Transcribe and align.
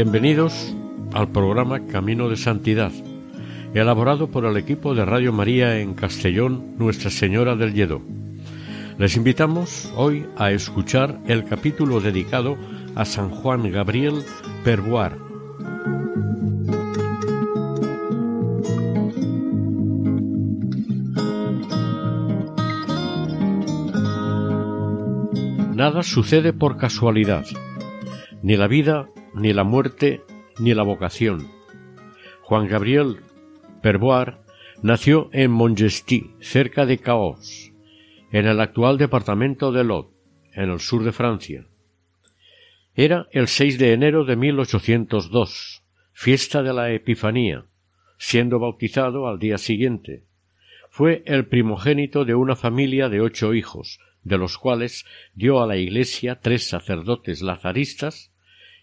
Bienvenidos 0.00 0.76
al 1.12 1.32
programa 1.32 1.84
Camino 1.86 2.28
de 2.28 2.36
Santidad, 2.36 2.92
elaborado 3.74 4.30
por 4.30 4.44
el 4.44 4.56
equipo 4.56 4.94
de 4.94 5.04
Radio 5.04 5.32
María 5.32 5.80
en 5.80 5.94
Castellón, 5.94 6.76
Nuestra 6.78 7.10
Señora 7.10 7.56
del 7.56 7.74
Lledó. 7.74 8.00
Les 8.96 9.16
invitamos 9.16 9.92
hoy 9.96 10.24
a 10.36 10.52
escuchar 10.52 11.18
el 11.26 11.44
capítulo 11.46 12.00
dedicado 12.00 12.56
a 12.94 13.04
San 13.04 13.30
Juan 13.30 13.72
Gabriel 13.72 14.22
Perboar. 14.62 15.18
Nada 25.74 26.04
sucede 26.04 26.52
por 26.52 26.76
casualidad, 26.76 27.46
ni 28.44 28.56
la 28.56 28.68
vida 28.68 29.08
ni 29.38 29.52
la 29.52 29.64
muerte, 29.64 30.22
ni 30.58 30.74
la 30.74 30.82
vocación. 30.82 31.48
Juan 32.42 32.66
Gabriel 32.66 33.18
Perboar 33.82 34.42
nació 34.82 35.30
en 35.32 35.50
Montgesty, 35.50 36.32
cerca 36.40 36.86
de 36.86 36.98
Caos, 36.98 37.72
en 38.32 38.46
el 38.46 38.60
actual 38.60 38.98
departamento 38.98 39.72
de 39.72 39.84
Lot, 39.84 40.10
en 40.52 40.70
el 40.70 40.80
sur 40.80 41.04
de 41.04 41.12
Francia. 41.12 41.66
Era 42.94 43.28
el 43.30 43.48
6 43.48 43.78
de 43.78 43.92
enero 43.92 44.24
de 44.24 44.36
1802, 44.36 45.82
fiesta 46.12 46.62
de 46.62 46.72
la 46.72 46.90
Epifanía, 46.90 47.66
siendo 48.18 48.58
bautizado 48.58 49.28
al 49.28 49.38
día 49.38 49.58
siguiente. 49.58 50.24
Fue 50.90 51.22
el 51.26 51.46
primogénito 51.46 52.24
de 52.24 52.34
una 52.34 52.56
familia 52.56 53.08
de 53.08 53.20
ocho 53.20 53.54
hijos, 53.54 54.00
de 54.24 54.38
los 54.38 54.58
cuales 54.58 55.04
dio 55.34 55.62
a 55.62 55.66
la 55.66 55.76
Iglesia 55.76 56.40
tres 56.40 56.68
sacerdotes 56.68 57.40
lazaristas 57.40 58.32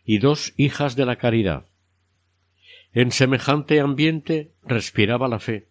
y 0.05 0.19
dos 0.19 0.53
hijas 0.55 0.95
de 0.95 1.05
la 1.05 1.17
caridad. 1.17 1.65
En 2.93 3.11
semejante 3.11 3.79
ambiente 3.79 4.53
respiraba 4.63 5.27
la 5.27 5.39
fe. 5.39 5.67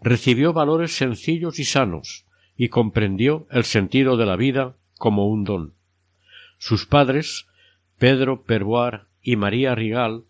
Recibió 0.00 0.52
valores 0.52 0.92
sencillos 0.92 1.58
y 1.58 1.64
sanos, 1.64 2.26
y 2.56 2.68
comprendió 2.68 3.46
el 3.50 3.64
sentido 3.64 4.16
de 4.16 4.26
la 4.26 4.36
vida 4.36 4.76
como 4.96 5.28
un 5.28 5.44
don. 5.44 5.74
Sus 6.58 6.86
padres, 6.86 7.46
Pedro 7.98 8.44
Perboar 8.44 9.08
y 9.22 9.36
María 9.36 9.74
Rigal, 9.74 10.24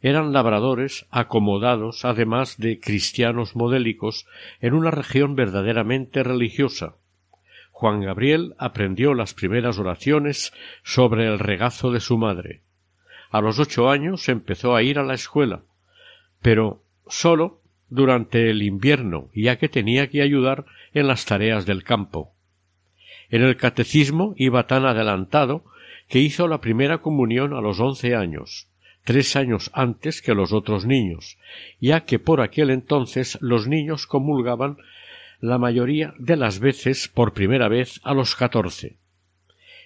eran 0.00 0.32
labradores 0.32 1.06
acomodados, 1.10 2.04
además 2.04 2.58
de 2.58 2.78
cristianos 2.78 3.56
modélicos, 3.56 4.26
en 4.60 4.74
una 4.74 4.90
región 4.90 5.34
verdaderamente 5.34 6.22
religiosa, 6.22 6.96
Juan 7.78 8.00
Gabriel 8.00 8.54
aprendió 8.56 9.12
las 9.12 9.34
primeras 9.34 9.78
oraciones 9.78 10.54
sobre 10.82 11.26
el 11.26 11.38
regazo 11.38 11.90
de 11.90 12.00
su 12.00 12.16
madre. 12.16 12.62
A 13.30 13.42
los 13.42 13.58
ocho 13.58 13.90
años 13.90 14.30
empezó 14.30 14.74
a 14.74 14.82
ir 14.82 14.98
a 14.98 15.02
la 15.02 15.12
escuela, 15.12 15.60
pero 16.40 16.82
sólo 17.06 17.60
durante 17.90 18.48
el 18.48 18.62
invierno, 18.62 19.28
ya 19.34 19.58
que 19.58 19.68
tenía 19.68 20.08
que 20.08 20.22
ayudar 20.22 20.64
en 20.94 21.06
las 21.06 21.26
tareas 21.26 21.66
del 21.66 21.84
campo. 21.84 22.32
En 23.28 23.42
el 23.42 23.58
catecismo 23.58 24.32
iba 24.38 24.66
tan 24.66 24.86
adelantado 24.86 25.66
que 26.08 26.20
hizo 26.20 26.48
la 26.48 26.62
primera 26.62 27.02
comunión 27.02 27.52
a 27.52 27.60
los 27.60 27.78
once 27.78 28.16
años, 28.16 28.70
tres 29.04 29.36
años 29.36 29.70
antes 29.74 30.22
que 30.22 30.34
los 30.34 30.54
otros 30.54 30.86
niños, 30.86 31.36
ya 31.78 32.06
que 32.06 32.18
por 32.18 32.40
aquel 32.40 32.70
entonces 32.70 33.36
los 33.42 33.68
niños 33.68 34.06
comulgaban 34.06 34.78
la 35.40 35.58
mayoría 35.58 36.14
de 36.18 36.36
las 36.36 36.58
veces 36.60 37.08
por 37.08 37.32
primera 37.32 37.68
vez 37.68 38.00
a 38.04 38.14
los 38.14 38.36
catorce. 38.36 38.98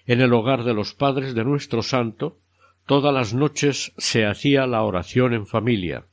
En 0.06 0.20
el 0.20 0.32
hogar 0.32 0.64
de 0.64 0.74
los 0.74 0.94
padres 0.94 1.34
de 1.34 1.44
nuestro 1.44 1.82
santo, 1.82 2.38
todas 2.86 3.12
las 3.12 3.34
noches 3.34 3.92
se 3.96 4.26
hacía 4.26 4.66
la 4.66 4.82
oración 4.82 5.34
en 5.34 5.46
familia. 5.46 6.06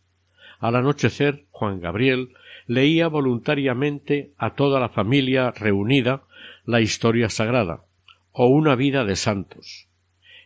Al 0.60 0.76
anochecer, 0.76 1.46
Juan 1.52 1.80
Gabriel 1.80 2.34
leía 2.66 3.08
voluntariamente 3.08 4.34
a 4.38 4.56
toda 4.56 4.80
la 4.80 4.90
familia 4.90 5.52
reunida 5.52 6.24
la 6.66 6.82
historia 6.82 7.30
sagrada, 7.30 7.84
o 8.32 8.48
una 8.48 8.76
vida 8.76 9.06
de 9.06 9.16
santos. 9.16 9.88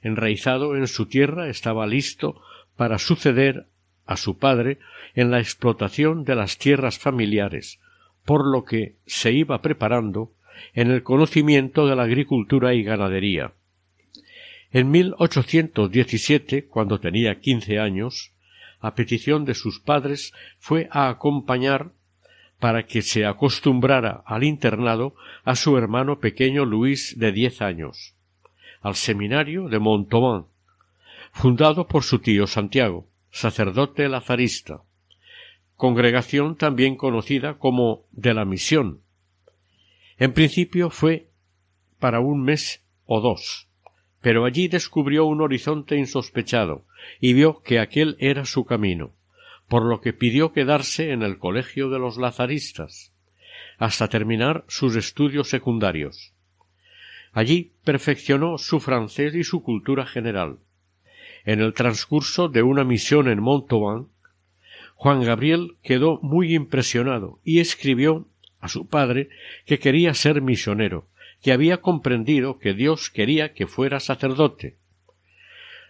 Enraizado 0.01 0.75
en 0.75 0.87
su 0.87 1.07
tierra 1.07 1.49
estaba 1.49 1.87
listo 1.87 2.41
para 2.75 2.99
suceder 2.99 3.67
a 4.05 4.17
su 4.17 4.37
padre 4.37 4.79
en 5.15 5.31
la 5.31 5.39
explotación 5.39 6.23
de 6.23 6.35
las 6.35 6.57
tierras 6.57 6.99
familiares, 6.99 7.79
por 8.25 8.45
lo 8.45 8.63
que 8.63 8.95
se 9.05 9.31
iba 9.31 9.61
preparando 9.61 10.31
en 10.73 10.91
el 10.91 11.03
conocimiento 11.03 11.87
de 11.87 11.95
la 11.95 12.03
agricultura 12.03 12.73
y 12.73 12.83
ganadería. 12.83 13.53
En 14.71 14.89
1817, 14.91 16.67
cuando 16.67 16.99
tenía 16.99 17.39
quince 17.39 17.79
años, 17.79 18.33
a 18.79 18.95
petición 18.95 19.45
de 19.45 19.53
sus 19.53 19.79
padres 19.79 20.33
fue 20.59 20.87
a 20.91 21.09
acompañar 21.09 21.91
para 22.59 22.85
que 22.85 23.01
se 23.01 23.25
acostumbrara 23.25 24.23
al 24.25 24.43
internado 24.43 25.15
a 25.43 25.55
su 25.55 25.77
hermano 25.77 26.19
pequeño 26.19 26.63
Luis 26.63 27.17
de 27.17 27.31
diez 27.31 27.61
años, 27.61 28.15
al 28.81 28.95
seminario 28.95 29.67
de 29.67 29.79
Montauban, 29.79 30.45
fundado 31.33 31.87
por 31.87 32.03
su 32.03 32.19
tío 32.19 32.47
Santiago, 32.47 33.07
sacerdote 33.31 34.07
lazarista 34.07 34.83
congregación 35.81 36.57
también 36.57 36.95
conocida 36.95 37.57
como 37.57 38.05
de 38.11 38.35
la 38.35 38.45
misión. 38.45 39.01
En 40.19 40.31
principio 40.31 40.91
fue 40.91 41.31
para 41.97 42.19
un 42.19 42.43
mes 42.43 42.85
o 43.05 43.19
dos, 43.19 43.67
pero 44.21 44.45
allí 44.45 44.67
descubrió 44.67 45.25
un 45.25 45.41
horizonte 45.41 45.95
insospechado 45.95 46.85
y 47.19 47.33
vio 47.33 47.63
que 47.63 47.79
aquel 47.79 48.15
era 48.19 48.45
su 48.45 48.63
camino, 48.63 49.15
por 49.67 49.83
lo 49.83 50.01
que 50.01 50.13
pidió 50.13 50.53
quedarse 50.53 51.13
en 51.13 51.23
el 51.23 51.39
colegio 51.39 51.89
de 51.89 51.97
los 51.97 52.17
lazaristas, 52.17 53.11
hasta 53.79 54.07
terminar 54.07 54.63
sus 54.67 54.95
estudios 54.95 55.49
secundarios. 55.49 56.35
Allí 57.31 57.73
perfeccionó 57.83 58.59
su 58.59 58.79
francés 58.79 59.33
y 59.33 59.43
su 59.43 59.63
cultura 59.63 60.05
general. 60.05 60.59
En 61.43 61.59
el 61.59 61.73
transcurso 61.73 62.49
de 62.49 62.61
una 62.61 62.83
misión 62.83 63.27
en 63.27 63.41
Montauban 63.41 64.09
Juan 65.01 65.23
Gabriel 65.23 65.77
quedó 65.81 66.19
muy 66.21 66.53
impresionado 66.53 67.39
y 67.43 67.59
escribió 67.59 68.27
a 68.59 68.67
su 68.67 68.87
padre 68.87 69.29
que 69.65 69.79
quería 69.79 70.13
ser 70.13 70.43
misionero, 70.43 71.07
que 71.41 71.51
había 71.51 71.77
comprendido 71.77 72.59
que 72.59 72.75
Dios 72.75 73.09
quería 73.09 73.53
que 73.53 73.65
fuera 73.65 73.99
sacerdote. 73.99 74.77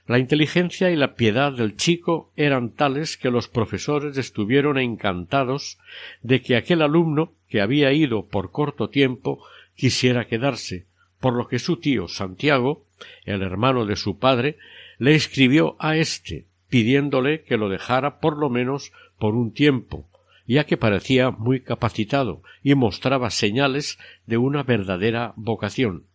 La 0.08 0.18
inteligencia 0.18 0.92
y 0.92 0.96
la 0.96 1.16
piedad 1.16 1.52
del 1.52 1.76
chico 1.76 2.32
eran 2.38 2.72
tales 2.72 3.18
que 3.18 3.32
los 3.32 3.50
profesores 3.50 4.18
estuvieron 4.18 4.78
encantados 4.78 5.78
de 6.22 6.42
que 6.42 6.56
aquel 6.56 6.82
alumno, 6.82 7.34
que 7.50 7.60
había 7.60 7.92
ido 7.92 8.30
por 8.30 8.50
corto 8.52 8.90
tiempo, 8.90 9.44
quisiera 9.76 10.26
quedarse, 10.26 10.86
por 11.20 11.34
lo 11.34 11.50
que 11.50 11.60
su 11.60 11.76
tío 11.76 12.08
Santiago, 12.08 12.86
el 13.26 13.42
hermano 13.42 13.86
de 13.86 13.98
su 13.98 14.20
padre, 14.20 14.56
le 15.00 15.16
escribió 15.16 15.76
a 15.80 15.98
éste 15.98 16.46
pidiéndole 16.72 17.44
que 17.44 17.58
lo 17.58 17.68
dejara 17.68 18.20
por 18.20 18.38
lo 18.38 18.50
menos 18.50 18.94
por 19.20 19.36
un 19.36 19.54
tiempo, 19.54 20.10
ya 20.48 20.64
que 20.64 20.78
parecía 20.78 21.30
muy 21.30 21.62
capacitado 21.62 22.42
y 22.64 22.74
mostraba 22.76 23.30
señales 23.30 24.00
de 24.26 24.38
una 24.38 24.64
verdadera 24.64 25.34
vocación. 25.36 26.08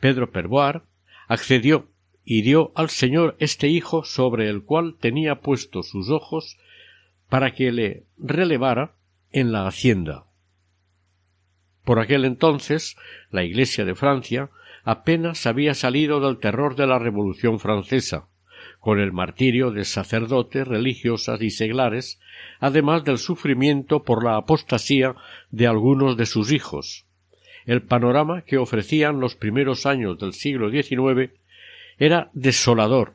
Pedro 0.00 0.32
Perboar 0.32 0.86
accedió 1.28 1.88
y 2.24 2.42
dio 2.42 2.72
al 2.74 2.90
Señor 2.90 3.36
este 3.38 3.68
hijo 3.68 4.02
sobre 4.02 4.48
el 4.48 4.64
cual 4.64 4.96
tenía 4.98 5.40
puestos 5.40 5.88
sus 5.88 6.10
ojos 6.10 6.58
para 7.28 7.52
que 7.52 7.70
le 7.70 8.06
relevara 8.18 8.96
en 9.30 9.52
la 9.52 9.68
hacienda. 9.68 10.26
Por 11.84 12.00
aquel 12.00 12.24
entonces 12.24 12.96
la 13.30 13.44
Iglesia 13.44 13.84
de 13.84 13.94
Francia 13.94 14.50
apenas 14.82 15.46
había 15.46 15.74
salido 15.74 16.18
del 16.18 16.38
terror 16.38 16.74
de 16.74 16.88
la 16.88 16.98
Revolución 16.98 17.60
francesa, 17.60 18.28
con 18.80 19.00
el 19.00 19.12
martirio 19.12 19.70
de 19.70 19.84
sacerdotes, 19.84 20.66
religiosas 20.66 21.40
y 21.42 21.50
seglares, 21.50 22.20
además 22.60 23.04
del 23.04 23.18
sufrimiento 23.18 24.02
por 24.02 24.24
la 24.24 24.36
apostasía 24.36 25.14
de 25.50 25.66
algunos 25.66 26.16
de 26.16 26.26
sus 26.26 26.52
hijos. 26.52 27.06
El 27.66 27.82
panorama 27.82 28.42
que 28.42 28.58
ofrecían 28.58 29.20
los 29.20 29.36
primeros 29.36 29.86
años 29.86 30.18
del 30.18 30.34
siglo 30.34 30.70
XIX 30.70 31.32
era 31.98 32.30
desolador, 32.34 33.14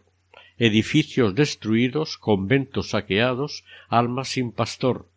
edificios 0.57 1.36
destruidos, 1.36 2.18
conventos 2.18 2.90
saqueados, 2.90 3.63
almas 3.88 4.30
sin 4.30 4.51
pastor. 4.51 5.07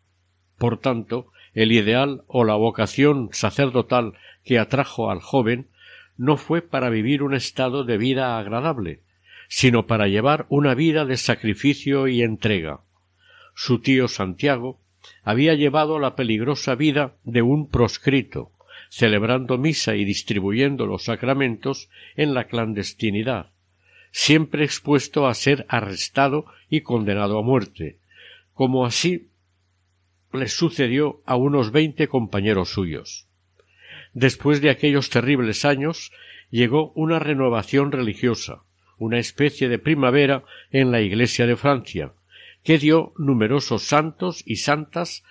Por 0.57 0.77
tanto, 0.79 1.31
el 1.53 1.71
ideal 1.71 2.23
o 2.27 2.43
la 2.43 2.55
vocación 2.55 3.29
sacerdotal 3.31 4.13
que 4.43 4.59
atrajo 4.59 5.09
al 5.09 5.19
joven 5.19 5.67
no 6.17 6.37
fue 6.37 6.61
para 6.61 6.89
vivir 6.89 7.23
un 7.23 7.33
estado 7.33 7.83
de 7.83 7.97
vida 7.97 8.37
agradable, 8.37 9.01
sino 9.55 9.85
para 9.85 10.07
llevar 10.07 10.47
una 10.49 10.73
vida 10.73 11.05
de 11.05 11.15
sacrificio 11.15 12.07
y 12.07 12.23
entrega. 12.23 12.79
Su 13.53 13.81
tío 13.81 14.07
Santiago 14.07 14.81
había 15.21 15.53
llevado 15.53 15.99
la 15.99 16.15
peligrosa 16.15 16.73
vida 16.73 17.13
de 17.23 17.43
un 17.43 17.69
proscrito, 17.69 18.51
celebrando 18.89 19.59
misa 19.59 19.95
y 19.95 20.05
distribuyendo 20.05 20.87
los 20.87 21.03
sacramentos 21.03 21.87
en 22.15 22.33
la 22.33 22.45
clandestinidad, 22.45 23.51
siempre 24.09 24.63
expuesto 24.65 25.27
a 25.27 25.35
ser 25.35 25.67
arrestado 25.69 26.47
y 26.67 26.81
condenado 26.81 27.37
a 27.37 27.43
muerte, 27.43 27.99
como 28.55 28.87
así 28.87 29.27
le 30.33 30.47
sucedió 30.47 31.21
a 31.27 31.35
unos 31.35 31.71
veinte 31.71 32.07
compañeros 32.07 32.69
suyos. 32.69 33.27
Después 34.13 34.61
de 34.61 34.71
aquellos 34.71 35.11
terribles 35.11 35.63
años 35.63 36.11
llegó 36.49 36.91
una 36.95 37.19
renovación 37.19 37.91
religiosa, 37.91 38.63
una 39.03 39.19
especie 39.19 39.67
de 39.67 39.79
primavera 39.79 40.43
en 40.71 40.91
la 40.91 41.01
Iglesia 41.01 41.45
de 41.45 41.57
Francia, 41.57 42.13
que 42.63 42.77
dio 42.77 43.13
numerosos 43.17 43.83
santos 43.83 44.43
y 44.45 44.55
santas 44.55 45.23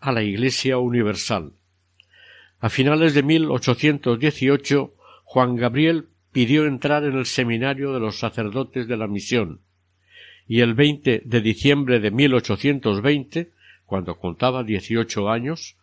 a 0.00 0.12
la 0.12 0.22
Iglesia 0.22 0.78
universal. 0.78 1.52
A 2.60 2.70
finales 2.70 3.14
de 3.14 3.22
1818, 3.22 4.94
Juan 5.24 5.56
Gabriel 5.56 6.08
pidió 6.32 6.64
entrar 6.66 7.04
en 7.04 7.18
el 7.18 7.26
seminario 7.26 7.92
de 7.92 8.00
los 8.00 8.18
sacerdotes 8.18 8.88
de 8.88 8.96
la 8.96 9.06
misión, 9.06 9.60
y 10.46 10.60
el 10.60 10.72
20 10.72 11.22
de 11.24 11.40
diciembre 11.42 12.00
de 12.00 12.10
1820, 12.10 13.50
cuando 13.84 14.18
contaba 14.18 14.64
dieciocho 14.64 15.28
años, 15.28 15.76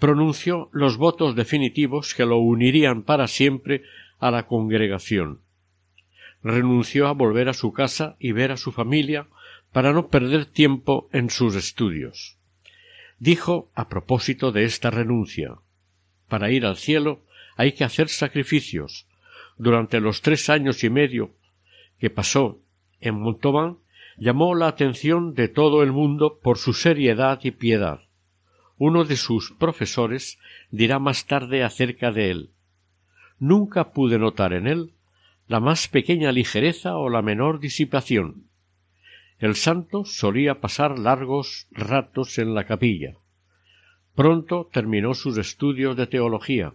pronunció 0.00 0.68
los 0.72 0.96
votos 0.96 1.36
definitivos 1.36 2.14
que 2.14 2.26
lo 2.26 2.38
unirían 2.38 3.02
para 3.02 3.28
siempre 3.28 3.82
a 4.18 4.30
la 4.32 4.46
congregación 4.46 5.45
renunció 6.42 7.08
a 7.08 7.12
volver 7.12 7.48
a 7.48 7.54
su 7.54 7.72
casa 7.72 8.16
y 8.18 8.32
ver 8.32 8.52
a 8.52 8.56
su 8.56 8.72
familia 8.72 9.28
para 9.72 9.92
no 9.92 10.08
perder 10.08 10.46
tiempo 10.46 11.08
en 11.12 11.30
sus 11.30 11.54
estudios. 11.54 12.38
Dijo 13.18 13.70
a 13.74 13.88
propósito 13.88 14.52
de 14.52 14.64
esta 14.64 14.90
renuncia 14.90 15.56
Para 16.28 16.50
ir 16.50 16.66
al 16.66 16.76
cielo 16.76 17.22
hay 17.56 17.72
que 17.72 17.84
hacer 17.84 18.08
sacrificios. 18.08 19.06
Durante 19.58 20.00
los 20.00 20.22
tres 20.22 20.50
años 20.50 20.84
y 20.84 20.90
medio 20.90 21.34
que 21.98 22.10
pasó 22.10 22.60
en 23.00 23.14
Montauban 23.14 23.78
llamó 24.18 24.54
la 24.54 24.68
atención 24.68 25.34
de 25.34 25.48
todo 25.48 25.82
el 25.82 25.92
mundo 25.92 26.38
por 26.42 26.58
su 26.58 26.74
seriedad 26.74 27.40
y 27.42 27.50
piedad. 27.50 28.00
Uno 28.78 29.04
de 29.04 29.16
sus 29.16 29.52
profesores 29.52 30.38
dirá 30.70 30.98
más 30.98 31.26
tarde 31.26 31.64
acerca 31.64 32.12
de 32.12 32.30
él 32.30 32.50
Nunca 33.38 33.92
pude 33.92 34.18
notar 34.18 34.54
en 34.54 34.66
él 34.66 34.92
la 35.48 35.60
más 35.60 35.88
pequeña 35.88 36.32
ligereza 36.32 36.96
o 36.96 37.08
la 37.08 37.22
menor 37.22 37.60
disipación. 37.60 38.48
El 39.38 39.54
santo 39.54 40.04
solía 40.04 40.60
pasar 40.60 40.98
largos 40.98 41.68
ratos 41.70 42.38
en 42.38 42.54
la 42.54 42.64
capilla. 42.64 43.16
Pronto 44.14 44.68
terminó 44.72 45.14
sus 45.14 45.36
estudios 45.36 45.96
de 45.96 46.06
teología, 46.06 46.72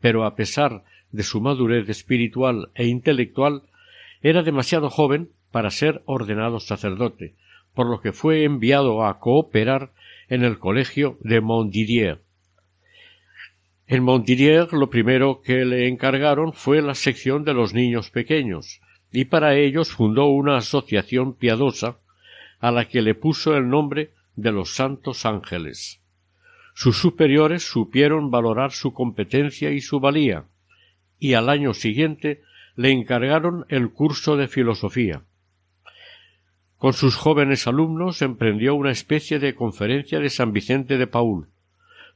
pero 0.00 0.24
a 0.24 0.36
pesar 0.36 0.84
de 1.10 1.24
su 1.24 1.40
madurez 1.40 1.88
espiritual 1.88 2.70
e 2.74 2.86
intelectual, 2.86 3.64
era 4.22 4.42
demasiado 4.42 4.88
joven 4.88 5.30
para 5.50 5.70
ser 5.70 6.02
ordenado 6.04 6.60
sacerdote, 6.60 7.34
por 7.74 7.86
lo 7.90 8.00
que 8.00 8.12
fue 8.12 8.44
enviado 8.44 9.04
a 9.04 9.18
cooperar 9.18 9.92
en 10.28 10.44
el 10.44 10.58
colegio 10.58 11.18
de 11.20 11.40
Montdidier. 11.40 12.20
En 13.92 14.04
Montdidier 14.04 14.72
lo 14.72 14.88
primero 14.88 15.42
que 15.42 15.64
le 15.64 15.88
encargaron 15.88 16.52
fue 16.52 16.80
la 16.80 16.94
sección 16.94 17.42
de 17.42 17.54
los 17.54 17.74
niños 17.74 18.10
pequeños, 18.10 18.80
y 19.10 19.24
para 19.24 19.56
ellos 19.56 19.90
fundó 19.90 20.26
una 20.26 20.58
asociación 20.58 21.34
piadosa 21.34 21.98
a 22.60 22.70
la 22.70 22.84
que 22.84 23.02
le 23.02 23.16
puso 23.16 23.56
el 23.56 23.68
nombre 23.68 24.12
de 24.36 24.52
los 24.52 24.76
Santos 24.76 25.26
Ángeles. 25.26 26.00
Sus 26.72 26.98
superiores 26.98 27.64
supieron 27.64 28.30
valorar 28.30 28.70
su 28.70 28.94
competencia 28.94 29.72
y 29.72 29.80
su 29.80 29.98
valía, 29.98 30.44
y 31.18 31.34
al 31.34 31.48
año 31.48 31.74
siguiente 31.74 32.42
le 32.76 32.92
encargaron 32.92 33.66
el 33.70 33.90
curso 33.90 34.36
de 34.36 34.46
filosofía. 34.46 35.24
Con 36.76 36.92
sus 36.92 37.16
jóvenes 37.16 37.66
alumnos 37.66 38.22
emprendió 38.22 38.76
una 38.76 38.92
especie 38.92 39.40
de 39.40 39.56
conferencia 39.56 40.20
de 40.20 40.30
San 40.30 40.52
Vicente 40.52 40.96
de 40.96 41.08
Paul, 41.08 41.48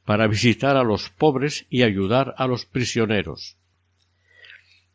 para 0.05 0.27
visitar 0.27 0.77
a 0.77 0.85
los 0.85 1.11
pobres 1.11 1.67
y 1.71 1.83
ayudar 1.83 2.35
a 2.37 2.47
los 2.47 2.67
prisioneros. 2.67 3.57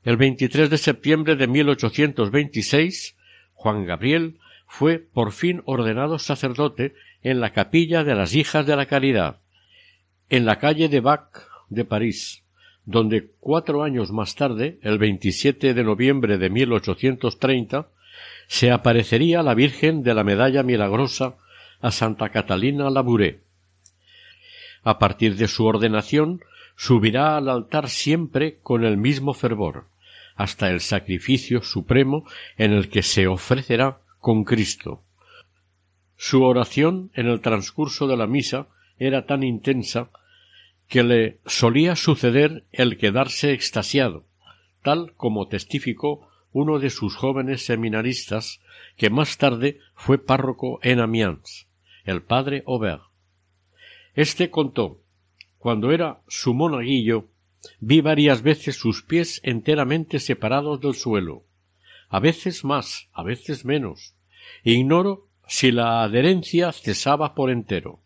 El 0.04 0.18
23 0.18 0.70
de 0.70 0.78
septiembre 0.78 1.36
de 1.36 1.48
1826, 1.48 3.16
Juan 3.54 3.86
Gabriel 3.86 4.38
fue 4.68 5.00
por 5.00 5.32
fin 5.32 5.62
ordenado 5.66 6.20
sacerdote 6.20 6.94
en 7.22 7.42
la 7.42 7.52
capilla 7.52 8.04
de 8.04 8.16
las 8.16 8.36
Hijas 8.36 8.66
de 8.66 8.76
la 8.76 8.86
Caridad, 8.86 9.40
en 10.30 10.46
la 10.46 10.60
calle 10.60 10.90
de 10.90 11.00
Bac 11.00 11.50
de 11.70 11.86
París, 11.86 12.44
donde 12.86 13.32
cuatro 13.40 13.84
años 13.84 14.12
más 14.12 14.36
tarde, 14.36 14.80
el 14.84 15.00
27 15.00 15.74
de 15.74 15.84
noviembre 15.84 16.38
de 16.38 16.50
1830, 16.50 17.90
se 18.48 18.72
aparecería 18.72 19.44
la 19.44 19.54
Virgen 19.54 20.04
de 20.04 20.14
la 20.14 20.24
Medalla 20.24 20.64
Milagrosa 20.64 21.36
a 21.82 21.92
Santa 21.92 22.30
Catalina 22.30 22.90
Labouré 22.90 23.49
a 24.84 25.00
partir 25.00 25.36
de 25.36 25.48
su 25.48 25.66
ordenación, 25.66 26.42
subirá 26.76 27.38
al 27.38 27.50
altar 27.50 27.90
siempre 27.90 28.60
con 28.62 28.86
el 28.86 28.98
mismo 28.98 29.34
fervor, 29.34 29.88
hasta 30.36 30.70
el 30.70 30.80
sacrificio 30.80 31.62
supremo 31.62 32.26
en 32.58 32.72
el 32.72 32.90
que 32.90 33.04
se 33.04 33.28
ofrecerá 33.28 34.00
con 34.20 34.44
Cristo. 34.44 35.04
Su 36.16 36.44
oración 36.44 37.12
en 37.14 37.28
el 37.28 37.42
transcurso 37.42 38.08
de 38.08 38.18
la 38.18 38.28
misa 38.28 38.68
era 38.98 39.26
tan 39.26 39.44
intensa 39.44 40.10
que 40.88 41.04
le 41.04 41.40
solía 41.46 41.96
suceder 41.96 42.66
el 42.72 42.98
quedarse 42.98 43.54
extasiado, 43.54 44.26
tal 44.82 45.14
como 45.16 45.48
testificó 45.48 46.28
uno 46.52 46.80
de 46.80 46.90
sus 46.90 47.16
jóvenes 47.16 47.66
seminaristas 47.66 48.60
que 48.98 49.10
más 49.10 49.38
tarde 49.38 49.80
fue 49.94 50.18
párroco 50.18 50.80
en 50.82 51.00
Amiens, 51.00 51.68
el 52.06 52.22
padre 52.22 52.64
Aubert. 52.66 53.09
Este 54.14 54.50
contó 54.50 55.02
cuando 55.58 55.92
era 55.92 56.22
su 56.28 56.54
monaguillo 56.54 57.28
vi 57.80 58.02
varias 58.02 58.42
veces 58.42 58.78
sus 58.78 59.04
pies 59.04 59.42
enteramente 59.44 60.20
separados 60.20 60.80
del 60.80 60.96
suelo, 60.96 61.44
a 62.08 62.20
veces 62.20 62.64
más, 62.64 63.10
a 63.12 63.24
veces 63.24 63.66
menos. 63.66 64.16
Ignoro 64.64 65.28
si 65.48 65.72
la 65.72 66.04
adherencia 66.04 66.72
cesaba 66.72 67.36
por 67.36 67.50
entero. 67.50 68.02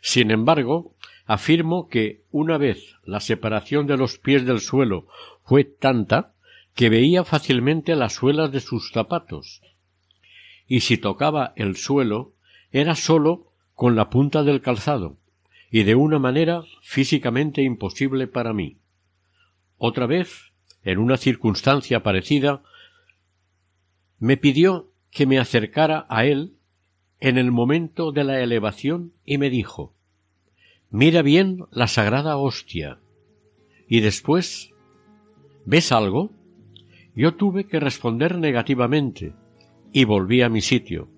Sin 0.00 0.30
embargo, 0.30 0.94
afirmo 1.26 1.88
que 1.88 2.24
una 2.30 2.56
vez 2.56 2.94
la 3.02 3.20
separación 3.20 3.86
de 3.86 3.96
los 3.96 4.18
pies 4.18 4.46
del 4.46 4.60
suelo 4.60 5.08
fue 5.44 5.64
tanta 5.64 6.34
que 6.74 6.88
veía 6.88 7.24
fácilmente 7.24 7.96
las 7.96 8.14
suelas 8.14 8.52
de 8.52 8.60
sus 8.60 8.92
zapatos. 8.92 9.62
Y 10.66 10.80
si 10.80 10.96
tocaba 10.96 11.52
el 11.56 11.76
suelo, 11.76 12.34
era 12.70 12.94
sólo 12.94 13.47
con 13.78 13.94
la 13.94 14.10
punta 14.10 14.42
del 14.42 14.60
calzado, 14.60 15.18
y 15.70 15.84
de 15.84 15.94
una 15.94 16.18
manera 16.18 16.64
físicamente 16.82 17.62
imposible 17.62 18.26
para 18.26 18.52
mí. 18.52 18.78
Otra 19.76 20.06
vez, 20.06 20.52
en 20.82 20.98
una 20.98 21.16
circunstancia 21.16 22.02
parecida, 22.02 22.64
me 24.18 24.36
pidió 24.36 24.90
que 25.12 25.26
me 25.26 25.38
acercara 25.38 26.06
a 26.08 26.24
él 26.24 26.56
en 27.20 27.38
el 27.38 27.52
momento 27.52 28.10
de 28.10 28.24
la 28.24 28.40
elevación 28.40 29.12
y 29.24 29.38
me 29.38 29.48
dijo 29.48 29.94
Mira 30.90 31.22
bien 31.22 31.66
la 31.70 31.86
sagrada 31.86 32.36
hostia. 32.36 32.98
Y 33.86 34.00
después 34.00 34.72
¿Ves 35.66 35.92
algo? 35.92 36.32
Yo 37.14 37.36
tuve 37.36 37.68
que 37.68 37.78
responder 37.78 38.38
negativamente 38.38 39.34
y 39.92 40.02
volví 40.02 40.42
a 40.42 40.48
mi 40.48 40.62
sitio. 40.62 41.08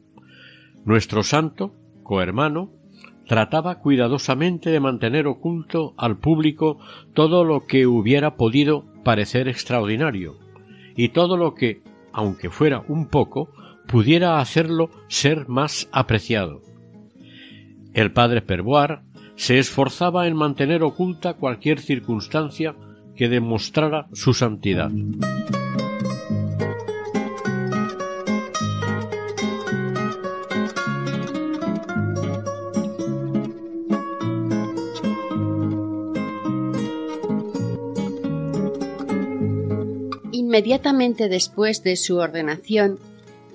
Nuestro 0.85 1.23
santo, 1.23 1.80
cohermano, 2.11 2.73
trataba 3.25 3.79
cuidadosamente 3.79 4.71
de 4.71 4.81
mantener 4.81 5.29
oculto 5.29 5.95
al 5.97 6.19
público 6.19 6.81
todo 7.15 7.45
lo 7.45 7.67
que 7.67 7.87
hubiera 7.87 8.35
podido 8.35 8.85
parecer 9.05 9.47
extraordinario, 9.47 10.37
y 10.97 11.11
todo 11.11 11.37
lo 11.37 11.55
que 11.55 11.83
aunque 12.13 12.51
fuera 12.51 12.83
un 12.89 13.07
poco, 13.07 13.53
pudiera 13.87 14.41
hacerlo 14.41 14.91
ser 15.07 15.49
más 15.49 15.89
apreciado. 15.93 16.63
El 17.95 18.11
padre 18.11 18.43
Perboir 18.43 19.03
se 19.37 19.61
esforzaba 19.61 20.27
en 20.27 20.35
mantener 20.35 20.83
oculta 20.83 21.35
cualquier 21.35 21.79
circunstancia 21.79 22.75
que 23.15 23.29
demostrara 23.29 24.09
su 24.13 24.35
santidad. 24.35 24.91
Inmediatamente 40.61 41.31
después 41.31 41.83
de 41.85 41.97
su 41.97 42.19
ordenación, 42.19 42.99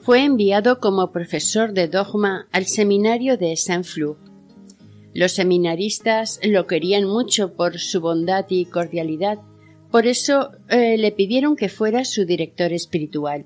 fue 0.01 0.23
enviado 0.23 0.79
como 0.79 1.11
profesor 1.11 1.71
de 1.71 1.87
dogma 1.87 2.47
al 2.51 2.65
seminario 2.65 3.37
de 3.37 3.55
Saint-Flour. 3.55 4.17
Los 5.13 5.33
seminaristas 5.33 6.39
lo 6.41 6.65
querían 6.65 7.05
mucho 7.05 7.53
por 7.53 7.77
su 7.77 8.01
bondad 8.01 8.47
y 8.49 8.65
cordialidad, 8.65 9.37
por 9.91 10.07
eso 10.07 10.49
eh, 10.67 10.97
le 10.97 11.11
pidieron 11.11 11.55
que 11.55 11.69
fuera 11.69 12.05
su 12.05 12.25
director 12.25 12.73
espiritual. 12.73 13.45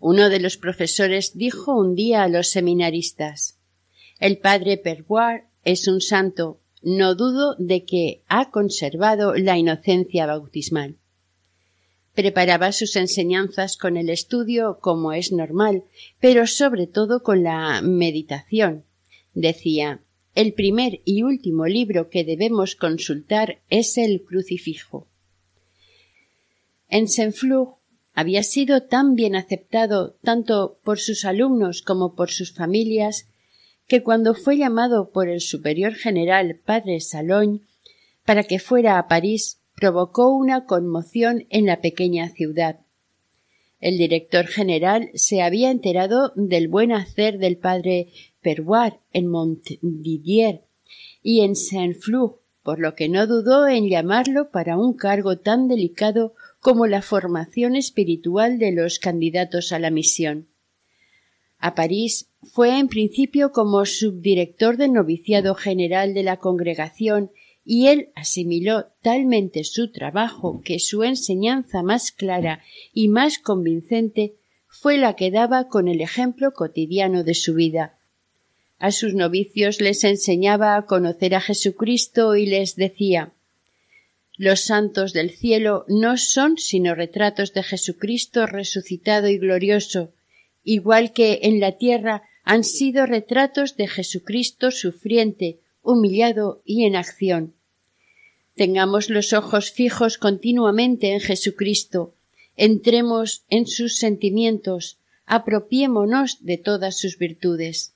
Uno 0.00 0.30
de 0.30 0.40
los 0.40 0.56
profesores 0.56 1.36
dijo 1.36 1.78
un 1.78 1.94
día 1.94 2.22
a 2.22 2.28
los 2.28 2.48
seminaristas 2.48 3.58
El 4.18 4.38
padre 4.38 4.78
Perboir 4.78 5.42
es 5.64 5.86
un 5.86 6.00
santo, 6.00 6.62
no 6.82 7.14
dudo 7.14 7.56
de 7.58 7.84
que 7.84 8.22
ha 8.26 8.50
conservado 8.50 9.34
la 9.34 9.58
inocencia 9.58 10.24
bautismal. 10.24 10.96
Preparaba 12.14 12.72
sus 12.72 12.96
enseñanzas 12.96 13.76
con 13.76 13.96
el 13.96 14.08
estudio, 14.08 14.78
como 14.80 15.12
es 15.12 15.32
normal, 15.32 15.84
pero 16.20 16.46
sobre 16.46 16.86
todo 16.86 17.22
con 17.22 17.42
la 17.42 17.80
meditación. 17.82 18.84
Decía 19.34 20.00
el 20.34 20.52
primer 20.52 21.00
y 21.04 21.22
último 21.22 21.66
libro 21.66 22.10
que 22.10 22.24
debemos 22.24 22.74
consultar 22.74 23.60
es 23.70 23.98
el 23.98 24.24
Crucifijo. 24.24 25.06
En 26.88 27.08
Saint-Flour 27.08 27.76
había 28.14 28.42
sido 28.42 28.82
tan 28.82 29.14
bien 29.14 29.36
aceptado 29.36 30.16
tanto 30.22 30.78
por 30.82 30.98
sus 30.98 31.24
alumnos 31.24 31.82
como 31.82 32.14
por 32.14 32.30
sus 32.30 32.52
familias 32.52 33.28
que 33.86 34.02
cuando 34.02 34.34
fue 34.34 34.56
llamado 34.56 35.10
por 35.10 35.28
el 35.28 35.40
superior 35.40 35.94
general 35.94 36.60
padre 36.64 37.00
Salogne 37.00 37.60
para 38.24 38.44
que 38.44 38.58
fuera 38.58 38.98
a 38.98 39.06
París 39.08 39.60
provocó 39.74 40.28
una 40.34 40.66
conmoción 40.66 41.46
en 41.50 41.66
la 41.66 41.80
pequeña 41.80 42.28
ciudad. 42.28 42.80
El 43.80 43.98
director 43.98 44.46
general 44.46 45.10
se 45.14 45.42
había 45.42 45.70
enterado 45.70 46.32
del 46.36 46.68
buen 46.68 46.92
hacer 46.92 47.38
del 47.38 47.58
padre 47.58 48.08
Perroir 48.40 48.94
en 49.12 49.26
Montdidier 49.26 50.62
y 51.22 51.40
en 51.40 51.54
Saint-Flour, 51.54 52.40
por 52.62 52.78
lo 52.78 52.94
que 52.94 53.08
no 53.08 53.26
dudó 53.26 53.68
en 53.68 53.88
llamarlo 53.88 54.50
para 54.50 54.78
un 54.78 54.94
cargo 54.94 55.38
tan 55.38 55.68
delicado 55.68 56.34
como 56.60 56.86
la 56.86 57.02
formación 57.02 57.76
espiritual 57.76 58.58
de 58.58 58.72
los 58.72 58.98
candidatos 58.98 59.72
a 59.72 59.78
la 59.78 59.90
misión. 59.90 60.48
A 61.58 61.74
París 61.74 62.30
fue 62.42 62.78
en 62.78 62.88
principio 62.88 63.52
como 63.52 63.84
subdirector 63.84 64.76
del 64.76 64.92
noviciado 64.92 65.54
general 65.54 66.14
de 66.14 66.22
la 66.22 66.38
congregación 66.38 67.30
y 67.64 67.86
él 67.86 68.10
asimiló 68.14 68.86
talmente 69.00 69.64
su 69.64 69.90
trabajo 69.90 70.60
que 70.64 70.78
su 70.78 71.02
enseñanza 71.02 71.82
más 71.82 72.12
clara 72.12 72.62
y 72.92 73.08
más 73.08 73.38
convincente 73.38 74.34
fue 74.68 74.98
la 74.98 75.16
que 75.16 75.30
daba 75.30 75.68
con 75.68 75.88
el 75.88 76.00
ejemplo 76.00 76.52
cotidiano 76.52 77.24
de 77.24 77.34
su 77.34 77.54
vida. 77.54 77.96
A 78.78 78.90
sus 78.90 79.14
novicios 79.14 79.80
les 79.80 80.04
enseñaba 80.04 80.76
a 80.76 80.84
conocer 80.84 81.34
a 81.34 81.40
Jesucristo 81.40 82.36
y 82.36 82.44
les 82.44 82.76
decía 82.76 83.32
Los 84.36 84.60
santos 84.60 85.12
del 85.12 85.30
cielo 85.30 85.86
no 85.88 86.18
son 86.18 86.58
sino 86.58 86.94
retratos 86.94 87.54
de 87.54 87.62
Jesucristo 87.62 88.46
resucitado 88.46 89.28
y 89.28 89.38
glorioso, 89.38 90.12
igual 90.64 91.12
que 91.12 91.40
en 91.44 91.60
la 91.60 91.72
tierra 91.72 92.24
han 92.42 92.64
sido 92.64 93.06
retratos 93.06 93.76
de 93.76 93.88
Jesucristo 93.88 94.70
sufriente, 94.70 95.60
humillado 95.84 96.62
y 96.64 96.84
en 96.84 96.96
acción. 96.96 97.54
Tengamos 98.56 99.10
los 99.10 99.32
ojos 99.32 99.70
fijos 99.70 100.18
continuamente 100.18 101.12
en 101.12 101.20
Jesucristo, 101.20 102.14
entremos 102.56 103.44
en 103.50 103.66
sus 103.66 103.96
sentimientos, 103.96 104.98
apropiémonos 105.26 106.44
de 106.44 106.58
todas 106.58 106.98
sus 106.98 107.18
virtudes. 107.18 107.94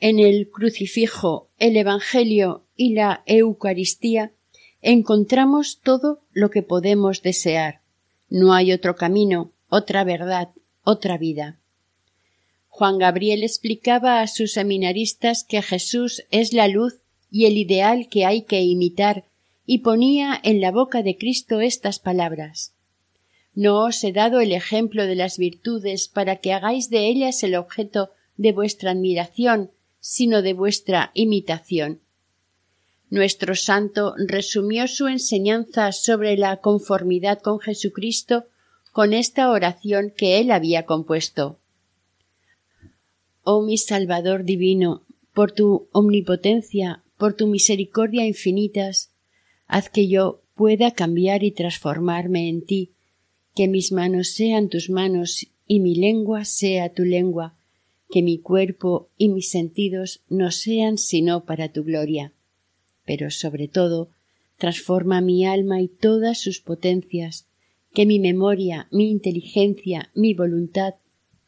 En 0.00 0.18
el 0.18 0.50
crucifijo, 0.50 1.48
el 1.58 1.76
Evangelio 1.76 2.64
y 2.76 2.94
la 2.94 3.22
Eucaristía 3.26 4.32
encontramos 4.80 5.80
todo 5.80 6.20
lo 6.32 6.50
que 6.50 6.62
podemos 6.62 7.22
desear. 7.22 7.82
No 8.28 8.52
hay 8.52 8.72
otro 8.72 8.96
camino, 8.96 9.52
otra 9.68 10.04
verdad, 10.04 10.48
otra 10.82 11.18
vida. 11.18 11.60
Juan 12.68 12.98
Gabriel 12.98 13.44
explicaba 13.44 14.22
a 14.22 14.26
sus 14.26 14.54
seminaristas 14.54 15.44
que 15.44 15.60
Jesús 15.60 16.24
es 16.30 16.54
la 16.54 16.66
luz 16.66 17.01
y 17.32 17.46
el 17.46 17.56
ideal 17.56 18.08
que 18.08 18.26
hay 18.26 18.42
que 18.42 18.60
imitar 18.60 19.24
y 19.64 19.78
ponía 19.78 20.38
en 20.44 20.60
la 20.60 20.70
boca 20.70 21.02
de 21.02 21.16
Cristo 21.16 21.60
estas 21.60 21.98
palabras 21.98 22.74
No 23.54 23.84
os 23.84 24.04
he 24.04 24.12
dado 24.12 24.40
el 24.40 24.52
ejemplo 24.52 25.06
de 25.06 25.14
las 25.14 25.38
virtudes 25.38 26.08
para 26.08 26.36
que 26.36 26.52
hagáis 26.52 26.90
de 26.90 27.08
ellas 27.08 27.42
el 27.42 27.54
objeto 27.54 28.10
de 28.36 28.52
vuestra 28.52 28.90
admiración, 28.90 29.70
sino 30.00 30.42
de 30.42 30.52
vuestra 30.52 31.10
imitación. 31.14 32.00
Nuestro 33.10 33.54
santo 33.54 34.14
resumió 34.16 34.86
su 34.88 35.06
enseñanza 35.06 35.92
sobre 35.92 36.36
la 36.36 36.56
conformidad 36.58 37.40
con 37.40 37.60
Jesucristo 37.60 38.44
con 38.90 39.12
esta 39.12 39.50
oración 39.50 40.12
que 40.16 40.38
él 40.38 40.50
había 40.50 40.84
compuesto. 40.84 41.58
Oh 43.42 43.62
mi 43.62 43.78
Salvador 43.78 44.44
divino, 44.44 45.02
por 45.34 45.52
tu 45.52 45.88
omnipotencia, 45.92 47.01
por 47.22 47.34
tu 47.34 47.46
misericordia 47.46 48.26
infinitas, 48.26 49.12
haz 49.68 49.88
que 49.88 50.08
yo 50.08 50.42
pueda 50.56 50.90
cambiar 50.90 51.44
y 51.44 51.52
transformarme 51.52 52.48
en 52.48 52.66
ti, 52.66 52.90
que 53.54 53.68
mis 53.68 53.92
manos 53.92 54.30
sean 54.30 54.68
tus 54.68 54.90
manos 54.90 55.46
y 55.68 55.78
mi 55.78 55.94
lengua 55.94 56.44
sea 56.44 56.92
tu 56.92 57.04
lengua, 57.04 57.54
que 58.10 58.22
mi 58.22 58.38
cuerpo 58.38 59.08
y 59.16 59.28
mis 59.28 59.50
sentidos 59.50 60.20
no 60.28 60.50
sean 60.50 60.98
sino 60.98 61.44
para 61.44 61.68
tu 61.68 61.84
gloria. 61.84 62.32
Pero 63.04 63.30
sobre 63.30 63.68
todo, 63.68 64.08
transforma 64.58 65.20
mi 65.20 65.46
alma 65.46 65.80
y 65.80 65.86
todas 65.86 66.40
sus 66.40 66.58
potencias, 66.58 67.46
que 67.94 68.04
mi 68.04 68.18
memoria, 68.18 68.88
mi 68.90 69.12
inteligencia, 69.12 70.10
mi 70.16 70.34
voluntad 70.34 70.94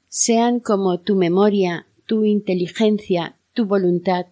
sean 0.07 0.61
como 0.61 1.01
tu 1.01 1.17
memoria, 1.17 1.89
tu 2.07 2.25
inteligencia, 2.25 3.35
tu 3.55 3.67
voluntad, 3.67 4.27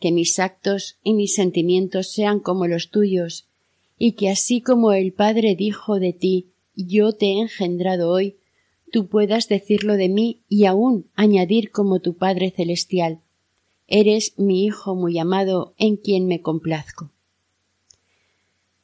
que 0.00 0.12
mis 0.12 0.38
actos 0.38 0.96
y 1.02 1.14
mis 1.14 1.34
sentimientos 1.34 2.12
sean 2.12 2.40
como 2.40 2.66
los 2.66 2.90
tuyos, 2.90 3.46
y 3.98 4.12
que 4.12 4.30
así 4.30 4.60
como 4.60 4.92
el 4.92 5.12
Padre 5.12 5.56
dijo 5.56 5.98
de 5.98 6.12
ti, 6.12 6.48
yo 6.74 7.12
te 7.12 7.26
he 7.26 7.40
engendrado 7.40 8.10
hoy, 8.10 8.36
tú 8.92 9.08
puedas 9.08 9.48
decirlo 9.48 9.94
de 9.94 10.08
mí 10.08 10.42
y 10.48 10.66
aún 10.66 11.10
añadir 11.14 11.70
como 11.70 12.00
tu 12.00 12.14
Padre 12.14 12.50
celestial. 12.50 13.20
Eres 13.88 14.38
mi 14.38 14.64
Hijo 14.64 14.94
muy 14.94 15.18
amado 15.18 15.74
en 15.78 15.96
quien 15.96 16.26
me 16.26 16.40
complazco. 16.40 17.10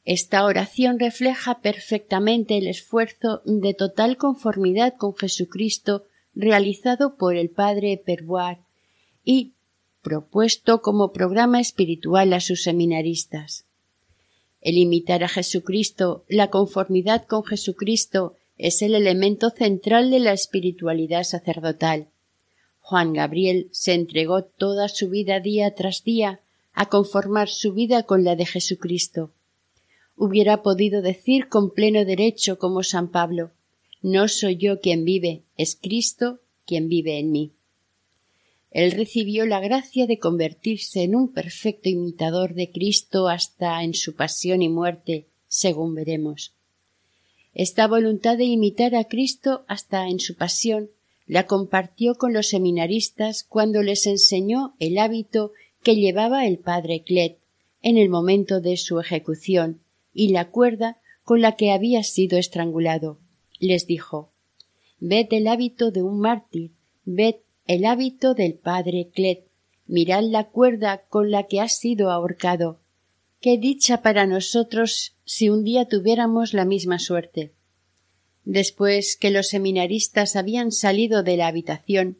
Esta 0.03 0.45
oración 0.45 0.99
refleja 0.99 1.61
perfectamente 1.61 2.57
el 2.57 2.67
esfuerzo 2.67 3.41
de 3.45 3.73
total 3.73 4.17
conformidad 4.17 4.95
con 4.97 5.15
Jesucristo 5.15 6.03
realizado 6.35 7.15
por 7.15 7.35
el 7.35 7.49
Padre 7.49 8.01
Perboir 8.05 8.57
y 9.23 9.54
propuesto 10.05 10.83
como 10.83 11.11
programa 11.11 11.59
espiritual 11.59 12.31
a 12.33 12.39
sus 12.39 12.61
seminaristas. 12.61 13.65
El 14.61 14.77
imitar 14.77 15.23
a 15.23 15.27
Jesucristo, 15.27 16.23
la 16.29 16.51
conformidad 16.51 17.25
con 17.25 17.43
Jesucristo, 17.43 18.35
es 18.59 18.83
el 18.83 18.93
elemento 18.93 19.49
central 19.49 20.11
de 20.11 20.19
la 20.19 20.31
espiritualidad 20.31 21.23
sacerdotal. 21.23 22.05
Juan 22.81 23.13
Gabriel 23.13 23.67
se 23.71 23.93
entregó 23.93 24.43
toda 24.43 24.89
su 24.89 25.09
vida 25.09 25.39
día 25.39 25.73
tras 25.73 26.03
día 26.03 26.39
a 26.73 26.87
conformar 26.87 27.49
su 27.49 27.73
vida 27.73 28.03
con 28.03 28.23
la 28.23 28.35
de 28.35 28.45
Jesucristo. 28.45 29.31
Hubiera 30.15 30.61
podido 30.61 31.01
decir 31.01 31.49
con 31.49 31.71
pleno 31.71 32.05
derecho 32.05 32.59
como 32.59 32.83
San 32.83 33.09
Pablo 33.09 33.49
No 34.03 34.27
soy 34.27 34.57
yo 34.57 34.79
quien 34.81 35.03
vive, 35.03 35.41
es 35.57 35.75
Cristo 35.81 36.41
quien 36.67 36.89
vive 36.89 37.17
en 37.17 37.31
mí 37.31 37.54
él 38.75 38.91
recibió 38.91 39.45
la 39.45 39.61
gracia 39.61 40.05
de 40.05 40.19
convertirse 40.19 41.03
en 41.03 41.15
un 41.15 41.31
perfecto 41.31 41.87
imitador 41.87 42.55
de 42.55 42.71
Cristo 42.71 43.29
hasta 43.29 43.81
en 43.81 43.93
su 43.93 44.15
pasión 44.15 44.61
y 44.61 44.67
muerte, 44.67 45.27
según 45.47 45.95
veremos. 45.95 46.53
Esta 47.53 47.87
voluntad 47.87 48.37
de 48.37 48.43
imitar 48.43 48.93
a 48.95 49.05
Cristo 49.05 49.63
hasta 49.69 50.09
en 50.09 50.19
su 50.19 50.35
pasión 50.35 50.89
la 51.25 51.47
compartió 51.47 52.15
con 52.15 52.33
los 52.33 52.49
seminaristas 52.49 53.45
cuando 53.45 53.81
les 53.81 54.07
enseñó 54.07 54.75
el 54.79 54.97
hábito 54.97 55.53
que 55.81 55.95
llevaba 55.95 56.45
el 56.45 56.57
padre 56.57 57.01
Clet 57.01 57.37
en 57.81 57.97
el 57.97 58.09
momento 58.09 58.59
de 58.59 58.75
su 58.75 58.99
ejecución 58.99 59.79
y 60.13 60.33
la 60.33 60.49
cuerda 60.49 60.97
con 61.23 61.39
la 61.39 61.55
que 61.55 61.71
había 61.71 62.03
sido 62.03 62.37
estrangulado. 62.37 63.19
Les 63.57 63.87
dijo 63.87 64.33
Ved 64.99 65.27
el 65.31 65.47
hábito 65.47 65.91
de 65.91 66.03
un 66.03 66.19
mártir, 66.19 66.71
ved 67.05 67.35
el 67.67 67.85
hábito 67.85 68.35
del 68.35 68.53
padre 68.53 69.09
Clet, 69.13 69.47
mirad 69.87 70.23
la 70.23 70.45
cuerda 70.49 71.03
con 71.09 71.31
la 71.31 71.47
que 71.47 71.61
ha 71.61 71.67
sido 71.67 72.11
ahorcado. 72.11 72.79
Qué 73.41 73.57
dicha 73.57 74.01
para 74.01 74.27
nosotros 74.27 75.15
si 75.25 75.49
un 75.49 75.63
día 75.63 75.85
tuviéramos 75.85 76.53
la 76.53 76.65
misma 76.65 76.99
suerte. 76.99 77.53
Después 78.43 79.17
que 79.17 79.31
los 79.31 79.47
seminaristas 79.47 80.35
habían 80.35 80.71
salido 80.71 81.23
de 81.23 81.37
la 81.37 81.47
habitación, 81.47 82.17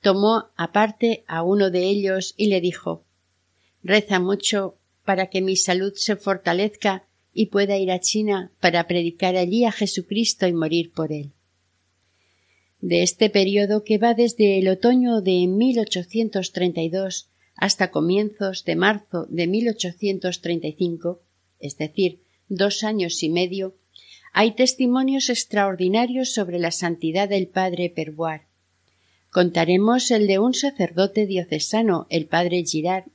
tomó 0.00 0.46
aparte 0.56 1.24
a 1.28 1.42
uno 1.42 1.70
de 1.70 1.84
ellos 1.84 2.34
y 2.36 2.48
le 2.48 2.60
dijo 2.60 3.04
Reza 3.84 4.18
mucho 4.18 4.76
para 5.04 5.28
que 5.30 5.40
mi 5.40 5.56
salud 5.56 5.92
se 5.94 6.16
fortalezca 6.16 7.06
y 7.32 7.46
pueda 7.46 7.78
ir 7.78 7.92
a 7.92 8.00
China 8.00 8.50
para 8.60 8.88
predicar 8.88 9.36
allí 9.36 9.64
a 9.64 9.72
Jesucristo 9.72 10.48
y 10.48 10.52
morir 10.52 10.92
por 10.92 11.12
él. 11.12 11.30
De 12.80 13.02
este 13.02 13.28
periodo 13.28 13.82
que 13.82 13.98
va 13.98 14.14
desde 14.14 14.58
el 14.58 14.68
otoño 14.68 15.20
de 15.20 15.46
1832 15.46 17.28
hasta 17.56 17.90
comienzos 17.90 18.64
de 18.64 18.76
marzo 18.76 19.26
de 19.28 19.48
1835, 19.48 21.20
es 21.58 21.76
decir, 21.76 22.20
dos 22.48 22.84
años 22.84 23.22
y 23.24 23.30
medio, 23.30 23.74
hay 24.32 24.52
testimonios 24.52 25.28
extraordinarios 25.28 26.32
sobre 26.32 26.60
la 26.60 26.70
santidad 26.70 27.28
del 27.28 27.48
padre 27.48 27.90
Perboir. 27.90 28.42
Contaremos 29.30 30.10
el 30.12 30.28
de 30.28 30.38
un 30.38 30.54
sacerdote 30.54 31.26
diocesano, 31.26 32.06
el 32.10 32.26
padre 32.26 32.64
Girard, 32.64 33.06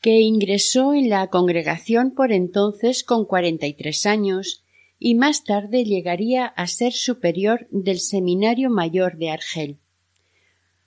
que 0.00 0.20
ingresó 0.20 0.94
en 0.94 1.10
la 1.10 1.28
congregación 1.28 2.10
por 2.10 2.32
entonces 2.32 3.04
con 3.04 3.24
cuarenta 3.24 3.66
y 3.66 3.74
tres 3.74 4.06
años 4.06 4.64
y 5.02 5.14
más 5.14 5.44
tarde 5.44 5.84
llegaría 5.84 6.44
a 6.44 6.66
ser 6.66 6.92
superior 6.92 7.66
del 7.70 7.98
Seminario 7.98 8.68
Mayor 8.68 9.16
de 9.16 9.30
Argel. 9.30 9.78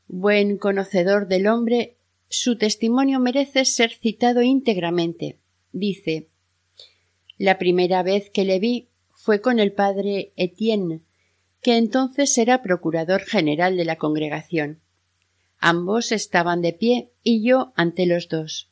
Buen 0.08 0.58
conocedor 0.58 1.28
del 1.28 1.48
hombre, 1.48 1.98
su 2.30 2.56
testimonio 2.56 3.20
merece 3.20 3.66
ser 3.66 3.92
citado 3.92 4.44
íntegramente. 4.44 5.40
Dice 5.72 6.30
La 7.40 7.58
primera 7.58 8.04
vez 8.04 8.30
que 8.30 8.46
le 8.46 8.60
vi 8.60 8.90
fue 9.10 9.42
con 9.42 9.60
el 9.60 9.74
padre 9.74 10.32
Etienne, 10.36 11.02
que 11.64 11.78
entonces 11.78 12.38
era 12.38 12.62
procurador 12.62 13.22
general 13.22 13.76
de 13.76 13.86
la 13.86 13.96
congregación. 13.96 14.80
Ambos 15.58 16.12
estaban 16.12 16.62
de 16.62 16.74
pie 16.74 17.10
y 17.24 17.44
yo 17.44 17.74
ante 17.76 18.06
los 18.06 18.30
dos. 18.30 18.70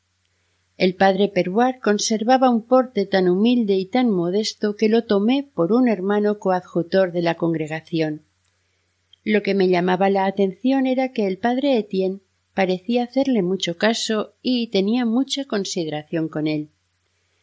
El 0.81 0.95
padre 0.95 1.27
Perboir 1.27 1.75
conservaba 1.79 2.49
un 2.49 2.63
porte 2.63 3.05
tan 3.05 3.29
humilde 3.29 3.75
y 3.75 3.85
tan 3.85 4.09
modesto 4.09 4.75
que 4.75 4.89
lo 4.89 5.03
tomé 5.03 5.43
por 5.43 5.73
un 5.73 5.87
hermano 5.87 6.39
coadjutor 6.39 7.11
de 7.11 7.21
la 7.21 7.35
congregación. 7.35 8.23
Lo 9.23 9.43
que 9.43 9.53
me 9.53 9.69
llamaba 9.69 10.09
la 10.09 10.25
atención 10.25 10.87
era 10.87 11.11
que 11.13 11.27
el 11.27 11.37
padre 11.37 11.77
Etienne 11.77 12.21
parecía 12.55 13.03
hacerle 13.03 13.43
mucho 13.43 13.77
caso 13.77 14.33
y 14.41 14.71
tenía 14.71 15.05
mucha 15.05 15.45
consideración 15.45 16.29
con 16.29 16.47
él. 16.47 16.69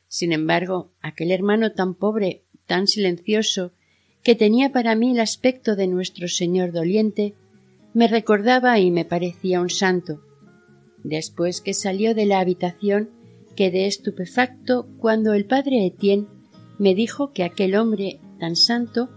Sin 0.08 0.32
embargo, 0.32 0.90
aquel 1.00 1.30
hermano 1.30 1.70
tan 1.70 1.94
pobre, 1.94 2.42
tan 2.66 2.88
silencioso, 2.88 3.70
que 4.24 4.34
tenía 4.34 4.72
para 4.72 4.96
mí 4.96 5.12
el 5.12 5.20
aspecto 5.20 5.76
de 5.76 5.86
nuestro 5.86 6.26
Señor 6.26 6.72
doliente, 6.72 7.34
me 7.94 8.08
recordaba 8.08 8.80
y 8.80 8.90
me 8.90 9.04
parecía 9.04 9.60
un 9.60 9.70
santo. 9.70 10.24
Después 11.04 11.60
que 11.60 11.72
salió 11.72 12.16
de 12.16 12.26
la 12.26 12.40
habitación, 12.40 13.10
Quedé 13.58 13.86
estupefacto 13.86 14.86
cuando 14.98 15.32
el 15.32 15.44
padre 15.44 15.84
Etienne 15.84 16.28
me 16.78 16.94
dijo 16.94 17.32
que 17.32 17.42
aquel 17.42 17.74
hombre 17.74 18.20
tan 18.38 18.54
santo 18.54 19.08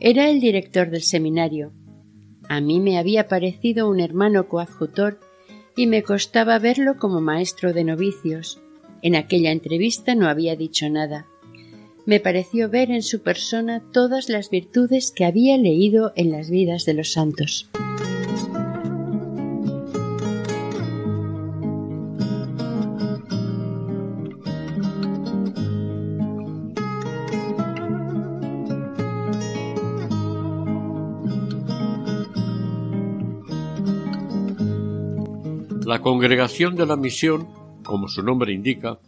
era 0.00 0.28
el 0.28 0.38
director 0.38 0.90
del 0.90 1.00
seminario. 1.00 1.72
A 2.46 2.60
mí 2.60 2.78
me 2.78 2.98
había 2.98 3.26
parecido 3.26 3.88
un 3.88 4.00
hermano 4.00 4.48
coadjutor 4.48 5.18
y 5.78 5.86
me 5.86 6.02
costaba 6.02 6.58
verlo 6.58 6.98
como 6.98 7.22
maestro 7.22 7.72
de 7.72 7.84
novicios. 7.84 8.60
En 9.00 9.16
aquella 9.16 9.50
entrevista 9.50 10.14
no 10.14 10.28
había 10.28 10.56
dicho 10.56 10.90
nada. 10.90 11.24
Me 12.04 12.20
pareció 12.20 12.68
ver 12.68 12.90
en 12.90 13.02
su 13.02 13.22
persona 13.22 13.82
todas 13.94 14.28
las 14.28 14.50
virtudes 14.50 15.10
que 15.10 15.24
había 15.24 15.56
leído 15.56 16.12
en 16.16 16.32
las 16.32 16.50
vidas 16.50 16.84
de 16.84 16.92
los 16.92 17.12
santos. 17.12 17.70
La 35.96 36.02
congregación 36.02 36.76
de 36.76 36.84
la 36.84 36.94
misión, 36.94 37.48
como 37.82 38.06
su 38.06 38.22
nombre 38.22 38.52
indica, 38.52 39.00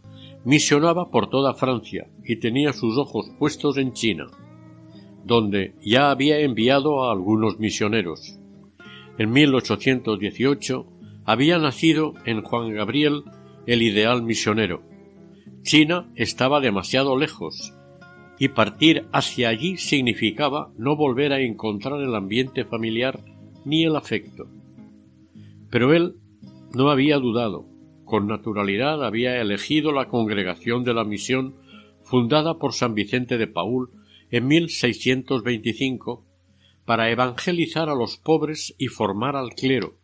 misionaba 0.47 1.11
por 1.11 1.29
toda 1.29 1.53
Francia 1.53 2.09
y 2.25 2.37
tenía 2.37 2.73
sus 2.73 2.97
ojos 2.97 3.31
puestos 3.39 3.77
en 3.77 3.93
China, 3.93 4.29
donde 5.23 5.75
ya 5.85 6.11
había 6.11 6.41
enviado 6.41 7.05
a 7.05 7.13
algunos 7.13 7.59
misioneros. 7.59 8.39
En 9.19 9.31
1818 9.33 10.87
había 11.27 11.59
nacido 11.59 12.15
en 12.25 12.41
Juan 12.41 12.73
Gabriel 12.73 13.25
el 13.67 13.83
ideal 13.83 14.23
misionero. 14.23 14.83
China 15.61 16.11
estaba 16.15 16.59
demasiado 16.61 17.19
lejos 17.19 17.75
y 18.39 18.49
partir 18.49 19.05
hacia 19.13 19.51
allí 19.51 19.77
significaba 19.77 20.73
no 20.79 20.97
volver 20.97 21.35
a 21.35 21.41
encontrar 21.41 22.01
el 22.01 22.15
ambiente 22.15 22.65
familiar 22.65 23.21
ni 23.67 23.85
el 23.85 23.95
afecto. 23.95 24.49
Pero 25.69 25.93
él 25.93 26.15
no 26.75 26.91
había 26.91 27.19
dudado. 27.19 27.67
Con 28.05 28.27
naturalidad 28.27 29.05
había 29.05 29.41
elegido 29.41 29.93
la 29.93 30.09
congregación 30.09 30.85
de 30.85 30.95
la 30.95 31.05
misión 31.05 31.57
fundada 32.03 32.59
por 32.59 32.73
San 32.73 32.95
Vicente 32.95 33.37
de 33.39 33.47
Paul 33.47 33.91
en 34.31 34.47
1625 34.47 36.25
para 36.85 37.11
evangelizar 37.11 37.91
a 37.91 37.95
los 37.95 38.17
pobres 38.17 38.75
y 38.79 38.87
formar 38.87 39.37
al 39.37 39.51
clero, 39.51 39.99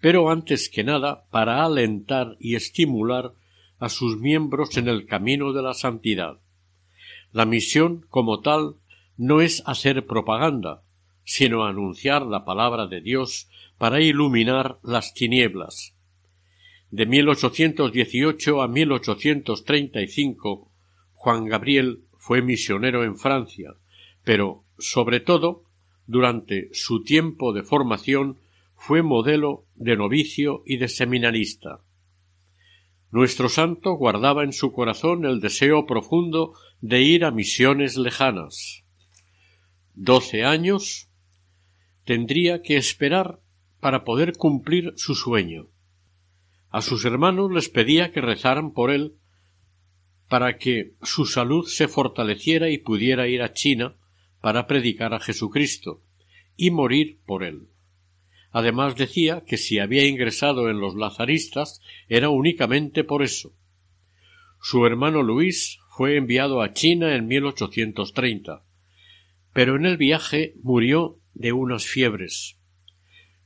pero 0.00 0.30
antes 0.30 0.68
que 0.68 0.84
nada 0.84 1.24
para 1.30 1.64
alentar 1.64 2.36
y 2.38 2.54
estimular 2.54 3.32
a 3.80 3.88
sus 3.88 4.18
miembros 4.18 4.76
en 4.76 4.88
el 4.88 5.06
camino 5.06 5.52
de 5.52 5.62
la 5.62 5.74
santidad. 5.74 6.38
La 7.32 7.44
misión 7.44 8.06
como 8.08 8.40
tal 8.40 8.76
no 9.16 9.40
es 9.40 9.62
hacer 9.66 10.06
propaganda, 10.06 10.82
sino 11.24 11.64
anunciar 11.64 12.22
la 12.22 12.44
palabra 12.44 12.86
de 12.86 13.00
Dios 13.00 13.48
para 13.76 14.00
iluminar 14.00 14.78
las 14.82 15.14
tinieblas, 15.14 15.97
de 16.90 17.06
1818 17.06 18.62
a 18.62 18.68
1835, 18.68 20.70
Juan 21.12 21.46
Gabriel 21.46 22.00
fue 22.16 22.42
misionero 22.42 23.04
en 23.04 23.16
Francia, 23.16 23.74
pero, 24.24 24.64
sobre 24.78 25.20
todo, 25.20 25.64
durante 26.06 26.70
su 26.72 27.02
tiempo 27.02 27.52
de 27.52 27.62
formación, 27.62 28.38
fue 28.76 29.02
modelo 29.02 29.64
de 29.74 29.96
novicio 29.96 30.62
y 30.64 30.78
de 30.78 30.88
seminarista. 30.88 31.80
Nuestro 33.10 33.48
santo 33.48 33.94
guardaba 33.94 34.44
en 34.44 34.52
su 34.52 34.72
corazón 34.72 35.24
el 35.24 35.40
deseo 35.40 35.86
profundo 35.86 36.54
de 36.80 37.02
ir 37.02 37.24
a 37.24 37.30
misiones 37.30 37.96
lejanas. 37.96 38.84
Doce 39.94 40.44
años 40.44 41.08
tendría 42.04 42.62
que 42.62 42.76
esperar 42.76 43.40
para 43.80 44.04
poder 44.04 44.36
cumplir 44.36 44.92
su 44.96 45.14
sueño. 45.14 45.68
A 46.70 46.82
sus 46.82 47.04
hermanos 47.04 47.50
les 47.52 47.68
pedía 47.68 48.12
que 48.12 48.20
rezaran 48.20 48.72
por 48.72 48.90
él 48.90 49.14
para 50.28 50.58
que 50.58 50.92
su 51.02 51.24
salud 51.24 51.66
se 51.66 51.88
fortaleciera 51.88 52.68
y 52.68 52.78
pudiera 52.78 53.28
ir 53.28 53.42
a 53.42 53.52
China 53.52 53.96
para 54.40 54.66
predicar 54.66 55.14
a 55.14 55.20
Jesucristo 55.20 56.02
y 56.56 56.70
morir 56.70 57.20
por 57.24 57.44
él. 57.44 57.68
Además 58.50 58.96
decía 58.96 59.44
que 59.46 59.56
si 59.56 59.78
había 59.78 60.06
ingresado 60.06 60.68
en 60.68 60.80
los 60.80 60.94
lazaristas 60.94 61.80
era 62.08 62.28
únicamente 62.28 63.04
por 63.04 63.22
eso. 63.22 63.54
Su 64.60 64.84
hermano 64.86 65.22
Luis 65.22 65.78
fue 65.96 66.16
enviado 66.16 66.62
a 66.62 66.72
China 66.72 67.14
en 67.14 67.26
1830, 67.26 68.64
pero 69.52 69.76
en 69.76 69.86
el 69.86 69.96
viaje 69.96 70.54
murió 70.62 71.18
de 71.34 71.52
unas 71.52 71.86
fiebres. 71.86 72.58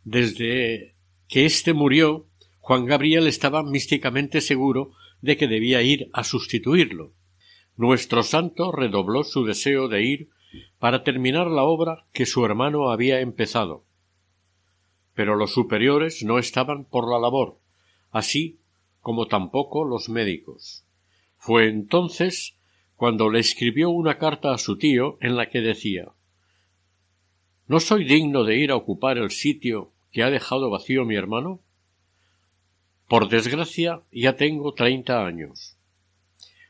Desde 0.04 0.96
que 1.28 1.44
éste 1.44 1.72
murió, 1.72 2.28
Juan 2.62 2.86
Gabriel 2.86 3.26
estaba 3.26 3.64
místicamente 3.64 4.40
seguro 4.40 4.92
de 5.20 5.36
que 5.36 5.48
debía 5.48 5.82
ir 5.82 6.08
a 6.12 6.22
sustituirlo. 6.22 7.12
Nuestro 7.76 8.22
santo 8.22 8.70
redobló 8.70 9.24
su 9.24 9.44
deseo 9.44 9.88
de 9.88 10.04
ir 10.04 10.28
para 10.78 11.02
terminar 11.02 11.48
la 11.48 11.64
obra 11.64 12.06
que 12.12 12.24
su 12.24 12.44
hermano 12.44 12.92
había 12.92 13.18
empezado. 13.18 13.84
Pero 15.12 15.34
los 15.34 15.52
superiores 15.52 16.22
no 16.22 16.38
estaban 16.38 16.84
por 16.84 17.10
la 17.10 17.18
labor, 17.18 17.58
así 18.12 18.60
como 19.00 19.26
tampoco 19.26 19.84
los 19.84 20.08
médicos. 20.08 20.84
Fue 21.38 21.68
entonces 21.68 22.56
cuando 22.94 23.28
le 23.28 23.40
escribió 23.40 23.90
una 23.90 24.18
carta 24.18 24.54
a 24.54 24.58
su 24.58 24.78
tío 24.78 25.18
en 25.20 25.34
la 25.34 25.50
que 25.50 25.62
decía 25.62 26.12
¿No 27.66 27.80
soy 27.80 28.04
digno 28.04 28.44
de 28.44 28.56
ir 28.58 28.70
a 28.70 28.76
ocupar 28.76 29.18
el 29.18 29.32
sitio 29.32 29.90
que 30.12 30.22
ha 30.22 30.30
dejado 30.30 30.70
vacío 30.70 31.04
mi 31.04 31.16
hermano? 31.16 31.60
Por 33.08 33.28
desgracia 33.28 34.02
ya 34.10 34.36
tengo 34.36 34.74
treinta 34.74 35.24
años. 35.24 35.76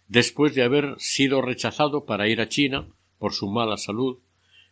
Después 0.08 0.54
de 0.54 0.62
haber 0.62 0.96
sido 0.98 1.40
rechazado 1.40 2.04
para 2.04 2.28
ir 2.28 2.40
a 2.40 2.48
China 2.48 2.88
por 3.18 3.32
su 3.32 3.48
mala 3.48 3.76
salud, 3.76 4.18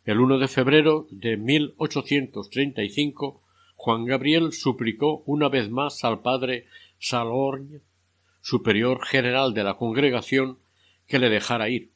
el 0.04 0.20
1 0.20 0.38
de 0.38 0.48
febrero 0.48 1.06
de 1.10 1.36
1835 1.36 3.42
Juan 3.76 4.04
Gabriel 4.04 4.52
suplicó 4.52 5.22
una 5.24 5.48
vez 5.48 5.70
más 5.70 6.04
al 6.04 6.20
padre 6.20 6.66
Salorgne, 6.98 7.80
superior 8.42 9.06
general 9.06 9.54
de 9.54 9.64
la 9.64 9.74
congregación, 9.74 10.58
que 11.06 11.18
le 11.18 11.30
dejara 11.30 11.68
ir. 11.68 11.90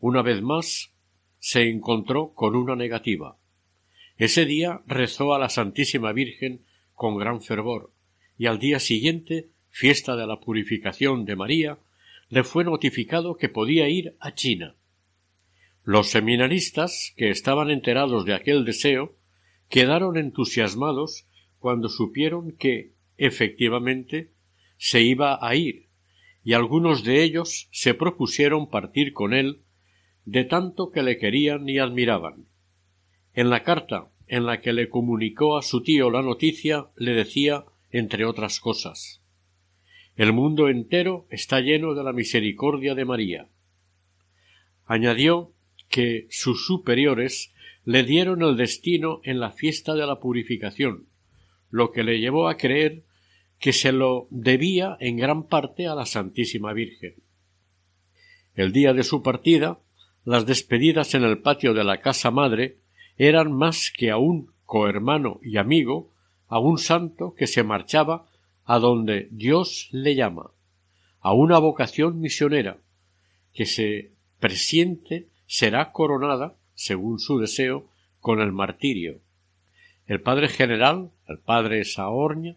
Una 0.00 0.22
vez 0.22 0.42
más 0.42 0.92
se 1.38 1.68
encontró 1.68 2.32
con 2.34 2.56
una 2.56 2.74
negativa. 2.74 3.36
Ese 4.16 4.46
día 4.46 4.82
rezó 4.86 5.34
a 5.34 5.38
la 5.38 5.48
Santísima 5.48 6.12
Virgen 6.12 6.64
con 6.94 7.18
gran 7.18 7.40
fervor, 7.40 7.92
y 8.38 8.46
al 8.46 8.58
día 8.58 8.78
siguiente, 8.78 9.48
fiesta 9.68 10.16
de 10.16 10.26
la 10.26 10.40
purificación 10.40 11.24
de 11.24 11.36
María, 11.36 11.78
le 12.28 12.44
fue 12.44 12.64
notificado 12.64 13.36
que 13.36 13.48
podía 13.48 13.88
ir 13.88 14.16
a 14.20 14.34
China. 14.34 14.74
Los 15.84 16.08
seminaristas, 16.08 17.12
que 17.16 17.30
estaban 17.30 17.70
enterados 17.70 18.24
de 18.24 18.34
aquel 18.34 18.64
deseo, 18.64 19.16
quedaron 19.68 20.16
entusiasmados 20.16 21.26
cuando 21.58 21.88
supieron 21.88 22.52
que, 22.52 22.92
efectivamente, 23.16 24.32
se 24.76 25.02
iba 25.02 25.38
a 25.40 25.54
ir 25.54 25.86
y 26.46 26.52
algunos 26.52 27.02
de 27.02 27.24
ellos 27.24 27.68
se 27.72 27.92
propusieron 27.92 28.70
partir 28.70 29.12
con 29.12 29.34
él 29.34 29.62
de 30.24 30.44
tanto 30.44 30.92
que 30.92 31.02
le 31.02 31.18
querían 31.18 31.68
y 31.68 31.78
admiraban. 31.78 32.46
En 33.34 33.50
la 33.50 33.64
carta 33.64 34.12
en 34.28 34.46
la 34.46 34.60
que 34.60 34.72
le 34.72 34.88
comunicó 34.88 35.58
a 35.58 35.62
su 35.62 35.82
tío 35.82 36.08
la 36.08 36.22
noticia 36.22 36.86
le 36.94 37.14
decía, 37.14 37.64
entre 37.98 38.24
otras 38.24 38.60
cosas 38.60 39.22
El 40.16 40.32
mundo 40.32 40.68
entero 40.68 41.26
está 41.30 41.60
lleno 41.60 41.94
de 41.94 42.02
la 42.02 42.12
misericordia 42.12 42.94
de 42.94 43.04
María. 43.04 43.48
Añadió 44.86 45.52
que 45.88 46.26
sus 46.30 46.66
superiores 46.66 47.52
le 47.84 48.02
dieron 48.02 48.42
el 48.42 48.56
destino 48.56 49.20
en 49.24 49.40
la 49.40 49.50
fiesta 49.50 49.94
de 49.94 50.06
la 50.06 50.18
purificación, 50.18 51.06
lo 51.70 51.92
que 51.92 52.02
le 52.02 52.18
llevó 52.18 52.48
a 52.48 52.56
creer 52.56 53.04
que 53.58 53.72
se 53.72 53.92
lo 53.92 54.26
debía 54.30 54.96
en 55.00 55.16
gran 55.16 55.46
parte 55.46 55.86
a 55.86 55.94
la 55.94 56.06
Santísima 56.06 56.72
Virgen. 56.72 57.14
El 58.54 58.72
día 58.72 58.92
de 58.92 59.02
su 59.02 59.22
partida, 59.22 59.80
las 60.24 60.46
despedidas 60.46 61.14
en 61.14 61.24
el 61.24 61.38
patio 61.38 61.74
de 61.74 61.84
la 61.84 62.00
casa 62.00 62.30
madre 62.30 62.78
eran 63.16 63.52
más 63.52 63.92
que 63.96 64.10
a 64.10 64.18
un 64.18 64.52
cohermano 64.64 65.40
y 65.42 65.56
amigo, 65.56 66.12
a 66.48 66.58
un 66.58 66.78
santo 66.78 67.34
que 67.34 67.46
se 67.46 67.62
marchaba 67.62 68.26
a 68.64 68.78
donde 68.78 69.28
Dios 69.30 69.88
le 69.92 70.14
llama, 70.14 70.50
a 71.20 71.32
una 71.32 71.58
vocación 71.58 72.20
misionera, 72.20 72.78
que 73.52 73.66
se 73.66 74.12
presiente 74.38 75.28
será 75.46 75.92
coronada, 75.92 76.56
según 76.74 77.18
su 77.18 77.38
deseo, 77.38 77.88
con 78.20 78.40
el 78.40 78.52
martirio. 78.52 79.20
El 80.06 80.20
padre 80.20 80.48
general, 80.48 81.10
el 81.26 81.38
padre 81.38 81.84
Saorña, 81.84 82.56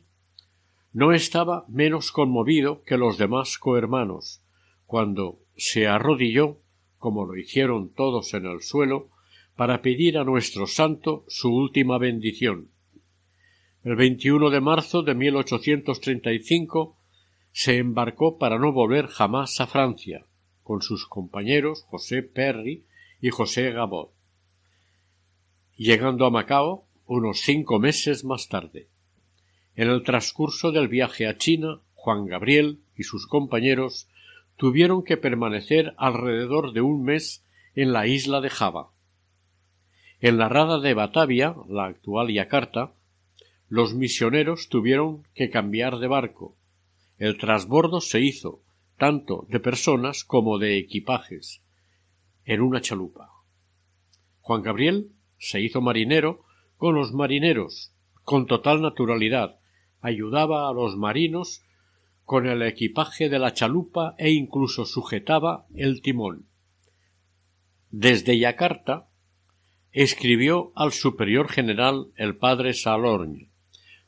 no 0.92 1.14
estaba 1.14 1.66
menos 1.68 2.12
conmovido 2.12 2.84
que 2.84 2.98
los 2.98 3.18
demás 3.18 3.58
cohermanos, 3.58 4.42
cuando 4.86 5.40
se 5.56 5.88
arrodilló, 5.88 6.58
como 6.98 7.26
lo 7.26 7.38
hicieron 7.38 7.90
todos 7.94 8.34
en 8.34 8.46
el 8.46 8.62
suelo, 8.62 9.10
para 9.56 9.82
pedir 9.82 10.18
a 10.18 10.24
nuestro 10.24 10.68
santo 10.68 11.26
su 11.28 11.54
última 11.54 11.98
bendición. 11.98 12.70
El 13.90 13.96
21 13.96 14.52
de 14.52 14.62
marzo 14.62 15.02
de 15.02 15.16
1835 15.16 16.96
se 17.52 17.78
embarcó 17.78 18.38
para 18.38 18.60
no 18.60 18.72
volver 18.72 19.08
jamás 19.08 19.60
a 19.62 19.66
Francia, 19.66 20.28
con 20.62 20.84
sus 20.84 21.08
compañeros 21.08 21.86
José 21.90 22.22
Perry 22.22 22.86
y 23.20 23.32
José 23.32 23.72
Gabot, 23.72 24.12
llegando 25.76 26.28
a 26.28 26.30
Macao 26.30 26.86
unos 27.08 27.40
cinco 27.40 27.80
meses 27.80 28.24
más 28.24 28.48
tarde. 28.48 28.90
En 29.76 29.90
el 29.90 30.04
transcurso 30.04 30.72
del 30.72 30.88
viaje 30.88 31.26
a 31.26 31.40
China, 31.40 31.82
Juan 31.96 32.28
Gabriel 32.28 32.82
y 32.96 33.06
sus 33.06 33.26
compañeros 33.26 34.08
tuvieron 34.56 35.04
que 35.04 35.18
permanecer 35.18 35.96
alrededor 35.98 36.74
de 36.74 36.82
un 36.82 37.02
mes 37.04 37.44
en 37.74 37.92
la 37.92 38.06
isla 38.06 38.40
de 38.40 38.52
Java. 38.52 38.92
En 40.20 40.38
la 40.38 40.48
rada 40.48 40.80
de 40.80 40.94
Batavia, 40.94 41.56
la 41.68 41.86
actual 41.86 42.32
Yakarta, 42.32 42.94
los 43.70 43.94
misioneros 43.94 44.68
tuvieron 44.68 45.28
que 45.36 45.52
cambiar 45.52 46.00
de 46.00 46.08
barco. 46.08 46.58
El 47.18 47.38
trasbordo 47.38 48.02
se 48.02 48.20
hizo 48.20 48.64
tanto 48.98 49.46
de 49.48 49.60
personas 49.60 50.24
como 50.24 50.58
de 50.58 50.78
equipajes 50.78 51.64
en 52.46 52.62
una 52.62 52.82
chalupa. 52.82 53.30
Juan 54.42 54.64
Gabriel 54.64 55.12
se 55.38 55.62
hizo 55.62 55.82
marinero 55.82 56.44
con 56.78 56.96
los 56.96 57.14
marineros, 57.14 57.94
con 58.24 58.48
total 58.48 58.82
naturalidad, 58.82 59.60
ayudaba 60.02 60.68
a 60.68 60.74
los 60.74 60.98
marinos 60.98 61.64
con 62.24 62.48
el 62.48 62.64
equipaje 62.64 63.30
de 63.30 63.38
la 63.38 63.54
chalupa 63.54 64.16
e 64.18 64.32
incluso 64.32 64.86
sujetaba 64.86 65.68
el 65.76 66.02
timón. 66.02 66.48
Desde 67.92 68.38
Yakarta 68.38 69.10
escribió 69.92 70.72
al 70.76 70.92
superior 70.92 71.50
general 71.50 72.08
el 72.16 72.38
padre 72.38 72.74
Salorn, 72.74 73.50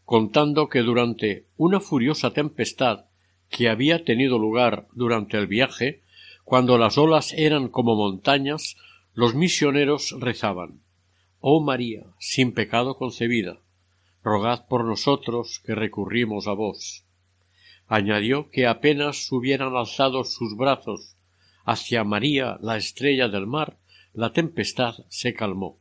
contando 0.06 0.70
que 0.70 0.80
durante 0.80 1.48
una 1.58 1.80
furiosa 1.80 2.32
tempestad 2.32 3.06
que 3.50 3.70
había 3.70 4.04
tenido 4.06 4.40
lugar 4.40 4.88
durante 4.94 5.38
el 5.38 5.48
viaje, 5.48 6.02
cuando 6.44 6.78
las 6.78 6.98
olas 6.98 7.34
eran 7.34 7.70
como 7.70 7.96
montañas, 7.96 8.78
los 9.14 9.36
misioneros 9.36 10.16
rezaban 10.20 10.82
Oh 11.44 11.60
María, 11.60 12.06
sin 12.20 12.54
pecado 12.54 12.98
concebida, 12.98 13.60
rogad 14.24 14.68
por 14.68 14.86
nosotros 14.86 15.60
que 15.66 15.74
recurrimos 15.74 16.48
a 16.48 16.54
vos. 16.54 17.04
Añadió 17.88 18.52
que 18.52 18.68
apenas 18.68 19.32
hubieran 19.32 19.76
alzado 19.76 20.24
sus 20.24 20.56
brazos 20.56 21.18
hacia 21.66 22.04
María, 22.04 22.60
la 22.62 22.78
estrella 22.78 23.28
del 23.28 23.48
mar, 23.48 23.80
la 24.14 24.34
tempestad 24.34 24.94
se 25.10 25.34
calmó. 25.34 25.80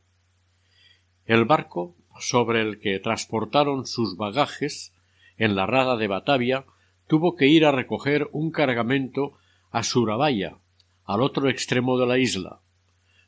El 1.25 1.45
barco 1.45 1.95
sobre 2.19 2.61
el 2.61 2.79
que 2.79 2.99
transportaron 2.99 3.85
sus 3.85 4.17
bagajes 4.17 4.93
en 5.37 5.55
la 5.55 5.65
rada 5.65 5.97
de 5.97 6.07
Batavia 6.07 6.65
tuvo 7.07 7.35
que 7.35 7.47
ir 7.47 7.65
a 7.65 7.71
recoger 7.71 8.29
un 8.31 8.51
cargamento 8.51 9.33
a 9.71 9.83
Surabaya, 9.83 10.57
al 11.05 11.21
otro 11.21 11.49
extremo 11.49 11.97
de 11.97 12.05
la 12.05 12.17
isla. 12.17 12.61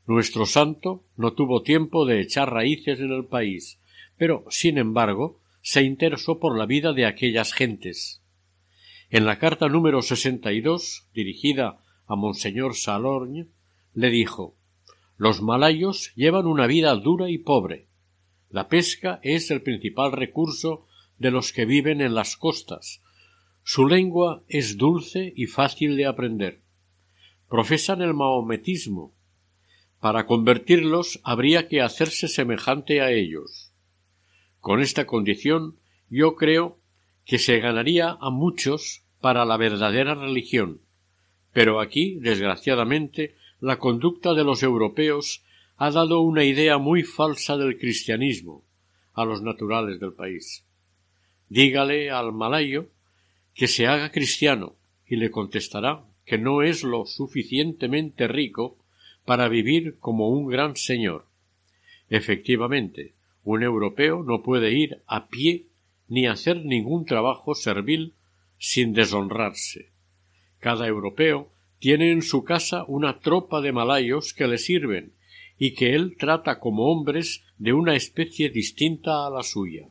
Nuestro 0.05 0.45
santo 0.45 1.03
no 1.15 1.33
tuvo 1.33 1.63
tiempo 1.63 2.05
de 2.05 2.21
echar 2.21 2.51
raíces 2.51 2.99
en 2.99 3.11
el 3.11 3.25
país, 3.25 3.79
pero, 4.17 4.45
sin 4.49 4.77
embargo, 4.77 5.39
se 5.61 5.83
interesó 5.83 6.39
por 6.39 6.57
la 6.57 6.65
vida 6.65 6.93
de 6.93 7.05
aquellas 7.05 7.53
gentes. 7.53 8.21
En 9.09 9.25
la 9.25 9.39
carta 9.39 9.69
número 9.69 10.01
sesenta 10.01 10.51
y 10.51 10.61
dos, 10.61 11.07
dirigida 11.13 11.79
a 12.05 12.15
Monseñor 12.15 12.75
Salorgne, 12.75 13.47
le 13.93 14.09
dijo 14.09 14.55
Los 15.17 15.41
malayos 15.41 16.11
llevan 16.15 16.47
una 16.47 16.67
vida 16.67 16.93
dura 16.95 17.29
y 17.29 17.37
pobre. 17.37 17.87
La 18.53 18.69
pesca 18.69 19.19
es 19.23 19.49
el 19.49 19.63
principal 19.63 20.11
recurso 20.11 20.85
de 21.17 21.31
los 21.31 21.51
que 21.51 21.65
viven 21.65 22.01
en 22.01 22.13
las 22.13 22.37
costas. 22.37 23.01
Su 23.63 23.87
lengua 23.87 24.43
es 24.47 24.77
dulce 24.77 25.33
y 25.35 25.47
fácil 25.47 25.97
de 25.97 26.05
aprender. 26.05 26.61
Profesan 27.49 28.03
el 28.03 28.13
mahometismo. 28.13 29.15
Para 29.99 30.27
convertirlos 30.27 31.19
habría 31.23 31.67
que 31.67 31.81
hacerse 31.81 32.27
semejante 32.27 33.01
a 33.01 33.09
ellos. 33.09 33.73
Con 34.59 34.81
esta 34.81 35.07
condición 35.07 35.79
yo 36.07 36.35
creo 36.35 36.79
que 37.25 37.39
se 37.39 37.57
ganaría 37.59 38.15
a 38.21 38.29
muchos 38.29 39.03
para 39.19 39.45
la 39.45 39.57
verdadera 39.57 40.13
religión. 40.13 40.79
Pero 41.53 41.79
aquí, 41.79 42.19
desgraciadamente, 42.19 43.35
la 43.59 43.79
conducta 43.79 44.35
de 44.35 44.43
los 44.43 44.61
europeos 44.61 45.43
ha 45.77 45.91
dado 45.91 46.21
una 46.21 46.43
idea 46.43 46.77
muy 46.77 47.03
falsa 47.03 47.57
del 47.57 47.77
cristianismo 47.77 48.63
a 49.13 49.25
los 49.25 49.41
naturales 49.41 49.99
del 49.99 50.13
país. 50.13 50.63
Dígale 51.49 52.09
al 52.09 52.33
malayo 52.33 52.87
que 53.53 53.67
se 53.67 53.87
haga 53.87 54.11
cristiano 54.11 54.75
y 55.07 55.17
le 55.17 55.31
contestará 55.31 56.03
que 56.25 56.37
no 56.37 56.61
es 56.63 56.83
lo 56.83 57.05
suficientemente 57.05 58.27
rico 58.27 58.77
para 59.25 59.47
vivir 59.47 59.97
como 59.99 60.29
un 60.29 60.47
gran 60.47 60.75
señor. 60.75 61.25
Efectivamente, 62.09 63.13
un 63.43 63.63
europeo 63.63 64.23
no 64.23 64.41
puede 64.41 64.71
ir 64.71 65.01
a 65.05 65.27
pie 65.27 65.65
ni 66.07 66.27
hacer 66.27 66.65
ningún 66.65 67.05
trabajo 67.05 67.55
servil 67.55 68.13
sin 68.57 68.93
deshonrarse. 68.93 69.89
Cada 70.59 70.87
europeo 70.87 71.49
tiene 71.79 72.11
en 72.11 72.21
su 72.21 72.43
casa 72.43 72.85
una 72.87 73.19
tropa 73.19 73.59
de 73.61 73.73
malayos 73.73 74.33
que 74.33 74.47
le 74.47 74.57
sirven 74.57 75.11
y 75.57 75.73
que 75.73 75.95
él 75.95 76.15
trata 76.17 76.59
como 76.59 76.91
hombres 76.91 77.43
de 77.57 77.73
una 77.73 77.95
especie 77.95 78.49
distinta 78.49 79.25
a 79.25 79.29
la 79.29 79.43
suya. 79.43 79.87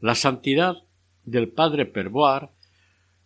La 0.00 0.14
santidad 0.14 0.82
del 1.24 1.48
padre 1.48 1.86
Perboar 1.86 2.50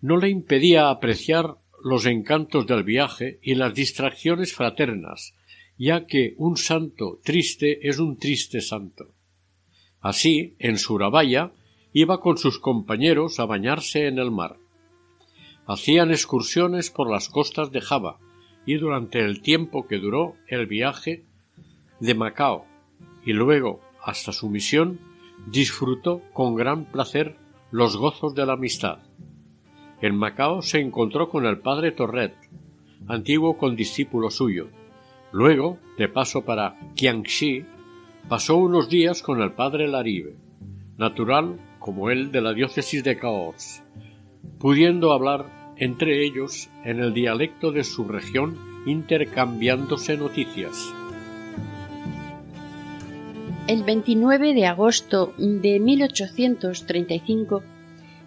no 0.00 0.18
le 0.18 0.28
impedía 0.28 0.90
apreciar 0.90 1.56
los 1.82 2.06
encantos 2.06 2.66
del 2.66 2.84
viaje 2.84 3.38
y 3.42 3.54
las 3.54 3.74
distracciones 3.74 4.52
fraternas, 4.54 5.34
ya 5.78 6.06
que 6.06 6.34
un 6.36 6.56
santo 6.56 7.20
triste 7.24 7.88
es 7.88 7.98
un 7.98 8.18
triste 8.18 8.60
santo. 8.60 9.14
Así, 10.00 10.54
en 10.58 10.78
Surabaya, 10.78 11.52
iba 11.92 12.20
con 12.20 12.38
sus 12.38 12.58
compañeros 12.58 13.40
a 13.40 13.46
bañarse 13.46 14.06
en 14.06 14.18
el 14.18 14.30
mar. 14.30 14.56
Hacían 15.66 16.10
excursiones 16.10 16.90
por 16.90 17.10
las 17.10 17.28
costas 17.28 17.72
de 17.72 17.80
Java 17.80 18.18
y 18.66 18.74
durante 18.74 19.20
el 19.20 19.40
tiempo 19.40 19.86
que 19.86 19.98
duró 19.98 20.36
el 20.46 20.66
viaje 20.66 21.24
de 22.00 22.14
Macao 22.14 22.66
y 23.24 23.32
luego 23.32 23.80
hasta 24.02 24.32
su 24.32 24.48
misión 24.48 25.00
disfrutó 25.46 26.22
con 26.32 26.54
gran 26.54 26.84
placer 26.86 27.36
los 27.70 27.96
gozos 27.96 28.34
de 28.34 28.46
la 28.46 28.54
amistad. 28.54 28.98
En 30.00 30.16
Macao 30.16 30.62
se 30.62 30.80
encontró 30.80 31.28
con 31.28 31.46
el 31.46 31.58
padre 31.58 31.92
Torret, 31.92 32.34
antiguo 33.08 33.56
condiscípulo 33.56 34.30
suyo. 34.30 34.68
Luego, 35.32 35.78
de 35.98 36.08
paso 36.08 36.44
para 36.44 36.76
Qiangxi, 36.94 37.64
pasó 38.28 38.56
unos 38.56 38.88
días 38.88 39.22
con 39.22 39.42
el 39.42 39.52
padre 39.52 39.88
Larive, 39.88 40.36
natural 40.98 41.60
como 41.78 42.10
él 42.10 42.30
de 42.32 42.40
la 42.40 42.52
diócesis 42.52 43.02
de 43.04 43.16
Caors, 43.16 43.82
pudiendo 44.58 45.12
hablar 45.12 45.74
entre 45.76 46.24
ellos 46.24 46.70
en 46.84 47.00
el 47.00 47.12
dialecto 47.12 47.70
de 47.72 47.84
su 47.84 48.04
región 48.04 48.56
intercambiándose 48.86 50.16
noticias. 50.16 50.92
El 53.68 53.82
29 53.82 54.54
de 54.54 54.64
agosto 54.66 55.34
de 55.38 55.80
1835, 55.80 57.64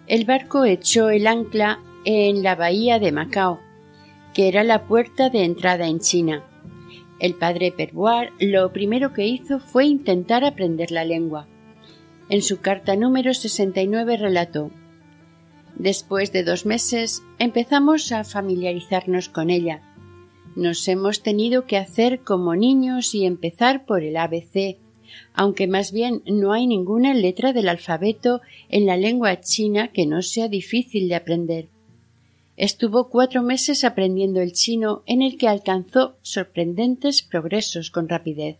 el 0.06 0.26
barco 0.26 0.66
echó 0.66 1.08
el 1.08 1.26
ancla 1.26 1.80
en 2.04 2.42
la 2.42 2.56
bahía 2.56 2.98
de 2.98 3.10
Macao, 3.10 3.58
que 4.34 4.48
era 4.48 4.64
la 4.64 4.86
puerta 4.86 5.30
de 5.30 5.44
entrada 5.44 5.86
en 5.86 6.00
China. 6.00 6.44
El 7.20 7.36
padre 7.36 7.72
Perboir 7.72 8.32
lo 8.38 8.70
primero 8.70 9.14
que 9.14 9.26
hizo 9.26 9.60
fue 9.60 9.86
intentar 9.86 10.44
aprender 10.44 10.90
la 10.90 11.06
lengua. 11.06 11.46
En 12.28 12.42
su 12.42 12.60
carta 12.60 12.94
número 12.94 13.32
69 13.32 14.18
relató 14.18 14.70
Después 15.74 16.32
de 16.32 16.44
dos 16.44 16.66
meses 16.66 17.22
empezamos 17.38 18.12
a 18.12 18.24
familiarizarnos 18.24 19.30
con 19.30 19.48
ella. 19.48 19.80
Nos 20.54 20.86
hemos 20.86 21.22
tenido 21.22 21.64
que 21.64 21.78
hacer 21.78 22.20
como 22.20 22.54
niños 22.56 23.14
y 23.14 23.24
empezar 23.24 23.86
por 23.86 24.02
el 24.02 24.18
ABC, 24.18 24.76
aunque 25.32 25.66
más 25.66 25.92
bien 25.92 26.22
no 26.26 26.52
hay 26.52 26.66
ninguna 26.66 27.14
letra 27.14 27.52
del 27.52 27.68
alfabeto 27.68 28.40
en 28.68 28.86
la 28.86 28.96
lengua 28.96 29.40
china 29.40 29.88
que 29.88 30.06
no 30.06 30.22
sea 30.22 30.48
difícil 30.48 31.08
de 31.08 31.14
aprender. 31.14 31.68
Estuvo 32.56 33.08
cuatro 33.08 33.42
meses 33.42 33.84
aprendiendo 33.84 34.40
el 34.40 34.52
chino 34.52 35.02
en 35.06 35.22
el 35.22 35.38
que 35.38 35.48
alcanzó 35.48 36.18
sorprendentes 36.20 37.22
progresos 37.22 37.90
con 37.90 38.08
rapidez. 38.08 38.58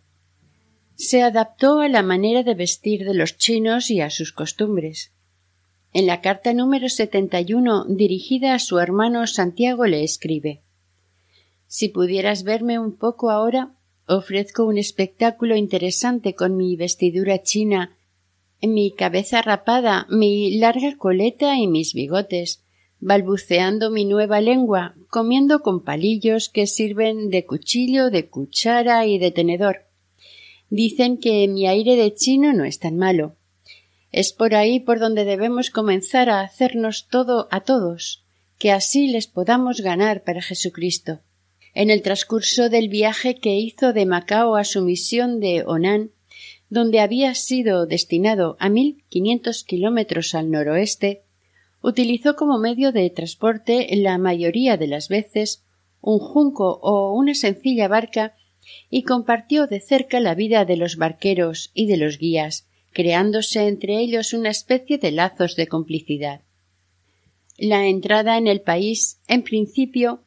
Se 0.95 1.23
adaptó 1.23 1.81
a 1.81 1.89
la 1.89 2.03
manera 2.03 2.43
de 2.43 2.55
vestir 2.55 3.05
de 3.05 3.15
los 3.15 3.37
chinos 3.37 3.91
y 3.91 4.01
a 4.01 4.11
sus 4.11 4.33
costumbres. 4.33 5.13
En 5.93 6.07
la 6.07 6.21
carta 6.21 6.55
número 6.55 6.89
71 6.89 7.85
dirigida 7.89 8.55
a 8.55 8.59
su 8.59 8.79
hermano 8.79 9.27
Santiago 9.27 9.87
le 9.87 10.05
escribe 10.05 10.63
Si 11.67 11.89
pudieras 11.89 12.45
verme 12.45 12.79
un 12.79 12.97
poco 12.97 13.31
ahora, 13.31 13.75
Ofrezco 14.13 14.65
un 14.65 14.77
espectáculo 14.77 15.55
interesante 15.55 16.35
con 16.35 16.57
mi 16.57 16.75
vestidura 16.75 17.45
china, 17.45 17.97
mi 18.61 18.91
cabeza 18.91 19.41
rapada, 19.41 20.09
mi 20.11 20.59
larga 20.59 20.97
coleta 20.97 21.57
y 21.57 21.69
mis 21.69 21.95
bigotes, 21.95 22.65
balbuceando 22.99 23.93
mi 23.93 24.05
nueva 24.05 24.41
lengua, 24.41 24.97
comiendo 25.11 25.61
con 25.61 25.85
palillos 25.85 26.49
que 26.49 26.67
sirven 26.67 27.31
de 27.31 27.47
cuchillo, 27.47 28.11
de 28.11 28.29
cuchara 28.29 29.07
y 29.07 29.21
de 29.21 29.31
tenedor. 29.31 29.85
Dicen 30.71 31.17
que 31.17 31.47
mi 31.47 31.69
aire 31.69 31.95
de 31.95 32.13
chino 32.13 32.53
no 32.53 32.65
es 32.65 32.81
tan 32.81 32.97
malo. 32.97 33.37
Es 34.11 34.33
por 34.33 34.57
ahí 34.57 34.81
por 34.81 34.99
donde 34.99 35.25
debemos 35.25 35.71
comenzar 35.71 36.31
a 36.31 36.41
hacernos 36.41 37.07
todo 37.07 37.47
a 37.53 37.61
todos, 37.61 38.25
que 38.59 38.73
así 38.73 39.07
les 39.07 39.29
podamos 39.29 39.83
ganar 39.83 40.25
para 40.25 40.43
Jesucristo. 40.43 41.21
En 41.75 41.91
el 41.91 42.03
transcurso 42.03 42.69
del 42.69 42.89
viaje 42.89 43.37
que 43.37 43.57
hizo 43.57 43.93
de 43.93 44.07
Macao 44.07 44.57
a 44.57 44.65
su 44.65 44.83
misión 44.83 45.41
de 45.41 45.65
Onan, 45.65 46.11
donde 46.69 47.01
había 47.01 47.35
sido 47.35 47.87
destinado 47.87 48.57
a 48.61 48.69
mil 48.69 49.05
quinientos 49.09 49.65
kilómetros 49.65 50.35
al 50.35 50.51
noroeste, 50.51 51.23
utilizó 51.83 52.37
como 52.37 52.59
medio 52.59 52.93
de 52.93 53.09
transporte 53.11 53.89
la 53.97 54.19
mayoría 54.19 54.77
de 54.77 54.87
las 54.87 55.09
veces 55.09 55.65
un 56.01 56.19
junco 56.19 56.79
o 56.83 57.13
una 57.15 57.35
sencilla 57.35 57.89
barca 57.89 58.35
y 58.89 59.03
compartió 59.03 59.67
de 59.67 59.81
cerca 59.81 60.21
la 60.21 60.35
vida 60.35 60.65
de 60.65 60.77
los 60.77 60.97
barqueros 60.97 61.71
y 61.75 61.87
de 61.87 61.97
los 61.97 62.19
guías, 62.19 62.69
creándose 62.93 63.67
entre 63.67 63.99
ellos 63.99 64.33
una 64.33 64.51
especie 64.51 64.99
de 64.99 65.11
lazos 65.13 65.57
de 65.57 65.67
complicidad. 65.67 66.43
La 67.59 67.87
entrada 67.87 68.39
en 68.39 68.47
el 68.47 68.61
país, 68.61 69.21
en 69.29 69.43
principio, 69.43 70.23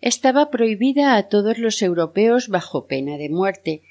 estaba 0.00 0.50
prohibida 0.50 1.16
a 1.16 1.28
todos 1.28 1.58
los 1.58 1.82
europeos 1.82 2.48
bajo 2.48 2.86
pena 2.86 3.16
de 3.16 3.28
muerte, 3.28 3.82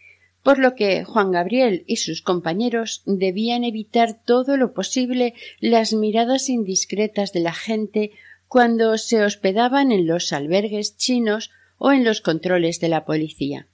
por 0.43 0.59
lo 0.59 0.75
que 0.75 1.03
Juan 1.03 1.31
Gabriel 1.31 1.83
y 1.87 1.97
sus 1.97 2.21
compañeros 2.21 3.03
debían 3.05 3.63
evitar 3.63 4.23
todo 4.23 4.55
lo 4.55 4.73
posible 4.73 5.33
las 5.59 5.93
miradas 5.93 6.47
indiscretas 6.49 7.33
de 7.33 7.41
la 7.41 7.53
gente 7.53 8.11
cuando 8.47 8.97
se 8.97 9.23
hospedaban 9.23 9.91
en 9.91 10.07
los 10.07 10.31
albergues 10.31 10.95
chinos 10.95 11.51
o 11.77 11.91
en 11.91 12.03
los 12.03 12.21
controles 12.21 12.79
de 12.79 12.87
la 12.87 13.03
policía. 13.03 13.67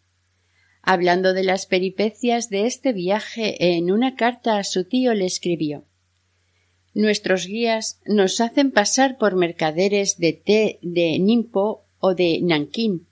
Hablando 0.81 1.33
de 1.33 1.43
las 1.43 1.65
peripecias 1.65 2.49
de 2.49 2.65
este 2.65 2.91
viaje 2.91 3.75
en 3.75 3.91
una 3.91 4.15
carta 4.15 4.57
a 4.57 4.63
su 4.63 4.83
tío 4.83 5.13
le 5.13 5.25
escribió 5.25 5.85
Nuestros 6.93 7.47
guías 7.47 8.01
nos 8.05 8.41
hacen 8.41 8.71
pasar 8.71 9.17
por 9.17 9.35
mercaderes 9.35 10.17
de 10.17 10.33
té 10.33 10.79
de 10.81 11.17
Nimpo 11.19 11.82
o 12.05 12.15
de 12.15 12.41
Nankín. 12.41 13.07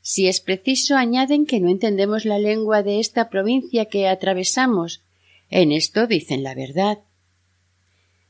Si 0.00 0.26
es 0.26 0.40
preciso, 0.40 0.96
añaden 0.96 1.44
que 1.44 1.60
no 1.60 1.68
entendemos 1.68 2.24
la 2.24 2.38
lengua 2.38 2.82
de 2.82 2.98
esta 2.98 3.28
provincia 3.28 3.84
que 3.84 4.08
atravesamos. 4.08 5.02
En 5.50 5.72
esto 5.72 6.06
dicen 6.06 6.42
la 6.42 6.54
verdad. 6.54 7.00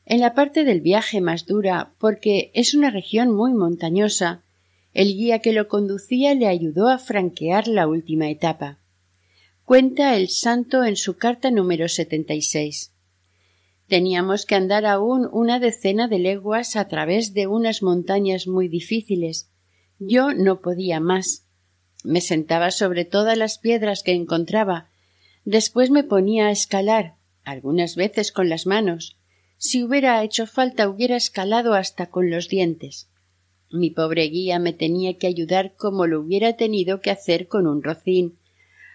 En 0.04 0.18
la 0.18 0.34
parte 0.34 0.64
del 0.64 0.80
viaje 0.80 1.20
más 1.20 1.46
dura, 1.46 1.92
porque 1.98 2.50
es 2.54 2.74
una 2.74 2.90
región 2.90 3.32
muy 3.32 3.54
montañosa, 3.54 4.42
el 4.94 5.14
guía 5.14 5.38
que 5.38 5.52
lo 5.52 5.68
conducía 5.68 6.34
le 6.34 6.48
ayudó 6.48 6.88
a 6.88 6.98
franquear 6.98 7.68
la 7.68 7.86
última 7.86 8.28
etapa. 8.28 8.78
Cuenta 9.64 10.16
el 10.16 10.28
santo 10.28 10.82
en 10.82 10.96
su 10.96 11.16
carta 11.18 11.52
número 11.52 11.86
76. 11.86 12.92
Teníamos 13.86 14.44
que 14.44 14.56
andar 14.56 14.86
aún 14.86 15.28
una 15.30 15.60
decena 15.60 16.08
de 16.08 16.18
leguas 16.18 16.74
a 16.74 16.88
través 16.88 17.32
de 17.32 17.46
unas 17.46 17.80
montañas 17.80 18.48
muy 18.48 18.66
difíciles, 18.66 19.48
yo 20.00 20.32
no 20.32 20.60
podía 20.60 20.98
más. 20.98 21.46
Me 22.02 22.22
sentaba 22.22 22.70
sobre 22.70 23.04
todas 23.04 23.36
las 23.36 23.58
piedras 23.58 24.02
que 24.02 24.12
encontraba. 24.12 24.90
Después 25.44 25.90
me 25.90 26.02
ponía 26.02 26.46
a 26.46 26.50
escalar, 26.50 27.16
algunas 27.44 27.96
veces 27.96 28.32
con 28.32 28.48
las 28.48 28.66
manos. 28.66 29.18
Si 29.58 29.84
hubiera 29.84 30.22
hecho 30.24 30.46
falta 30.46 30.88
hubiera 30.88 31.16
escalado 31.16 31.74
hasta 31.74 32.06
con 32.06 32.30
los 32.30 32.48
dientes. 32.48 33.10
Mi 33.70 33.90
pobre 33.90 34.24
guía 34.24 34.58
me 34.58 34.72
tenía 34.72 35.18
que 35.18 35.26
ayudar 35.26 35.74
como 35.76 36.06
lo 36.06 36.20
hubiera 36.20 36.54
tenido 36.56 37.00
que 37.00 37.10
hacer 37.10 37.46
con 37.46 37.66
un 37.66 37.82
rocín, 37.82 38.38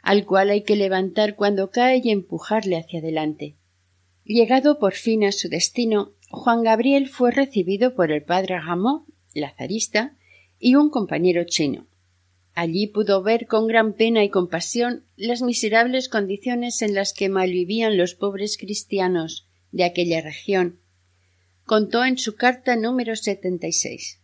al 0.02 0.26
cual 0.26 0.50
hay 0.50 0.64
que 0.64 0.76
levantar 0.76 1.36
cuando 1.36 1.70
cae 1.70 2.02
y 2.04 2.10
empujarle 2.10 2.78
hacia 2.78 3.00
adelante. 3.00 3.56
Llegado 4.24 4.80
por 4.80 4.94
fin 4.94 5.24
a 5.24 5.32
su 5.32 5.50
destino, 5.50 6.14
Juan 6.30 6.64
Gabriel 6.64 7.08
fue 7.10 7.32
recibido 7.32 7.94
por 7.94 8.12
el 8.12 8.24
padre 8.24 8.60
Ramón, 8.60 9.06
lazarista, 9.36 10.18
y 10.66 10.74
un 10.74 10.90
compañero 10.90 11.44
chino. 11.44 11.86
Allí 12.56 12.88
pudo 12.88 13.22
ver 13.22 13.46
con 13.46 13.68
gran 13.68 13.94
pena 13.94 14.24
y 14.24 14.32
compasión 14.32 15.06
las 15.16 15.44
miserables 15.44 16.10
condiciones 16.10 16.82
en 16.82 16.96
las 16.96 17.14
que 17.14 17.30
malvivían 17.30 17.98
los 17.98 18.16
pobres 18.16 18.58
cristianos 18.58 19.46
de 19.72 19.84
aquella 19.84 20.22
región. 20.22 20.80
Contó 21.66 22.04
en 22.04 22.18
su 22.18 22.34
carta 22.34 22.76
número 22.78 23.16
76. 23.16 24.22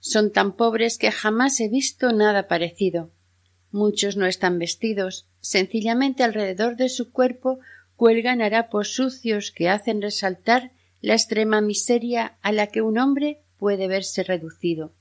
Son 0.00 0.32
tan 0.32 0.56
pobres 0.56 0.98
que 0.98 1.12
jamás 1.12 1.60
he 1.60 1.68
visto 1.68 2.10
nada 2.10 2.48
parecido. 2.48 3.12
Muchos 3.70 4.16
no 4.16 4.26
están 4.26 4.58
vestidos, 4.58 5.28
sencillamente 5.40 6.24
alrededor 6.24 6.74
de 6.74 6.88
su 6.88 7.12
cuerpo 7.12 7.60
cuelgan 7.94 8.42
harapos 8.42 8.92
sucios 8.92 9.52
que 9.52 9.68
hacen 9.68 10.02
resaltar 10.02 10.72
la 11.00 11.14
extrema 11.14 11.60
miseria 11.60 12.38
a 12.42 12.50
la 12.50 12.66
que 12.66 12.82
un 12.82 12.98
hombre 12.98 13.38
puede 13.56 13.86
verse 13.86 14.24
reducido. 14.24 14.92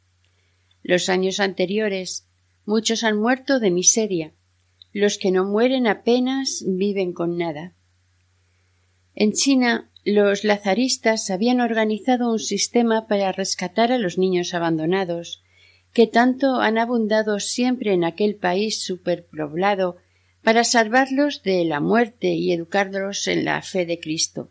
Los 0.84 1.10
años 1.10 1.40
anteriores 1.40 2.28
muchos 2.66 3.04
han 3.04 3.18
muerto 3.18 3.60
de 3.60 3.72
miseria, 3.72 4.34
los 4.92 5.18
que 5.18 5.32
no 5.32 5.46
mueren 5.46 5.88
apenas 5.88 6.64
viven 6.68 7.14
con 7.14 7.38
nada. 7.38 7.74
En 9.16 9.32
China 9.32 9.90
los 10.06 10.44
lazaristas 10.44 11.30
habían 11.30 11.62
organizado 11.62 12.32
un 12.32 12.40
sistema 12.40 13.08
para 13.08 13.32
rescatar 13.32 13.92
a 13.92 13.98
los 13.98 14.18
niños 14.18 14.54
abandonados, 14.54 15.42
que 15.94 16.08
tanto 16.08 16.60
han 16.60 16.78
abundado 16.78 17.40
siempre 17.40 17.94
en 17.94 18.04
aquel 18.04 18.36
país 18.36 18.84
superpoblado 18.84 19.98
para 20.44 20.66
salvarlos 20.66 21.42
de 21.44 21.64
la 21.64 21.80
muerte 21.80 22.34
y 22.34 22.52
educarlos 22.52 23.28
en 23.28 23.46
la 23.46 23.62
fe 23.62 23.86
de 23.86 24.00
Cristo. 24.00 24.50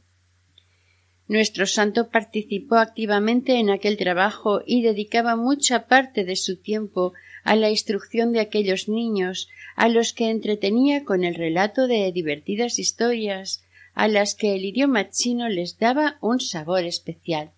Nuestro 1.29 1.67
santo 1.67 2.11
participó 2.11 2.77
activamente 2.77 3.59
en 3.59 3.71
aquel 3.71 3.97
trabajo 3.97 4.61
y 4.67 4.83
dedicaba 4.83 5.37
mucha 5.37 5.87
parte 5.87 6.25
de 6.25 6.37
su 6.37 6.57
tiempo 6.57 7.13
a 7.45 7.57
la 7.57 7.71
instrucción 7.71 8.33
de 8.33 8.41
aquellos 8.41 8.89
niños, 8.89 9.49
a 9.77 9.89
los 9.89 10.13
que 10.13 10.31
entretenía 10.31 11.05
con 11.05 11.25
el 11.25 11.35
relato 11.35 11.87
de 11.87 12.11
divertidas 12.13 12.79
historias, 12.79 13.65
a 13.95 14.09
las 14.09 14.35
que 14.35 14.55
el 14.55 14.65
idioma 14.65 15.11
chino 15.11 15.49
les 15.49 15.79
daba 15.79 16.19
un 16.21 16.41
sabor 16.41 16.85
especial. 16.85 17.53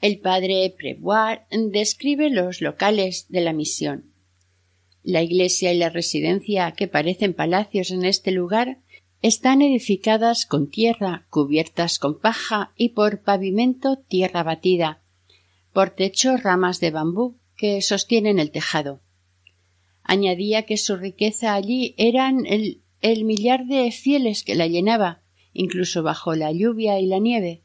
El 0.00 0.18
padre 0.18 0.74
Prevoir 0.76 1.46
describe 1.50 2.30
los 2.30 2.60
locales 2.60 3.26
de 3.28 3.40
la 3.40 3.52
misión. 3.52 4.12
La 5.02 5.22
iglesia 5.22 5.72
y 5.72 5.78
la 5.78 5.90
residencia, 5.90 6.72
que 6.72 6.88
parecen 6.88 7.34
palacios 7.34 7.90
en 7.90 8.04
este 8.04 8.30
lugar, 8.30 8.78
están 9.24 9.62
edificadas 9.62 10.44
con 10.44 10.68
tierra, 10.68 11.26
cubiertas 11.30 11.98
con 11.98 12.20
paja 12.20 12.74
y 12.76 12.90
por 12.90 13.22
pavimento 13.22 13.96
tierra 13.96 14.42
batida, 14.42 15.02
por 15.72 15.88
techo 15.88 16.36
ramas 16.36 16.78
de 16.78 16.90
bambú 16.90 17.38
que 17.56 17.80
sostienen 17.80 18.38
el 18.38 18.50
tejado. 18.50 19.00
Añadía 20.02 20.66
que 20.66 20.76
su 20.76 20.96
riqueza 20.96 21.54
allí 21.54 21.94
eran 21.96 22.44
el, 22.44 22.82
el 23.00 23.24
millar 23.24 23.64
de 23.64 23.90
fieles 23.92 24.44
que 24.44 24.56
la 24.56 24.66
llenaba, 24.66 25.22
incluso 25.54 26.02
bajo 26.02 26.34
la 26.34 26.52
lluvia 26.52 27.00
y 27.00 27.06
la 27.06 27.18
nieve. 27.18 27.62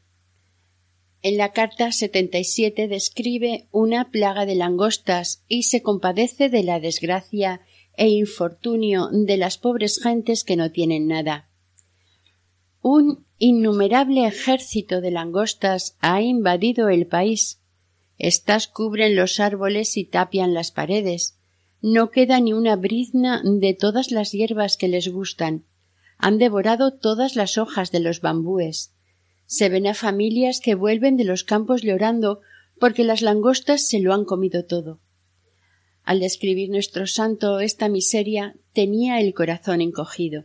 En 1.20 1.36
la 1.36 1.52
carta 1.52 1.92
77 1.92 2.88
describe 2.88 3.68
una 3.70 4.10
plaga 4.10 4.46
de 4.46 4.54
langostas 4.54 5.44
y 5.46 5.64
se 5.64 5.82
compadece 5.82 6.48
de 6.48 6.62
la 6.62 6.80
desgracia 6.80 7.60
e 7.98 8.08
infortunio 8.08 9.08
de 9.12 9.36
las 9.36 9.58
pobres 9.58 10.00
gentes 10.02 10.42
que 10.42 10.56
no 10.56 10.70
tienen 10.72 11.06
nada. 11.06 11.49
Un 12.82 13.26
innumerable 13.38 14.26
ejército 14.26 15.02
de 15.02 15.10
langostas 15.10 15.98
ha 16.00 16.22
invadido 16.22 16.88
el 16.88 17.06
país. 17.06 17.60
Estas 18.16 18.68
cubren 18.68 19.16
los 19.16 19.38
árboles 19.38 19.98
y 19.98 20.04
tapian 20.04 20.54
las 20.54 20.70
paredes. 20.70 21.36
No 21.82 22.10
queda 22.10 22.40
ni 22.40 22.54
una 22.54 22.76
brizna 22.76 23.42
de 23.44 23.74
todas 23.74 24.10
las 24.10 24.32
hierbas 24.32 24.78
que 24.78 24.88
les 24.88 25.08
gustan. 25.08 25.64
Han 26.16 26.38
devorado 26.38 26.92
todas 26.92 27.36
las 27.36 27.58
hojas 27.58 27.92
de 27.92 28.00
los 28.00 28.22
bambúes. 28.22 28.94
Se 29.44 29.68
ven 29.68 29.86
a 29.86 29.92
familias 29.92 30.60
que 30.60 30.74
vuelven 30.74 31.18
de 31.18 31.24
los 31.24 31.44
campos 31.44 31.82
llorando 31.82 32.40
porque 32.78 33.04
las 33.04 33.20
langostas 33.20 33.88
se 33.88 34.00
lo 34.00 34.14
han 34.14 34.24
comido 34.24 34.64
todo. 34.64 35.00
Al 36.02 36.20
describir 36.20 36.70
nuestro 36.70 37.06
santo 37.06 37.60
esta 37.60 37.90
miseria 37.90 38.56
tenía 38.72 39.20
el 39.20 39.34
corazón 39.34 39.82
encogido. 39.82 40.44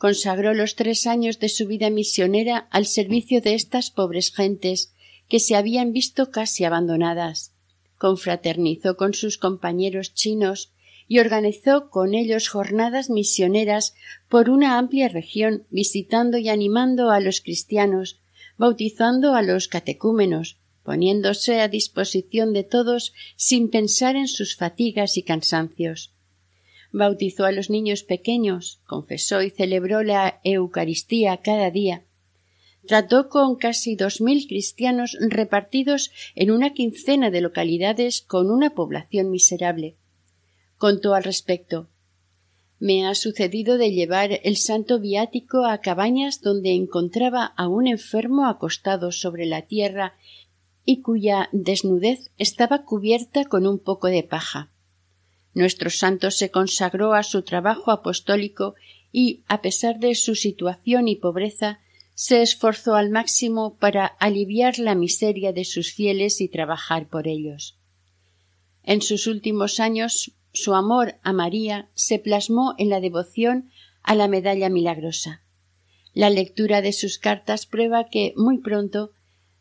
Consagró 0.00 0.54
los 0.54 0.76
tres 0.76 1.06
años 1.06 1.40
de 1.40 1.50
su 1.50 1.66
vida 1.66 1.90
misionera 1.90 2.68
al 2.70 2.86
servicio 2.86 3.42
de 3.42 3.52
estas 3.52 3.90
pobres 3.90 4.32
gentes 4.32 4.94
que 5.28 5.40
se 5.40 5.56
habían 5.56 5.92
visto 5.92 6.30
casi 6.30 6.64
abandonadas. 6.64 7.52
Confraternizó 7.98 8.96
con 8.96 9.12
sus 9.12 9.36
compañeros 9.36 10.14
chinos 10.14 10.72
y 11.06 11.18
organizó 11.18 11.90
con 11.90 12.14
ellos 12.14 12.48
jornadas 12.48 13.10
misioneras 13.10 13.92
por 14.30 14.48
una 14.48 14.78
amplia 14.78 15.10
región, 15.10 15.66
visitando 15.68 16.38
y 16.38 16.48
animando 16.48 17.10
a 17.10 17.20
los 17.20 17.42
cristianos, 17.42 18.20
bautizando 18.56 19.34
a 19.34 19.42
los 19.42 19.68
catecúmenos, 19.68 20.56
poniéndose 20.82 21.60
a 21.60 21.68
disposición 21.68 22.54
de 22.54 22.64
todos 22.64 23.12
sin 23.36 23.68
pensar 23.68 24.16
en 24.16 24.28
sus 24.28 24.56
fatigas 24.56 25.18
y 25.18 25.22
cansancios. 25.24 26.14
Bautizó 26.92 27.44
a 27.44 27.52
los 27.52 27.70
niños 27.70 28.02
pequeños, 28.02 28.80
confesó 28.86 29.42
y 29.42 29.50
celebró 29.50 30.02
la 30.02 30.40
Eucaristía 30.44 31.36
cada 31.38 31.70
día. 31.70 32.04
Trató 32.86 33.28
con 33.28 33.56
casi 33.56 33.94
dos 33.94 34.20
mil 34.20 34.46
cristianos 34.46 35.16
repartidos 35.20 36.10
en 36.34 36.50
una 36.50 36.72
quincena 36.72 37.30
de 37.30 37.40
localidades 37.40 38.22
con 38.22 38.50
una 38.50 38.74
población 38.74 39.30
miserable 39.30 39.96
contó 40.80 41.12
al 41.12 41.24
respecto. 41.24 41.90
Me 42.78 43.06
ha 43.06 43.14
sucedido 43.14 43.76
de 43.76 43.92
llevar 43.92 44.40
el 44.44 44.56
santo 44.56 44.98
viático 44.98 45.66
a 45.66 45.82
cabañas 45.82 46.40
donde 46.40 46.72
encontraba 46.72 47.44
a 47.44 47.68
un 47.68 47.86
enfermo 47.86 48.46
acostado 48.46 49.12
sobre 49.12 49.44
la 49.44 49.66
tierra 49.66 50.14
y 50.86 51.02
cuya 51.02 51.50
desnudez 51.52 52.30
estaba 52.38 52.86
cubierta 52.86 53.44
con 53.44 53.66
un 53.66 53.78
poco 53.78 54.06
de 54.06 54.22
paja. 54.22 54.72
Nuestro 55.54 55.90
santo 55.90 56.30
se 56.30 56.50
consagró 56.50 57.14
a 57.14 57.22
su 57.22 57.42
trabajo 57.42 57.90
apostólico 57.90 58.74
y, 59.12 59.42
a 59.48 59.60
pesar 59.60 59.98
de 59.98 60.14
su 60.14 60.34
situación 60.34 61.08
y 61.08 61.16
pobreza, 61.16 61.80
se 62.14 62.42
esforzó 62.42 62.94
al 62.94 63.10
máximo 63.10 63.76
para 63.76 64.06
aliviar 64.06 64.78
la 64.78 64.94
miseria 64.94 65.52
de 65.52 65.64
sus 65.64 65.92
fieles 65.92 66.40
y 66.40 66.48
trabajar 66.48 67.08
por 67.08 67.26
ellos. 67.26 67.78
En 68.82 69.02
sus 69.02 69.26
últimos 69.26 69.80
años 69.80 70.32
su 70.52 70.74
amor 70.74 71.14
a 71.22 71.32
María 71.32 71.88
se 71.94 72.18
plasmó 72.18 72.74
en 72.78 72.88
la 72.88 73.00
devoción 73.00 73.70
a 74.02 74.14
la 74.14 74.28
medalla 74.28 74.68
milagrosa. 74.68 75.42
La 76.12 76.28
lectura 76.28 76.82
de 76.82 76.92
sus 76.92 77.18
cartas 77.18 77.66
prueba 77.66 78.08
que 78.08 78.34
muy 78.36 78.58
pronto, 78.58 79.12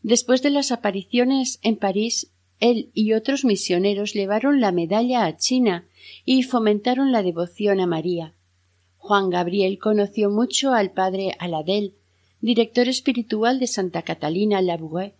después 0.02 0.42
de 0.42 0.50
las 0.50 0.72
apariciones 0.72 1.60
en 1.62 1.78
París, 1.78 2.32
él 2.60 2.92
y 2.94 3.14
otros 3.14 3.46
misioneros 3.46 4.14
llevaron 4.14 4.60
la 4.60 4.72
medalla 4.72 5.26
a 5.26 5.38
China 5.38 5.88
y 6.26 6.44
fomentaron 6.44 7.12
la 7.12 7.24
devoción 7.24 7.80
a 7.80 7.88
María. 7.88 8.34
Juan 8.98 9.30
Gabriel 9.30 9.80
conoció 9.80 10.30
mucho 10.30 10.74
al 10.74 10.92
padre 10.92 11.36
Aladel, 11.40 11.96
director 12.42 12.88
espiritual 12.88 13.60
de 13.60 13.68
Santa 13.68 14.02
Catalina 14.02 14.62
Labouré, 14.62 15.16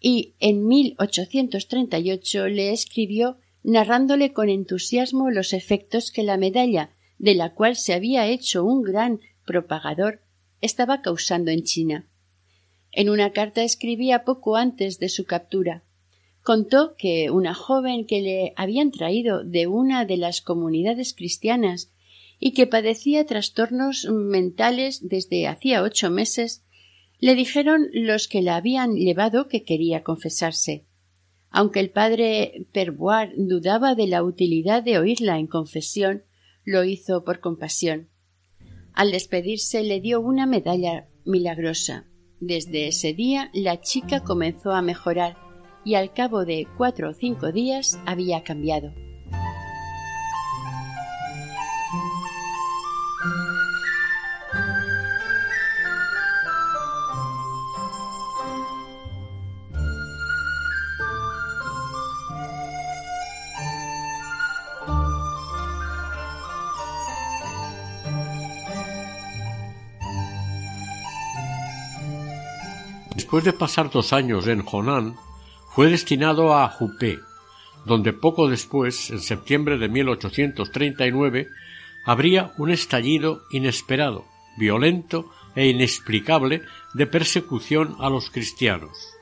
y 0.00 0.34
en 0.40 0.66
1838 0.66 2.48
le 2.48 2.72
escribió 2.72 3.38
narrándole 3.62 4.32
con 4.32 4.48
entusiasmo 4.48 5.30
los 5.30 5.52
efectos 5.52 6.10
que 6.10 6.22
la 6.22 6.36
medalla, 6.36 6.90
de 7.18 7.34
la 7.34 7.54
cual 7.54 7.76
se 7.76 7.94
había 7.94 8.26
hecho 8.26 8.64
un 8.64 8.82
gran 8.82 9.20
propagador, 9.46 10.20
estaba 10.60 11.02
causando 11.02 11.50
en 11.50 11.62
China. 11.62 12.06
En 12.90 13.08
una 13.08 13.32
carta 13.32 13.62
escribía 13.62 14.24
poco 14.24 14.56
antes 14.56 14.98
de 14.98 15.08
su 15.08 15.24
captura. 15.24 15.82
Contó 16.42 16.96
que 16.96 17.30
una 17.30 17.54
joven 17.54 18.04
que 18.06 18.20
le 18.20 18.52
habían 18.56 18.90
traído 18.90 19.44
de 19.44 19.68
una 19.68 20.04
de 20.04 20.16
las 20.16 20.40
comunidades 20.40 21.14
cristianas 21.14 21.92
y 22.40 22.52
que 22.52 22.66
padecía 22.66 23.24
trastornos 23.26 24.06
mentales 24.10 25.08
desde 25.08 25.46
hacía 25.46 25.82
ocho 25.82 26.10
meses, 26.10 26.64
le 27.20 27.36
dijeron 27.36 27.86
los 27.92 28.26
que 28.26 28.42
la 28.42 28.56
habían 28.56 28.96
llevado 28.96 29.46
que 29.46 29.62
quería 29.62 30.02
confesarse. 30.02 30.84
Aunque 31.50 31.78
el 31.78 31.90
padre 31.90 32.66
Perboir 32.72 33.34
dudaba 33.36 33.94
de 33.94 34.08
la 34.08 34.24
utilidad 34.24 34.82
de 34.82 34.98
oírla 34.98 35.38
en 35.38 35.46
confesión, 35.46 36.24
lo 36.64 36.82
hizo 36.82 37.22
por 37.22 37.38
compasión. 37.38 38.08
Al 38.92 39.12
despedirse 39.12 39.84
le 39.84 40.00
dio 40.00 40.20
una 40.20 40.46
medalla 40.46 41.08
milagrosa. 41.24 42.08
Desde 42.40 42.88
ese 42.88 43.12
día 43.12 43.50
la 43.54 43.80
chica 43.80 44.24
comenzó 44.24 44.72
a 44.72 44.82
mejorar 44.82 45.36
y 45.84 45.94
al 45.94 46.12
cabo 46.12 46.44
de 46.44 46.66
cuatro 46.76 47.10
o 47.10 47.14
cinco 47.14 47.52
días 47.52 47.98
había 48.06 48.42
cambiado. 48.42 48.92
Después 73.14 73.44
de 73.44 73.52
pasar 73.54 73.90
dos 73.90 74.12
años 74.12 74.46
en 74.46 74.62
Honan, 74.70 75.16
fue 75.74 75.90
destinado 75.90 76.54
a 76.54 76.74
Hupé, 76.78 77.20
donde 77.84 78.12
poco 78.12 78.48
después, 78.48 79.10
en 79.10 79.20
septiembre 79.20 79.78
de 79.78 79.88
1839, 79.88 81.48
habría 82.04 82.52
un 82.58 82.70
estallido 82.70 83.42
inesperado, 83.50 84.26
violento 84.58 85.30
e 85.54 85.68
inexplicable 85.68 86.62
de 86.94 87.06
persecución 87.06 87.96
a 88.00 88.10
los 88.10 88.30
cristianos. 88.30 89.14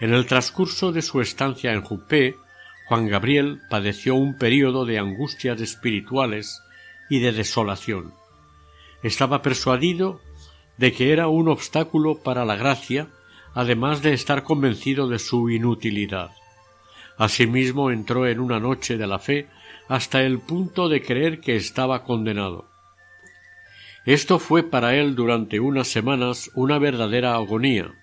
En 0.00 0.12
el 0.12 0.26
transcurso 0.26 0.92
de 0.92 1.02
su 1.02 1.20
estancia 1.20 1.72
en 1.72 1.82
Juppé, 1.82 2.36
Juan 2.86 3.08
Gabriel 3.08 3.60
padeció 3.70 4.14
un 4.14 4.36
período 4.36 4.84
de 4.84 4.98
angustias 4.98 5.60
espirituales 5.60 6.60
y 7.08 7.20
de 7.20 7.32
desolación. 7.32 8.12
Estaba 9.02 9.40
persuadido 9.40 10.20
de 10.76 10.92
que 10.92 11.12
era 11.12 11.28
un 11.28 11.48
obstáculo 11.48 12.18
para 12.22 12.44
la 12.44 12.56
gracia, 12.56 13.08
además 13.54 14.02
de 14.02 14.12
estar 14.12 14.42
convencido 14.42 15.08
de 15.08 15.18
su 15.18 15.48
inutilidad. 15.48 16.30
Asimismo 17.16 17.90
entró 17.90 18.26
en 18.26 18.40
una 18.40 18.58
noche 18.58 18.96
de 18.96 19.06
la 19.06 19.18
fe 19.18 19.48
hasta 19.88 20.22
el 20.22 20.40
punto 20.40 20.88
de 20.88 21.02
creer 21.02 21.40
que 21.40 21.56
estaba 21.56 22.02
condenado. 22.02 22.66
Esto 24.04 24.38
fue 24.38 24.62
para 24.62 24.96
él 24.96 25.14
durante 25.14 25.60
unas 25.60 25.88
semanas 25.88 26.50
una 26.54 26.78
verdadera 26.78 27.34
agonía. 27.34 27.94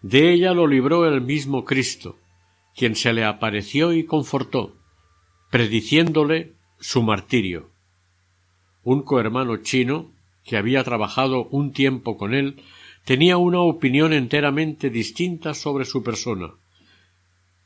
De 0.00 0.32
ella 0.32 0.52
lo 0.54 0.66
libró 0.66 1.06
el 1.06 1.20
mismo 1.20 1.64
Cristo, 1.64 2.16
quien 2.74 2.96
se 2.96 3.12
le 3.12 3.24
apareció 3.24 3.92
y 3.92 4.04
confortó, 4.04 4.74
prediciéndole 5.50 6.54
su 6.80 7.02
martirio. 7.02 7.70
Un 8.82 9.02
cohermano 9.02 9.58
chino, 9.58 10.10
que 10.42 10.56
había 10.56 10.82
trabajado 10.82 11.44
un 11.44 11.72
tiempo 11.72 12.16
con 12.16 12.34
él, 12.34 12.64
tenía 13.04 13.36
una 13.36 13.60
opinión 13.60 14.12
enteramente 14.12 14.90
distinta 14.90 15.54
sobre 15.54 15.84
su 15.84 16.02
persona. 16.02 16.52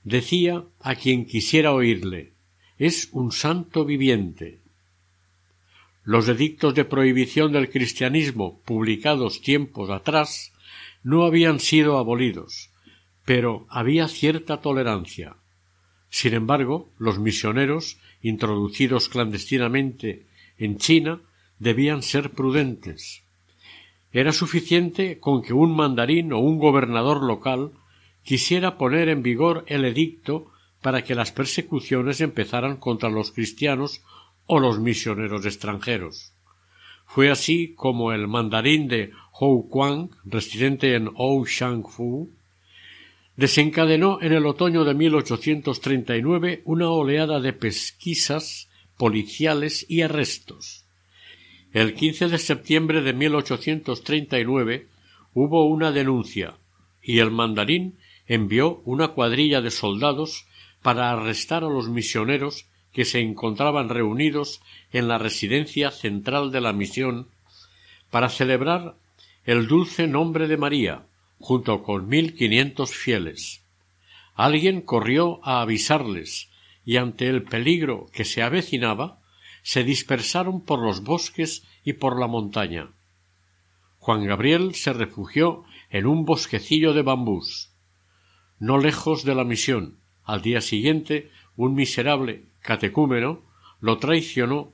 Decía 0.05 0.65
a 0.81 0.95
quien 0.95 1.27
quisiera 1.27 1.73
oírle 1.73 2.33
es 2.79 3.09
un 3.13 3.33
santo 3.33 3.85
viviente. 3.85 4.61
Los 6.05 6.29
edictos 6.29 6.75
de 6.75 6.85
prohibición 6.85 7.53
del 7.53 7.71
cristianismo 7.71 8.61
publicados 8.65 9.41
tiempos 9.41 9.91
atrás 9.91 10.53
no 11.03 11.25
habían 11.25 11.59
sido 11.59 11.99
abolidos, 11.99 12.71
pero 13.25 13.67
había 13.69 14.07
cierta 14.09 14.61
tolerancia. 14.61 15.37
Sin 16.11 16.35
embargo, 16.35 16.91
los 16.99 17.19
misioneros, 17.19 17.99
introducidos 18.23 19.09
clandestinamente 19.09 20.27
en 20.59 20.79
China, 20.79 21.21
debían 21.59 22.03
ser 22.03 22.31
prudentes. 22.31 23.26
Era 24.17 24.33
suficiente 24.33 25.21
con 25.21 25.43
que 25.43 25.53
un 25.53 25.77
mandarín 25.77 26.33
o 26.33 26.39
un 26.39 26.59
gobernador 26.59 27.23
local 27.23 27.73
quisiera 28.25 28.79
poner 28.79 29.11
en 29.11 29.23
vigor 29.23 29.67
el 29.67 29.85
edicto 29.85 30.51
para 30.81 31.05
que 31.05 31.15
las 31.15 31.33
persecuciones 31.33 32.23
empezaran 32.23 32.79
contra 32.79 33.11
los 33.11 33.31
cristianos 33.31 34.01
o 34.47 34.59
los 34.59 34.81
misioneros 34.81 35.45
extranjeros. 35.45 36.33
Fue 37.05 37.31
así 37.31 37.75
como 37.75 38.15
el 38.15 38.27
mandarín 38.27 38.89
de 38.89 39.13
Hou 39.33 39.69
Quang, 39.69 40.09
residente 40.25 40.95
en 40.95 41.11
Shangfu, 41.13 42.31
desencadenó 43.37 44.23
en 44.23 44.33
el 44.33 44.47
otoño 44.47 44.85
de 44.85 44.95
1839 44.95 46.63
una 46.65 46.89
oleada 46.89 47.39
de 47.41 47.53
pesquisas 47.53 48.71
policiales 48.97 49.85
y 49.91 50.01
arrestos. 50.01 50.86
El 51.73 51.95
15 51.95 52.29
de 52.29 52.39
septiembre 52.39 53.03
de 53.03 53.13
1839 53.13 54.89
hubo 55.35 55.67
una 55.67 55.93
denuncia 55.93 56.55
y 57.03 57.19
el 57.19 57.31
mandarín 57.31 57.99
envió 58.27 58.83
una 58.85 59.09
cuadrilla 59.09 59.61
de 59.61 59.71
soldados 59.71 60.47
para 60.83 61.11
arrestar 61.11 61.65
a 61.65 61.69
los 61.69 61.89
misioneros 61.89 62.67
que 62.93 63.05
se 63.05 63.21
encontraban 63.21 63.89
reunidos 63.89 64.61
en 64.91 65.09
la 65.09 65.19
residencia 65.19 65.91
central 65.91 66.51
de 66.51 66.61
la 66.61 66.73
misión 66.73 67.29
para 68.11 68.29
celebrar 68.29 68.97
el 69.45 69.67
dulce 69.67 70.07
nombre 70.07 70.49
de 70.49 70.57
María, 70.57 71.03
junto 71.39 71.83
con 71.83 72.09
mil 72.09 72.35
quinientos 72.35 72.95
fieles. 72.95 73.63
Alguien 74.35 74.81
corrió 74.81 75.41
a 75.45 75.61
avisarles, 75.61 76.49
y 76.85 76.97
ante 76.97 77.29
el 77.29 77.43
peligro 77.43 78.07
que 78.13 78.25
se 78.25 78.43
avecinaba, 78.43 79.21
se 79.67 79.83
dispersaron 79.83 80.61
por 80.61 80.79
los 80.79 81.03
bosques 81.03 81.65
y 81.83 81.95
por 81.95 82.21
la 82.21 82.29
montaña. 82.29 82.91
Juan 83.99 84.25
Gabriel 84.25 84.77
se 84.77 84.93
refugió 84.93 85.65
en 85.91 86.07
un 86.07 86.25
bosquecillo 86.25 86.93
de 86.93 87.03
bambús, 87.03 87.73
no 88.61 88.79
lejos 88.79 89.25
de 89.25 89.35
la 89.35 89.43
misión. 89.43 89.97
Al 90.25 90.41
día 90.41 90.61
siguiente, 90.61 91.33
un 91.57 91.75
miserable 91.75 92.45
catecúmeno 92.61 93.43
lo 93.81 93.99
traicionó 93.99 94.71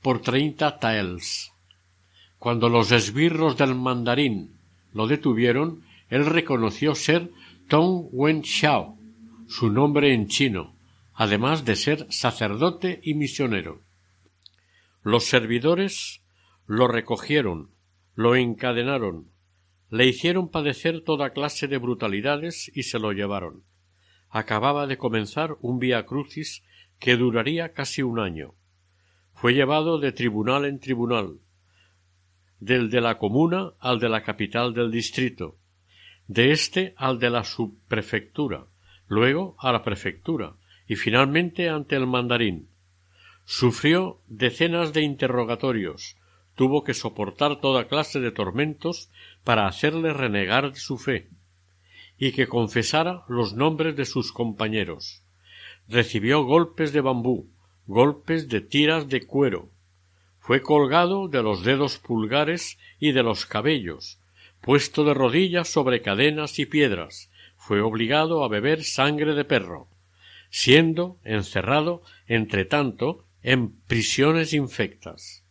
por 0.00 0.22
treinta 0.22 0.78
taels. 0.78 1.50
Cuando 2.38 2.68
los 2.68 2.92
esbirros 2.92 3.56
del 3.56 3.74
mandarín 3.74 4.54
lo 4.94 5.08
detuvieron, 5.08 5.82
él 6.08 6.24
reconoció 6.24 6.94
ser 6.94 7.32
Tong 7.66 8.06
Wen 8.12 8.44
Xiao, 8.44 8.96
su 9.48 9.70
nombre 9.70 10.14
en 10.14 10.28
chino, 10.28 10.72
además 11.14 11.64
de 11.64 11.74
ser 11.74 12.06
sacerdote 12.10 13.00
y 13.02 13.14
misionero. 13.14 13.80
Los 15.02 15.24
servidores 15.24 16.22
lo 16.66 16.86
recogieron, 16.86 17.70
lo 18.14 18.36
encadenaron, 18.36 19.30
le 19.90 20.06
hicieron 20.06 20.50
padecer 20.50 21.02
toda 21.02 21.30
clase 21.30 21.68
de 21.68 21.78
brutalidades 21.78 22.70
y 22.74 22.84
se 22.84 22.98
lo 22.98 23.12
llevaron. 23.12 23.64
Acababa 24.28 24.86
de 24.86 24.98
comenzar 24.98 25.56
un 25.60 25.78
vía 25.78 26.06
crucis 26.06 26.62
que 26.98 27.16
duraría 27.16 27.72
casi 27.72 28.02
un 28.02 28.20
año. 28.20 28.54
Fue 29.32 29.54
llevado 29.54 29.98
de 29.98 30.12
tribunal 30.12 30.64
en 30.64 30.78
tribunal, 30.78 31.40
del 32.60 32.90
de 32.90 33.00
la 33.00 33.18
comuna 33.18 33.72
al 33.80 33.98
de 33.98 34.08
la 34.08 34.22
capital 34.22 34.74
del 34.74 34.90
distrito, 34.90 35.58
de 36.28 36.52
éste 36.52 36.94
al 36.96 37.18
de 37.18 37.30
la 37.30 37.42
subprefectura, 37.42 38.66
luego 39.08 39.56
a 39.58 39.72
la 39.72 39.82
prefectura 39.82 40.56
y 40.86 40.94
finalmente 40.94 41.68
ante 41.68 41.96
el 41.96 42.06
mandarín. 42.06 42.69
Sufrió 43.52 44.20
decenas 44.28 44.92
de 44.92 45.02
interrogatorios, 45.02 46.16
tuvo 46.54 46.84
que 46.84 46.94
soportar 46.94 47.60
toda 47.60 47.88
clase 47.88 48.20
de 48.20 48.30
tormentos 48.30 49.10
para 49.42 49.66
hacerle 49.66 50.12
renegar 50.12 50.72
de 50.72 50.78
su 50.78 50.98
fe, 50.98 51.28
y 52.16 52.30
que 52.30 52.46
confesara 52.46 53.24
los 53.26 53.54
nombres 53.54 53.96
de 53.96 54.04
sus 54.04 54.30
compañeros. 54.30 55.24
Recibió 55.88 56.44
golpes 56.44 56.92
de 56.92 57.00
bambú, 57.00 57.50
golpes 57.88 58.48
de 58.48 58.60
tiras 58.60 59.08
de 59.08 59.26
cuero. 59.26 59.68
Fue 60.38 60.62
colgado 60.62 61.26
de 61.26 61.42
los 61.42 61.64
dedos 61.64 61.98
pulgares 61.98 62.78
y 63.00 63.10
de 63.10 63.24
los 63.24 63.46
cabellos, 63.46 64.20
puesto 64.60 65.02
de 65.02 65.12
rodillas 65.12 65.68
sobre 65.68 66.02
cadenas 66.02 66.60
y 66.60 66.66
piedras, 66.66 67.32
fue 67.56 67.80
obligado 67.80 68.44
a 68.44 68.48
beber 68.48 68.84
sangre 68.84 69.34
de 69.34 69.44
perro, 69.44 69.88
siendo 70.50 71.18
encerrado, 71.24 72.02
entre 72.28 72.64
tanto, 72.64 73.24
en 73.42 73.80
prisiones 73.82 74.52
infectas. 74.52 75.44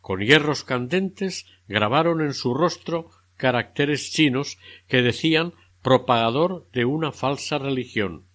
Con 0.00 0.20
hierros 0.20 0.64
candentes 0.64 1.46
grabaron 1.66 2.20
en 2.20 2.34
su 2.34 2.54
rostro 2.54 3.10
caracteres 3.36 4.10
chinos 4.10 4.58
que 4.88 5.02
decían 5.02 5.54
propagador 5.82 6.68
de 6.72 6.84
una 6.84 7.12
falsa 7.12 7.58
religión. 7.58 8.26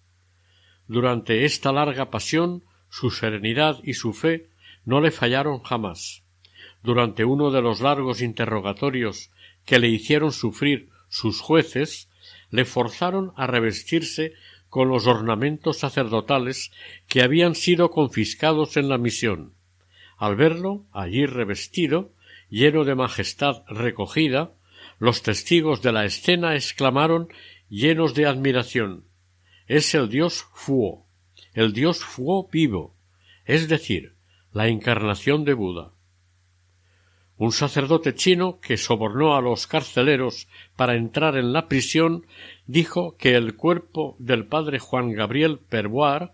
Durante 0.86 1.44
esta 1.44 1.72
larga 1.72 2.10
pasión 2.10 2.64
su 2.88 3.10
serenidad 3.10 3.80
y 3.82 3.94
su 3.94 4.12
fe 4.12 4.50
no 4.84 5.00
le 5.00 5.10
fallaron 5.10 5.60
jamás. 5.62 6.22
Durante 6.82 7.24
uno 7.24 7.50
de 7.50 7.62
los 7.62 7.80
largos 7.80 8.20
interrogatorios 8.20 9.30
que 9.64 9.78
le 9.78 9.88
hicieron 9.88 10.32
sufrir 10.32 10.90
sus 11.08 11.40
jueces, 11.40 12.10
le 12.50 12.64
forzaron 12.64 13.32
a 13.36 13.46
revestirse 13.46 14.34
con 14.74 14.88
los 14.88 15.06
ornamentos 15.06 15.78
sacerdotales 15.78 16.72
que 17.06 17.22
habían 17.22 17.54
sido 17.54 17.92
confiscados 17.92 18.76
en 18.76 18.88
la 18.88 18.98
misión. 18.98 19.54
Al 20.16 20.34
verlo 20.34 20.84
allí 20.90 21.26
revestido, 21.26 22.12
lleno 22.50 22.82
de 22.82 22.96
majestad 22.96 23.62
recogida, 23.68 24.50
los 24.98 25.22
testigos 25.22 25.80
de 25.80 25.92
la 25.92 26.04
escena 26.04 26.56
exclamaron 26.56 27.28
llenos 27.68 28.14
de 28.14 28.26
admiración 28.26 29.04
Es 29.68 29.94
el 29.94 30.08
dios 30.08 30.44
Fuo, 30.52 31.06
el 31.52 31.72
dios 31.72 32.04
Fuo 32.04 32.48
vivo, 32.50 32.96
es 33.44 33.68
decir, 33.68 34.16
la 34.50 34.66
encarnación 34.66 35.44
de 35.44 35.54
Buda. 35.54 35.92
Un 37.36 37.50
sacerdote 37.50 38.14
chino 38.14 38.60
que 38.60 38.76
sobornó 38.76 39.34
a 39.34 39.40
los 39.40 39.66
carceleros 39.66 40.46
para 40.76 40.94
entrar 40.94 41.36
en 41.36 41.52
la 41.52 41.66
prisión 41.66 42.26
dijo 42.66 43.16
que 43.16 43.34
el 43.34 43.56
cuerpo 43.56 44.14
del 44.20 44.46
padre 44.46 44.78
Juan 44.78 45.12
Gabriel 45.12 45.58
Perboir 45.58 46.30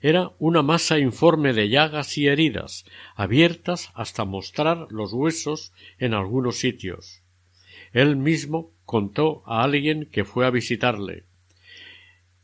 era 0.00 0.32
una 0.38 0.62
masa 0.62 0.98
informe 0.98 1.52
de 1.52 1.68
llagas 1.68 2.18
y 2.18 2.26
heridas, 2.26 2.84
abiertas 3.14 3.92
hasta 3.94 4.24
mostrar 4.24 4.88
los 4.90 5.12
huesos 5.12 5.72
en 5.98 6.14
algunos 6.14 6.56
sitios. 6.58 7.22
Él 7.92 8.16
mismo 8.16 8.72
contó 8.84 9.42
a 9.46 9.62
alguien 9.62 10.06
que 10.06 10.24
fue 10.24 10.46
a 10.46 10.50
visitarle. 10.50 11.24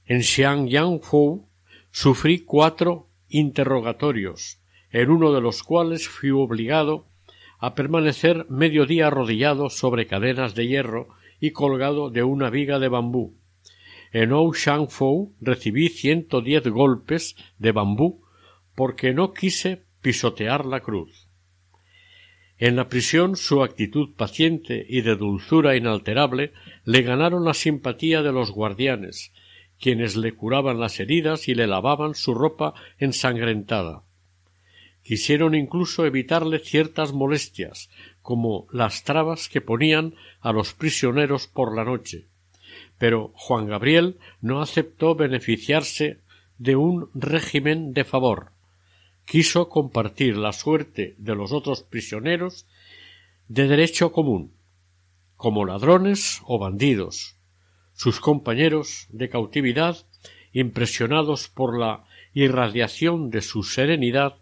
En 0.05 0.23
Xiangyangfu 0.23 1.49
sufrí 1.91 2.41
cuatro 2.41 3.09
interrogatorios, 3.29 4.61
en 4.91 5.11
uno 5.11 5.33
de 5.33 5.41
los 5.41 5.65
cuales 5.65 6.09
fui 6.09 6.31
obligado 6.31 7.07
a 7.59 7.75
permanecer 7.75 8.47
medio 8.49 8.87
día 8.87 9.09
arrodillado 9.09 9.71
sobre 9.71 10.07
cadenas 10.07 10.55
de 10.55 10.67
hierro 10.67 11.09
y 11.41 11.51
colgado 11.51 12.11
de 12.11 12.23
una 12.23 12.51
viga 12.51 12.79
de 12.79 12.89
bambú. 12.89 13.35
En 14.13 14.31
Fou 14.89 15.35
recibí 15.41 15.89
ciento 15.89 16.41
diez 16.41 16.67
golpes 16.67 17.37
de 17.59 17.73
bambú 17.73 18.23
porque 18.75 19.13
no 19.13 19.33
quise 19.33 19.85
pisotear 20.01 20.65
la 20.65 20.81
cruz. 20.81 21.27
En 22.59 22.77
la 22.77 22.89
prisión 22.89 23.37
su 23.37 23.63
actitud 23.63 24.15
paciente 24.17 24.87
y 24.89 25.03
de 25.03 25.17
dulzura 25.17 25.77
inalterable 25.77 26.53
le 26.85 27.03
ganaron 27.03 27.45
la 27.45 27.53
simpatía 27.53 28.23
de 28.23 28.33
los 28.33 28.51
guardianes, 28.51 29.33
quienes 29.79 30.17
le 30.17 30.33
curaban 30.33 30.81
las 30.81 30.99
heridas 30.99 31.49
y 31.49 31.55
le 31.55 31.67
lavaban 31.67 32.15
su 32.15 32.33
ropa 32.33 32.73
ensangrentada. 32.99 34.06
Quisieron 35.07 35.55
incluso 35.55 36.05
evitarle 36.05 36.59
ciertas 36.59 37.13
molestias, 37.13 37.91
como 38.23 38.67
las 38.73 39.05
trabas 39.05 39.49
que 39.49 39.61
ponían 39.61 40.17
a 40.41 40.51
los 40.51 40.75
prisioneros 40.75 41.47
por 41.47 41.77
la 41.77 41.85
noche. 41.85 42.27
Pero 42.99 43.31
Juan 43.37 43.69
Gabriel 43.69 44.19
no 44.41 44.61
aceptó 44.61 45.15
beneficiarse 45.15 46.19
de 46.59 46.75
un 46.75 47.09
régimen 47.15 47.93
de 47.93 48.03
favor. 48.03 48.51
Quiso 49.27 49.69
compartir 49.69 50.37
la 50.37 50.53
suerte 50.53 51.15
de 51.19 51.37
los 51.37 51.53
otros 51.53 51.85
prisioneros 51.85 52.67
de 53.47 53.69
derecho 53.69 54.11
común, 54.11 54.55
como 55.37 55.65
ladrones 55.65 56.43
o 56.47 56.59
bandidos. 56.59 57.37
Sus 57.95 58.19
compañeros 58.19 59.07
de 59.11 59.29
cautividad, 59.29 59.99
impresionados 60.53 61.47
por 61.47 61.79
la 61.79 62.07
irradiación 62.35 63.31
de 63.31 63.43
su 63.43 63.63
serenidad, 63.63 64.39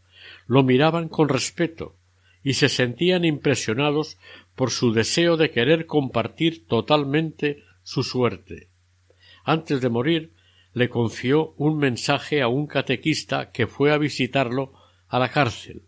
lo 0.47 0.63
miraban 0.63 1.09
con 1.09 1.29
respeto 1.29 1.97
y 2.43 2.55
se 2.55 2.69
sentían 2.69 3.25
impresionados 3.25 4.19
por 4.55 4.71
su 4.71 4.93
deseo 4.93 5.37
de 5.37 5.51
querer 5.51 5.87
compartir 5.87 6.67
totalmente 6.67 7.63
su 7.83 8.03
suerte. 8.03 8.69
Antes 9.45 9.81
de 9.81 9.89
morir, 9.89 10.33
le 10.75 10.89
confió 10.89 11.55
un 11.57 11.79
mensaje 11.79 12.43
a 12.43 12.49
un 12.49 12.67
catequista 12.67 13.51
que 13.51 13.67
fue 13.67 13.93
a 13.93 13.99
visitarlo 13.99 14.73
a 15.09 15.19
la 15.19 15.31
cárcel, 15.31 15.83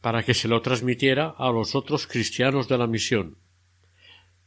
para 0.00 0.22
que 0.22 0.34
se 0.34 0.48
lo 0.48 0.62
transmitiera 0.62 1.34
a 1.36 1.50
los 1.50 1.74
otros 1.74 2.06
cristianos 2.06 2.68
de 2.68 2.78
la 2.78 2.86
misión. 2.86 3.38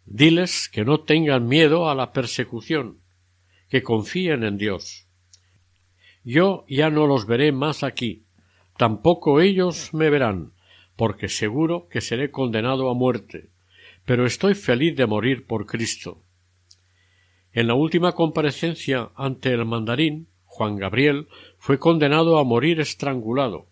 Diles 0.06 0.70
que 0.70 0.86
no 0.86 1.02
tengan 1.02 1.48
miedo 1.48 1.90
a 1.90 1.96
la 1.96 2.14
persecución, 2.14 3.02
que 3.70 3.84
confíen 3.84 4.44
en 4.44 4.58
Dios. 4.58 5.08
Yo 6.24 6.66
ya 6.68 6.90
no 6.90 7.08
los 7.08 7.26
veré 7.26 7.52
más 7.52 7.84
aquí, 7.84 8.25
tampoco 8.78 9.42
ellos 9.42 9.94
me 9.94 10.10
verán, 10.10 10.54
porque 10.96 11.30
seguro 11.30 11.88
que 11.90 12.02
seré 12.02 12.32
condenado 12.32 12.90
a 12.90 12.94
muerte, 12.94 13.50
pero 14.06 14.26
estoy 14.26 14.54
feliz 14.56 14.96
de 14.96 15.06
morir 15.06 15.46
por 15.46 15.66
Cristo. 15.66 16.22
En 17.52 17.68
la 17.68 17.74
última 17.74 18.12
comparecencia 18.14 19.12
ante 19.16 19.52
el 19.52 19.66
mandarín, 19.66 20.28
Juan 20.44 20.78
Gabriel 20.78 21.28
fue 21.58 21.80
condenado 21.80 22.38
a 22.38 22.44
morir 22.44 22.80
estrangulado, 22.80 23.68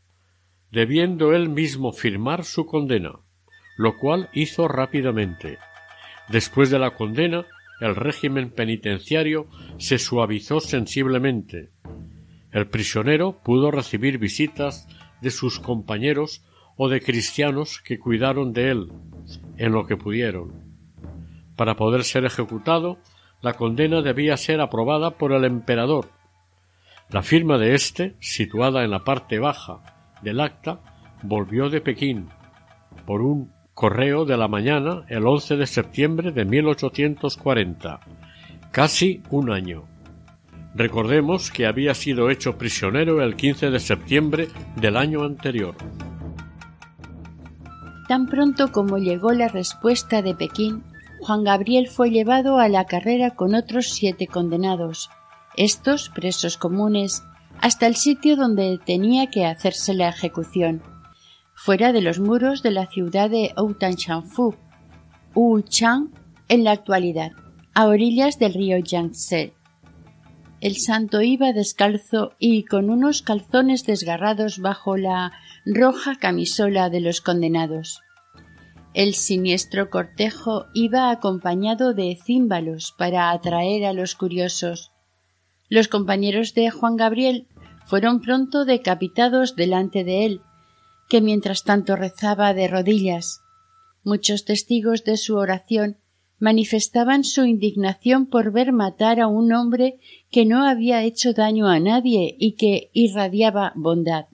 debiendo 0.72 1.34
él 1.34 1.50
mismo 1.50 1.94
firmar 1.94 2.44
su 2.44 2.66
condena, 2.66 3.20
lo 3.78 3.98
cual 3.98 4.30
hizo 4.34 4.68
rápidamente. 4.68 5.60
Después 6.30 6.70
de 6.70 6.80
la 6.80 6.96
condena, 6.96 7.46
el 7.80 7.96
régimen 7.96 8.50
penitenciario 8.50 9.48
se 9.78 9.98
suavizó 9.98 10.60
sensiblemente. 10.60 11.72
El 12.52 12.68
prisionero 12.68 13.42
pudo 13.44 13.72
recibir 13.72 14.18
visitas 14.18 14.88
de 15.24 15.32
sus 15.32 15.60
compañeros 15.60 16.44
o 16.78 16.90
de 16.90 17.02
cristianos 17.02 17.82
que 17.84 17.98
cuidaron 17.98 18.54
de 18.54 18.70
él 18.70 18.92
en 19.58 19.72
lo 19.72 19.88
que 19.88 19.98
pudieron. 19.98 20.52
Para 21.56 21.76
poder 21.76 22.04
ser 22.04 22.26
ejecutado, 22.26 22.98
la 23.42 23.54
condena 23.54 24.02
debía 24.02 24.38
ser 24.38 24.62
aprobada 24.62 25.12
por 25.12 25.32
el 25.32 25.46
emperador. 25.46 26.10
La 27.10 27.24
firma 27.24 27.58
de 27.58 27.74
éste, 27.74 28.16
situada 28.20 28.84
en 28.84 28.92
la 28.92 29.04
parte 29.04 29.40
baja 29.40 29.82
del 30.22 30.40
acta, 30.40 30.80
volvió 31.22 31.70
de 31.70 31.82
Pekín 31.82 32.30
por 33.06 33.22
un 33.22 33.52
correo 33.74 34.26
de 34.26 34.38
la 34.38 34.48
mañana 34.48 35.06
el 35.10 35.26
11 35.26 35.58
de 35.58 35.68
septiembre 35.68 36.32
de 36.32 36.46
1840, 36.46 38.00
casi 38.72 39.22
un 39.30 39.52
año. 39.52 39.93
Recordemos 40.76 41.52
que 41.52 41.68
había 41.68 41.94
sido 41.94 42.30
hecho 42.30 42.58
prisionero 42.58 43.22
el 43.22 43.36
15 43.36 43.70
de 43.70 43.80
septiembre 43.80 44.48
del 44.76 44.98
año 44.98 45.24
anterior. 45.24 45.76
Tan 48.08 48.28
pronto 48.28 48.72
como 48.72 48.98
llegó 48.98 49.32
la 49.32 49.48
respuesta 49.48 50.22
de 50.22 50.34
Pekín, 50.34 50.84
Juan 51.22 51.44
Gabriel 51.44 51.88
fue 51.88 52.10
llevado 52.10 52.58
a 52.58 52.68
la 52.68 52.86
carrera 52.86 53.32
con 53.32 53.56
otros 53.56 53.90
siete 53.90 54.28
condenados, 54.28 55.10
estos 55.56 56.10
presos 56.10 56.58
comunes, 56.58 57.24
hasta 57.62 57.88
el 57.88 57.96
sitio 57.96 58.36
donde 58.36 58.80
tenía 58.84 59.28
que 59.28 59.46
hacerse 59.46 59.94
la 59.94 60.10
ejecución, 60.10 60.82
fuera 61.54 61.94
de 61.94 62.02
los 62.02 62.20
muros 62.20 62.62
de 62.62 62.72
la 62.72 62.88
ciudad 62.88 63.30
de 63.30 63.54
Outanchangfu, 63.56 64.56
Wuchang 65.36 66.10
en 66.50 66.64
la 66.64 66.72
actualidad, 66.72 67.32
a 67.74 67.88
orillas 67.88 68.38
del 68.38 68.54
río 68.54 68.80
Yangtze. 68.80 69.54
El 70.64 70.78
santo 70.78 71.22
iba 71.22 71.52
descalzo 71.52 72.36
y 72.40 72.64
con 72.64 72.90
unos 72.90 73.22
calzones 73.22 73.86
desgarrados 73.86 74.60
bajo 74.60 74.96
la 74.96 75.34
roja 75.66 76.16
camisola 76.16 76.90
de 76.90 77.02
los 77.02 77.20
condenados. 77.20 78.00
El 78.94 79.14
siniestro 79.14 79.90
cortejo 79.90 80.68
iba 80.74 81.12
acompañado 81.12 81.94
de 81.94 82.18
címbalos 82.26 82.96
para 82.98 83.32
atraer 83.32 83.84
a 83.84 83.92
los 83.92 84.16
curiosos. 84.16 84.94
Los 85.68 85.90
compañeros 85.90 86.54
de 86.54 86.70
Juan 86.70 86.96
Gabriel 86.96 87.46
fueron 87.86 88.22
pronto 88.22 88.64
decapitados 88.64 89.58
delante 89.58 90.06
de 90.06 90.26
él, 90.26 90.42
que 91.10 91.20
mientras 91.20 91.66
tanto 91.66 91.98
rezaba 91.98 92.54
de 92.54 92.70
rodillas. 92.70 93.42
Muchos 94.06 94.46
testigos 94.46 95.04
de 95.04 95.18
su 95.18 95.36
oración 95.36 95.98
manifestaban 96.44 97.24
su 97.24 97.46
indignación 97.46 98.26
por 98.26 98.52
ver 98.52 98.74
matar 98.74 99.22
a 99.22 99.28
un 99.28 99.54
hombre 99.54 99.98
que 100.30 100.46
no 100.46 100.68
había 100.68 101.02
hecho 101.02 101.32
daño 101.32 101.70
a 101.70 101.80
nadie 101.80 102.36
y 102.38 102.58
que 102.58 102.90
irradiaba 102.92 103.72
bondad. 103.78 104.26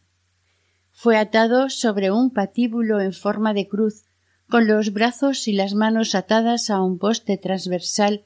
Fue 0.89 1.17
atado 1.17 1.69
sobre 1.69 2.09
un 2.09 2.31
patíbulo 2.31 2.99
en 2.99 3.13
forma 3.13 3.53
de 3.53 3.67
cruz 3.67 4.05
con 4.49 4.65
los 4.65 4.91
brazos 4.91 5.47
y 5.47 5.53
las 5.53 5.75
manos 5.75 6.15
atadas 6.15 6.71
a 6.71 6.81
un 6.81 6.97
poste 6.97 7.37
transversal, 7.37 8.25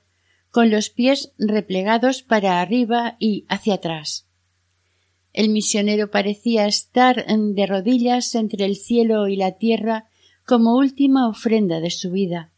con 0.49 0.71
los 0.71 0.89
pies 0.89 1.33
replegados 1.37 2.23
para 2.23 2.61
arriba 2.61 3.17
y 3.19 3.45
hacia 3.49 3.73
atrás. 3.73 4.29
El 5.33 5.49
misionero 5.49 6.09
parecía 6.09 6.67
estar 6.67 7.25
de 7.27 7.65
rodillas 7.67 8.33
entre 8.35 8.63
el 8.63 8.77
cielo 8.77 9.27
y 9.27 9.35
la 9.35 9.57
tierra 9.57 10.07
como 10.45 10.77
última 10.77 11.27
ofrenda 11.27 11.81
de 11.81 11.89
su 11.89 12.11
vida. 12.11 12.52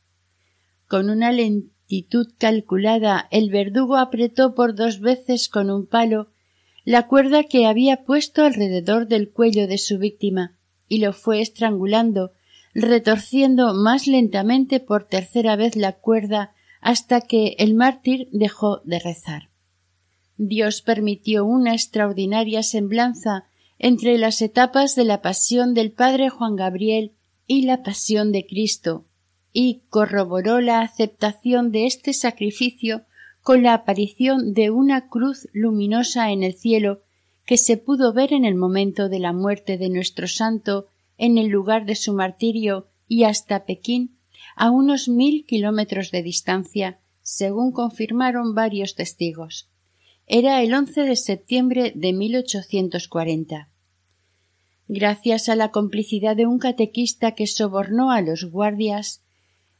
Con 0.87 1.09
una 1.09 1.31
lentitud 1.31 2.27
calculada, 2.37 3.27
el 3.31 3.49
verdugo 3.49 3.97
apretó 3.97 4.55
por 4.55 4.75
dos 4.75 4.99
veces 4.99 5.49
con 5.49 5.69
un 5.69 5.87
palo 5.87 6.29
la 6.83 7.07
cuerda 7.07 7.43
que 7.43 7.65
había 7.65 8.03
puesto 8.03 8.43
alrededor 8.43 9.07
del 9.07 9.31
cuello 9.31 9.67
de 9.67 9.77
su 9.77 9.97
víctima 9.97 10.57
y 10.87 10.99
lo 10.99 11.13
fue 11.13 11.41
estrangulando 11.41 12.31
retorciendo 12.75 13.73
más 13.73 14.05
lentamente 14.05 14.81
por 14.81 15.07
tercera 15.07 15.55
vez 15.55 15.77
la 15.77 15.93
cuerda 15.93 16.53
hasta 16.81 17.21
que 17.21 17.55
el 17.57 17.73
mártir 17.73 18.27
dejó 18.31 18.81
de 18.83 18.99
rezar. 18.99 19.49
Dios 20.37 20.81
permitió 20.81 21.45
una 21.45 21.73
extraordinaria 21.73 22.61
semblanza 22.61 23.45
entre 23.79 24.17
las 24.17 24.41
etapas 24.41 24.95
de 24.95 25.05
la 25.05 25.21
pasión 25.21 25.73
del 25.73 25.93
Padre 25.93 26.29
Juan 26.29 26.57
Gabriel 26.57 27.13
y 27.47 27.63
la 27.63 27.81
pasión 27.81 28.33
de 28.33 28.45
Cristo, 28.45 29.05
y 29.57 29.83
corroboró 29.89 30.59
la 30.59 30.81
aceptación 30.81 31.71
de 31.71 31.85
este 31.85 32.11
sacrificio 32.11 33.05
con 33.41 33.63
la 33.63 33.73
aparición 33.73 34.53
de 34.53 34.69
una 34.69 35.07
cruz 35.07 35.47
luminosa 35.53 36.33
en 36.33 36.43
el 36.43 36.55
cielo 36.55 37.03
que 37.45 37.55
se 37.55 37.77
pudo 37.77 38.11
ver 38.11 38.33
en 38.33 38.43
el 38.43 38.55
momento 38.55 39.07
de 39.07 39.19
la 39.19 39.31
muerte 39.31 39.77
de 39.77 39.87
nuestro 39.87 40.27
santo 40.27 40.87
en 41.17 41.37
el 41.37 41.47
lugar 41.47 41.85
de 41.85 41.95
su 41.95 42.11
martirio 42.11 42.87
y 43.07 43.23
hasta 43.23 43.63
Pekín, 43.63 44.17
a 44.57 44.71
unos 44.71 45.07
mil 45.07 45.45
kilómetros 45.45 46.11
de 46.11 46.21
distancia, 46.21 46.99
según 47.21 47.71
confirmaron 47.71 48.55
varios 48.55 48.93
testigos. 48.95 49.69
Era 50.27 50.61
el 50.63 50.73
11 50.73 51.03
de 51.03 51.15
septiembre 51.15 51.93
de 51.95 52.11
1840. 52.11 53.69
Gracias 54.89 55.47
a 55.47 55.55
la 55.55 55.71
complicidad 55.71 56.35
de 56.35 56.45
un 56.45 56.59
catequista 56.59 57.35
que 57.35 57.47
sobornó 57.47 58.11
a 58.11 58.19
los 58.19 58.43
guardias, 58.51 59.21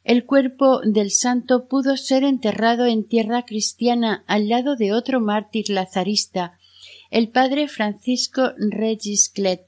el 0.05 0.25
cuerpo 0.25 0.79
del 0.79 1.11
santo 1.11 1.67
pudo 1.67 1.97
ser 1.97 2.23
enterrado 2.23 2.85
en 2.85 3.05
tierra 3.05 3.43
cristiana 3.43 4.23
al 4.27 4.47
lado 4.47 4.77
de 4.77 4.93
otro 4.93 5.19
mártir 5.19 5.69
lazarista 5.69 6.57
el 7.11 7.29
padre 7.29 7.67
Francisco 7.67 8.51
Regis 8.57 9.29
Clet, 9.29 9.67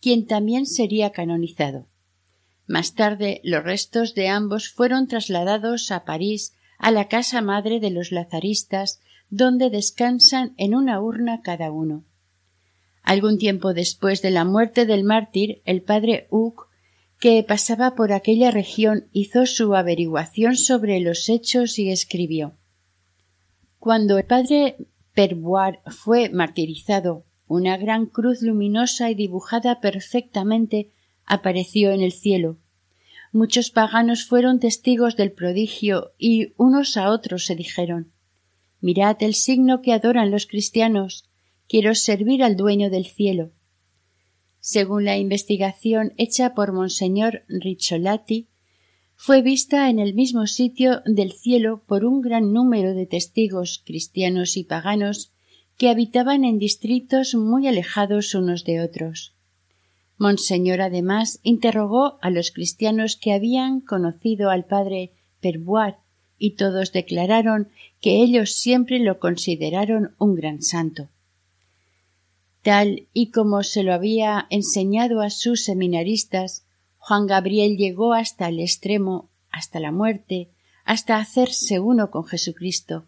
quien 0.00 0.26
también 0.26 0.66
sería 0.66 1.10
canonizado. 1.10 1.86
Más 2.66 2.94
tarde 2.94 3.40
los 3.44 3.64
restos 3.64 4.14
de 4.14 4.28
ambos 4.28 4.68
fueron 4.68 5.08
trasladados 5.08 5.90
a 5.90 6.04
París 6.04 6.54
a 6.78 6.90
la 6.90 7.08
casa 7.08 7.40
madre 7.40 7.80
de 7.80 7.90
los 7.90 8.12
lazaristas, 8.12 9.00
donde 9.30 9.70
descansan 9.70 10.54
en 10.58 10.74
una 10.74 11.00
urna 11.00 11.40
cada 11.42 11.72
uno. 11.72 12.04
Algún 13.02 13.38
tiempo 13.38 13.72
después 13.72 14.22
de 14.22 14.30
la 14.30 14.44
muerte 14.44 14.84
del 14.86 15.04
mártir, 15.04 15.62
el 15.64 15.82
padre 15.82 16.26
Hug, 16.30 16.65
que 17.18 17.42
pasaba 17.42 17.94
por 17.94 18.12
aquella 18.12 18.50
región, 18.50 19.08
hizo 19.12 19.46
su 19.46 19.74
averiguación 19.74 20.56
sobre 20.56 21.00
los 21.00 21.28
hechos 21.28 21.78
y 21.78 21.90
escribió 21.90 22.56
Cuando 23.78 24.18
el 24.18 24.24
padre 24.24 24.76
Perboir 25.14 25.78
fue 25.86 26.28
martirizado, 26.28 27.24
una 27.48 27.76
gran 27.76 28.06
cruz 28.06 28.42
luminosa 28.42 29.10
y 29.10 29.14
dibujada 29.14 29.80
perfectamente 29.80 30.90
apareció 31.24 31.92
en 31.92 32.02
el 32.02 32.12
cielo. 32.12 32.58
Muchos 33.32 33.70
paganos 33.70 34.24
fueron 34.24 34.60
testigos 34.60 35.16
del 35.16 35.32
prodigio 35.32 36.12
y 36.18 36.52
unos 36.56 36.96
a 36.96 37.10
otros 37.10 37.46
se 37.46 37.54
dijeron 37.54 38.12
Mirad 38.80 39.16
el 39.20 39.34
signo 39.34 39.80
que 39.80 39.92
adoran 39.92 40.30
los 40.30 40.46
cristianos. 40.46 41.28
Quiero 41.68 41.94
servir 41.94 42.42
al 42.42 42.56
dueño 42.56 42.90
del 42.90 43.06
cielo. 43.06 43.50
Según 44.68 45.04
la 45.04 45.16
investigación 45.16 46.12
hecha 46.16 46.52
por 46.52 46.72
Monseñor 46.72 47.44
Ricciolati, 47.46 48.48
fue 49.14 49.40
vista 49.40 49.88
en 49.90 50.00
el 50.00 50.12
mismo 50.12 50.48
sitio 50.48 51.02
del 51.06 51.30
cielo 51.30 51.84
por 51.86 52.04
un 52.04 52.20
gran 52.20 52.52
número 52.52 52.92
de 52.92 53.06
testigos 53.06 53.80
cristianos 53.86 54.56
y 54.56 54.64
paganos 54.64 55.30
que 55.78 55.88
habitaban 55.88 56.42
en 56.42 56.58
distritos 56.58 57.36
muy 57.36 57.68
alejados 57.68 58.34
unos 58.34 58.64
de 58.64 58.80
otros. 58.80 59.36
Monseñor 60.18 60.80
además 60.80 61.38
interrogó 61.44 62.18
a 62.20 62.30
los 62.30 62.50
cristianos 62.50 63.16
que 63.16 63.34
habían 63.34 63.80
conocido 63.80 64.50
al 64.50 64.64
padre 64.64 65.12
Perbois 65.40 65.94
y 66.38 66.56
todos 66.56 66.90
declararon 66.90 67.68
que 68.00 68.20
ellos 68.20 68.50
siempre 68.50 68.98
lo 68.98 69.20
consideraron 69.20 70.16
un 70.18 70.34
gran 70.34 70.60
santo. 70.60 71.08
Tal 72.66 73.06
y 73.12 73.30
como 73.30 73.62
se 73.62 73.84
lo 73.84 73.94
había 73.94 74.48
enseñado 74.50 75.20
a 75.20 75.30
sus 75.30 75.62
seminaristas, 75.62 76.66
Juan 76.96 77.28
Gabriel 77.28 77.76
llegó 77.76 78.12
hasta 78.12 78.48
el 78.48 78.58
extremo, 78.58 79.30
hasta 79.52 79.78
la 79.78 79.92
muerte, 79.92 80.50
hasta 80.84 81.18
hacerse 81.18 81.78
uno 81.78 82.10
con 82.10 82.24
Jesucristo. 82.24 83.06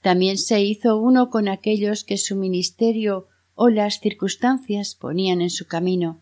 También 0.00 0.38
se 0.38 0.60
hizo 0.60 0.96
uno 0.96 1.28
con 1.28 1.48
aquellos 1.48 2.04
que 2.04 2.18
su 2.18 2.36
ministerio 2.36 3.26
o 3.56 3.68
las 3.68 3.98
circunstancias 3.98 4.94
ponían 4.94 5.40
en 5.40 5.50
su 5.50 5.66
camino, 5.66 6.20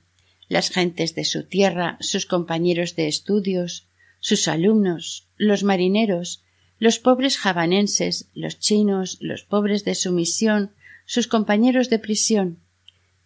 las 0.48 0.70
gentes 0.70 1.14
de 1.14 1.26
su 1.26 1.44
tierra, 1.46 1.98
sus 2.00 2.24
compañeros 2.24 2.96
de 2.96 3.06
estudios, 3.06 3.86
sus 4.18 4.48
alumnos, 4.48 5.28
los 5.36 5.62
marineros, 5.62 6.42
los 6.78 7.00
pobres 7.00 7.36
javanenses, 7.36 8.30
los 8.32 8.58
chinos, 8.58 9.18
los 9.20 9.42
pobres 9.44 9.84
de 9.84 9.94
su 9.94 10.10
misión, 10.10 10.70
sus 11.06 11.28
compañeros 11.28 11.88
de 11.88 12.00
prisión. 12.00 12.58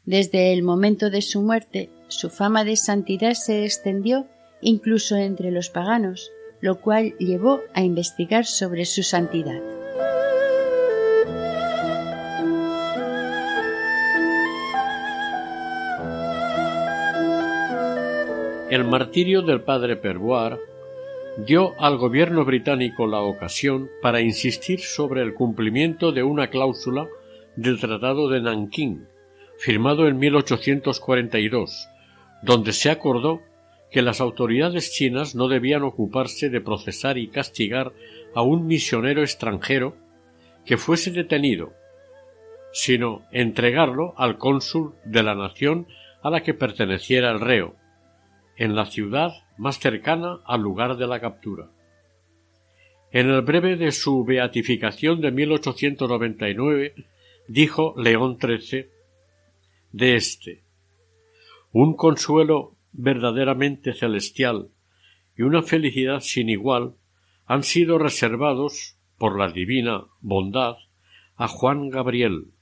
Desde 0.04 0.52
el 0.52 0.62
momento 0.62 1.08
de 1.10 1.22
su 1.22 1.40
muerte, 1.40 1.90
su 2.08 2.28
fama 2.28 2.64
de 2.64 2.76
santidad 2.76 3.32
se 3.32 3.64
extendió 3.64 4.26
incluso 4.60 5.16
entre 5.16 5.50
los 5.50 5.70
paganos, 5.70 6.30
lo 6.60 6.80
cual 6.80 7.14
llevó 7.18 7.60
a 7.72 7.82
investigar 7.82 8.44
sobre 8.44 8.84
su 8.84 9.02
santidad. 9.02 9.60
El 18.68 18.84
martirio 18.84 19.42
del 19.42 19.62
padre 19.62 19.96
Perboir 19.96 20.58
dio 21.46 21.72
al 21.80 21.96
gobierno 21.96 22.44
británico 22.44 23.06
la 23.06 23.20
ocasión 23.20 23.88
para 24.02 24.20
insistir 24.20 24.80
sobre 24.80 25.22
el 25.22 25.34
cumplimiento 25.34 26.12
de 26.12 26.22
una 26.22 26.50
cláusula 26.50 27.08
del 27.60 27.78
Tratado 27.78 28.30
de 28.30 28.40
Nankín, 28.40 29.06
firmado 29.58 30.08
en 30.08 30.18
1842, 30.18 31.90
donde 32.42 32.72
se 32.72 32.90
acordó 32.90 33.42
que 33.90 34.00
las 34.00 34.22
autoridades 34.22 34.92
chinas 34.92 35.34
no 35.34 35.46
debían 35.46 35.82
ocuparse 35.82 36.48
de 36.48 36.62
procesar 36.62 37.18
y 37.18 37.28
castigar 37.28 37.92
a 38.34 38.40
un 38.40 38.66
misionero 38.66 39.20
extranjero 39.20 39.94
que 40.64 40.78
fuese 40.78 41.10
detenido, 41.10 41.74
sino 42.72 43.26
entregarlo 43.30 44.14
al 44.16 44.38
cónsul 44.38 44.94
de 45.04 45.22
la 45.22 45.34
nación 45.34 45.86
a 46.22 46.30
la 46.30 46.42
que 46.42 46.54
perteneciera 46.54 47.30
el 47.30 47.40
reo, 47.40 47.74
en 48.56 48.74
la 48.74 48.86
ciudad 48.86 49.32
más 49.58 49.78
cercana 49.78 50.38
al 50.46 50.62
lugar 50.62 50.96
de 50.96 51.06
la 51.06 51.20
captura. 51.20 51.68
En 53.12 53.28
el 53.28 53.42
breve 53.42 53.76
de 53.76 53.92
su 53.92 54.24
beatificación 54.24 55.20
de 55.20 55.30
1899 55.30 56.94
dijo 57.52 57.96
León 57.96 58.38
XIII 58.40 58.86
de 59.90 60.14
éste 60.14 60.62
un 61.72 61.96
consuelo 61.96 62.76
verdaderamente 62.92 63.92
celestial 63.92 64.68
y 65.36 65.42
una 65.42 65.62
felicidad 65.62 66.20
sin 66.20 66.48
igual 66.48 66.94
han 67.46 67.64
sido 67.64 67.98
reservados 67.98 68.96
por 69.18 69.36
la 69.36 69.50
divina 69.50 70.04
bondad 70.20 70.76
a 71.34 71.48
Juan 71.48 71.90
Gabriel. 71.90 72.52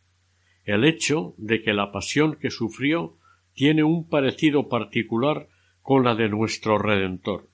El 0.65 0.87
hecho 0.87 1.35
de 1.37 1.61
que 1.61 1.75
la 1.75 1.93
pasión 1.93 2.37
que 2.37 2.51
sufrió 2.51 3.19
tiene 3.53 3.85
un 3.85 4.09
parecido 4.09 4.71
particular 4.71 5.51
con 5.83 6.03
la 6.05 6.15
de 6.15 6.31
nuestro 6.31 6.79
Redentor. 6.79 7.51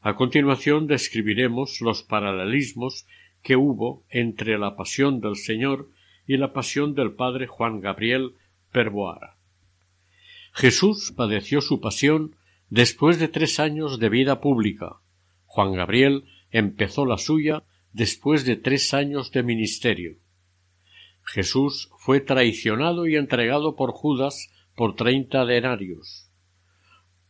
A 0.00 0.16
continuación 0.16 0.88
describiremos 0.88 1.80
los 1.80 2.02
paralelismos 2.02 3.06
que 3.42 3.54
hubo 3.54 4.02
entre 4.10 4.58
la 4.58 4.74
pasión 4.74 5.20
del 5.20 5.36
Señor 5.36 5.88
y 6.30 6.36
la 6.36 6.52
pasión 6.52 6.94
del 6.94 7.14
Padre 7.14 7.48
Juan 7.48 7.80
Gabriel 7.80 8.36
Perboara. 8.70 9.36
Jesús 10.52 11.12
padeció 11.16 11.60
su 11.60 11.80
pasión 11.80 12.36
después 12.68 13.18
de 13.18 13.26
tres 13.26 13.58
años 13.58 13.98
de 13.98 14.10
vida 14.10 14.40
pública. 14.40 15.00
Juan 15.46 15.72
Gabriel 15.72 16.26
empezó 16.52 17.04
la 17.04 17.18
suya 17.18 17.64
después 17.92 18.44
de 18.44 18.54
tres 18.54 18.94
años 18.94 19.32
de 19.32 19.42
ministerio. 19.42 20.18
Jesús 21.24 21.90
fue 21.98 22.20
traicionado 22.20 23.08
y 23.08 23.16
entregado 23.16 23.74
por 23.74 23.90
Judas 23.90 24.52
por 24.76 24.94
treinta 24.94 25.44
denarios. 25.44 26.30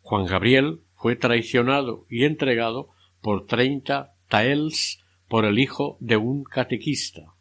Juan 0.03 0.27
Gabriel 0.27 0.81
fue 0.95 1.17
traicionado 1.17 2.05
y 2.11 2.25
entregado 2.25 2.91
por 3.23 3.47
treinta 3.47 4.13
taels 4.29 5.03
por 5.27 5.47
el 5.47 5.59
hijo 5.59 5.97
de 6.01 6.19
un 6.19 6.45
catequista. 6.45 7.33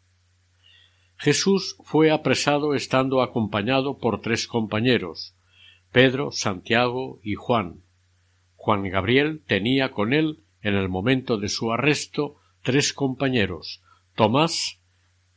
Jesús 1.20 1.76
fue 1.84 2.10
apresado 2.10 2.74
estando 2.74 3.20
acompañado 3.20 3.98
por 3.98 4.22
tres 4.22 4.46
compañeros, 4.46 5.34
Pedro, 5.92 6.32
Santiago 6.32 7.20
y 7.22 7.34
Juan. 7.34 7.82
Juan 8.56 8.88
Gabriel 8.88 9.42
tenía 9.46 9.90
con 9.90 10.14
él, 10.14 10.38
en 10.62 10.76
el 10.76 10.88
momento 10.88 11.36
de 11.36 11.50
su 11.50 11.74
arresto, 11.74 12.36
tres 12.62 12.94
compañeros, 12.94 13.82
Tomás, 14.14 14.80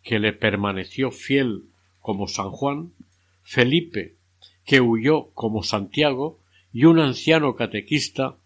que 0.04 0.20
le 0.20 0.32
permaneció 0.32 1.12
fiel 1.12 1.66
como 2.00 2.30
San 2.30 2.52
Juan, 2.52 2.94
Felipe, 3.42 4.16
que 4.64 4.80
huyó 4.80 5.32
como 5.34 5.64
Santiago, 5.64 6.40
y 6.72 6.86
un 6.86 6.98
anciano 7.00 7.58
catequista 7.58 8.38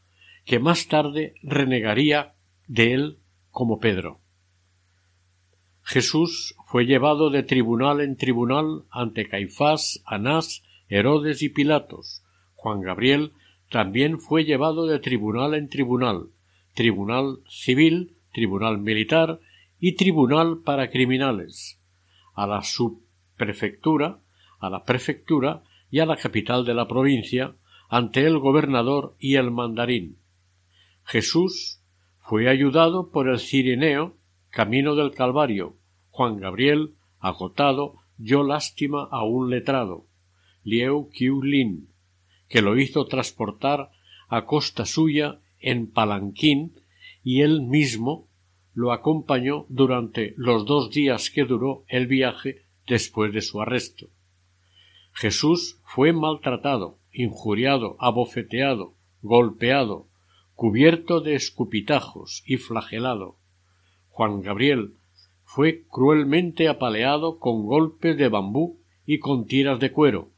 que 0.43 0.57
más 0.57 0.87
tarde 0.87 1.35
renegaría 1.43 2.33
de 2.65 2.93
él 2.95 3.19
como 3.51 3.79
Pedro. 3.79 4.21
Jesús 5.83 6.55
fue 6.67 6.85
llevado 6.85 7.29
de 7.29 7.43
tribunal 7.43 8.01
en 8.01 8.17
tribunal 8.17 8.83
ante 8.91 9.29
Caifás, 9.29 10.03
Anás, 10.05 10.63
Herodes 10.89 11.41
y 11.41 11.47
Pilatos. 11.47 12.25
Juan 12.55 12.81
Gabriel 12.81 13.31
también 13.69 14.19
fue 14.19 14.43
llevado 14.43 14.85
de 14.85 14.99
tribunal 14.99 15.53
en 15.53 15.69
tribunal, 15.69 16.27
tribunal 16.73 17.39
civil, 17.47 18.17
tribunal 18.33 18.79
militar 18.79 19.39
y 19.79 19.95
tribunal 19.95 20.59
para 20.65 20.89
criminales, 20.89 21.79
a 22.33 22.45
la 22.45 22.61
subprefectura, 22.63 24.19
a 24.59 24.69
la 24.69 24.83
prefectura 24.83 25.63
y 25.89 25.99
a 25.99 26.05
la 26.05 26.17
capital 26.17 26.65
de 26.65 26.73
la 26.73 26.85
provincia, 26.85 27.55
ante 27.87 28.25
el 28.25 28.39
gobernador 28.39 29.15
y 29.19 29.35
el 29.35 29.51
mandarín. 29.51 30.17
Jesús 31.05 31.81
fue 32.19 32.49
ayudado 32.49 33.09
por 33.09 33.29
el 33.29 33.39
cirineo 33.39 34.17
camino 34.49 34.95
del 34.95 35.11
Calvario. 35.11 35.77
Juan 36.17 36.37
Gabriel, 36.37 36.95
agotado, 37.19 37.97
dio 38.17 38.41
lástima 38.41 39.07
a 39.11 39.23
un 39.23 39.51
letrado, 39.51 40.07
Lieu 40.63 41.11
Lin, 41.43 41.89
que 42.49 42.63
lo 42.63 42.75
hizo 42.79 43.05
transportar 43.05 43.91
a 44.27 44.47
costa 44.47 44.87
suya 44.87 45.41
en 45.59 45.91
palanquín 45.91 46.73
y 47.23 47.41
él 47.41 47.61
mismo 47.61 48.27
lo 48.73 48.93
acompañó 48.93 49.67
durante 49.69 50.33
los 50.37 50.65
dos 50.65 50.89
días 50.89 51.29
que 51.29 51.45
duró 51.45 51.85
el 51.87 52.07
viaje 52.07 52.63
después 52.87 53.31
de 53.31 53.41
su 53.41 53.61
arresto. 53.61 54.07
Jesús 55.13 55.79
fue 55.83 56.13
maltratado, 56.13 56.97
injuriado, 57.11 57.95
abofeteado, 57.99 58.95
golpeado, 59.21 60.07
cubierto 60.55 61.21
de 61.21 61.35
escupitajos 61.35 62.41
y 62.47 62.57
flagelado. 62.57 63.37
Juan 64.09 64.41
Gabriel 64.41 64.95
fue 65.49 65.85
cruelmente 65.89 66.67
apaleado 66.67 67.39
con 67.39 67.65
golpes 67.65 68.17
de 68.17 68.27
bambú 68.27 68.81
y 69.05 69.19
con 69.19 69.45
tiras 69.47 69.79
de 69.79 69.93
cuero. 69.93 70.33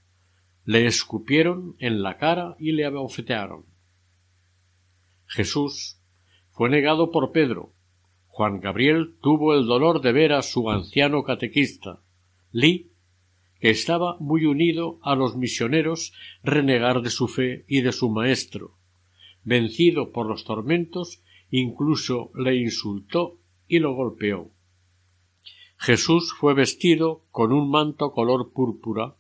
Le 0.65 0.85
escupieron 0.85 1.75
en 1.79 2.03
la 2.03 2.17
cara 2.17 2.55
y 2.59 2.73
le 2.73 2.85
abofetearon. 2.85 3.65
Jesús 5.25 5.99
fue 6.51 6.69
negado 6.69 7.09
por 7.09 7.31
Pedro. 7.31 7.73
Juan 8.27 8.59
Gabriel 8.59 9.15
tuvo 9.19 9.55
el 9.55 9.65
dolor 9.65 10.01
de 10.01 10.11
ver 10.11 10.31
a 10.31 10.43
su 10.43 10.69
anciano 10.69 11.23
catequista, 11.23 12.03
Li, 12.51 12.91
que 13.59 13.71
estaba 13.71 14.15
muy 14.19 14.45
unido 14.45 14.99
a 15.01 15.15
los 15.15 15.35
misioneros, 15.35 16.13
renegar 16.43 17.01
de 17.01 17.09
su 17.09 17.27
fe 17.27 17.65
y 17.67 17.81
de 17.81 17.93
su 17.93 18.11
maestro. 18.11 18.77
Vencido 19.43 20.11
por 20.11 20.27
los 20.27 20.45
tormentos, 20.45 21.23
incluso 21.49 22.29
le 22.35 22.55
insultó 22.57 23.39
y 23.67 23.79
lo 23.79 23.95
golpeó. 23.95 24.51
Jesús 25.81 26.33
fue 26.33 26.53
vestido 26.53 27.23
con 27.31 27.53
un 27.53 27.71
manto 27.71 28.11
color 28.11 28.51
púrpura 28.51 29.15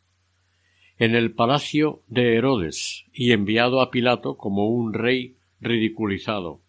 en 0.97 1.15
el 1.15 1.33
palacio 1.33 2.01
de 2.07 2.35
Herodes 2.35 3.05
y 3.13 3.31
enviado 3.31 3.79
a 3.79 3.91
Pilato 3.91 4.35
como 4.35 4.67
un 4.67 4.93
rey 4.93 5.37
ridiculizado. 5.61 6.59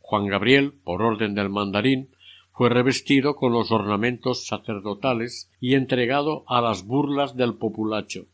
Juan 0.00 0.26
Gabriel, 0.26 0.72
por 0.82 1.00
orden 1.00 1.36
del 1.36 1.48
mandarín, 1.48 2.10
fue 2.50 2.70
revestido 2.70 3.36
con 3.36 3.52
los 3.52 3.70
ornamentos 3.70 4.48
sacerdotales 4.48 5.48
y 5.60 5.74
entregado 5.74 6.42
a 6.48 6.60
las 6.60 6.84
burlas 6.84 7.36
del 7.36 7.54
populacho. 7.54 8.26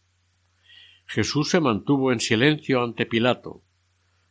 Jesús 1.04 1.50
se 1.50 1.60
mantuvo 1.60 2.10
en 2.10 2.20
silencio 2.20 2.82
ante 2.82 3.04
Pilato. 3.04 3.60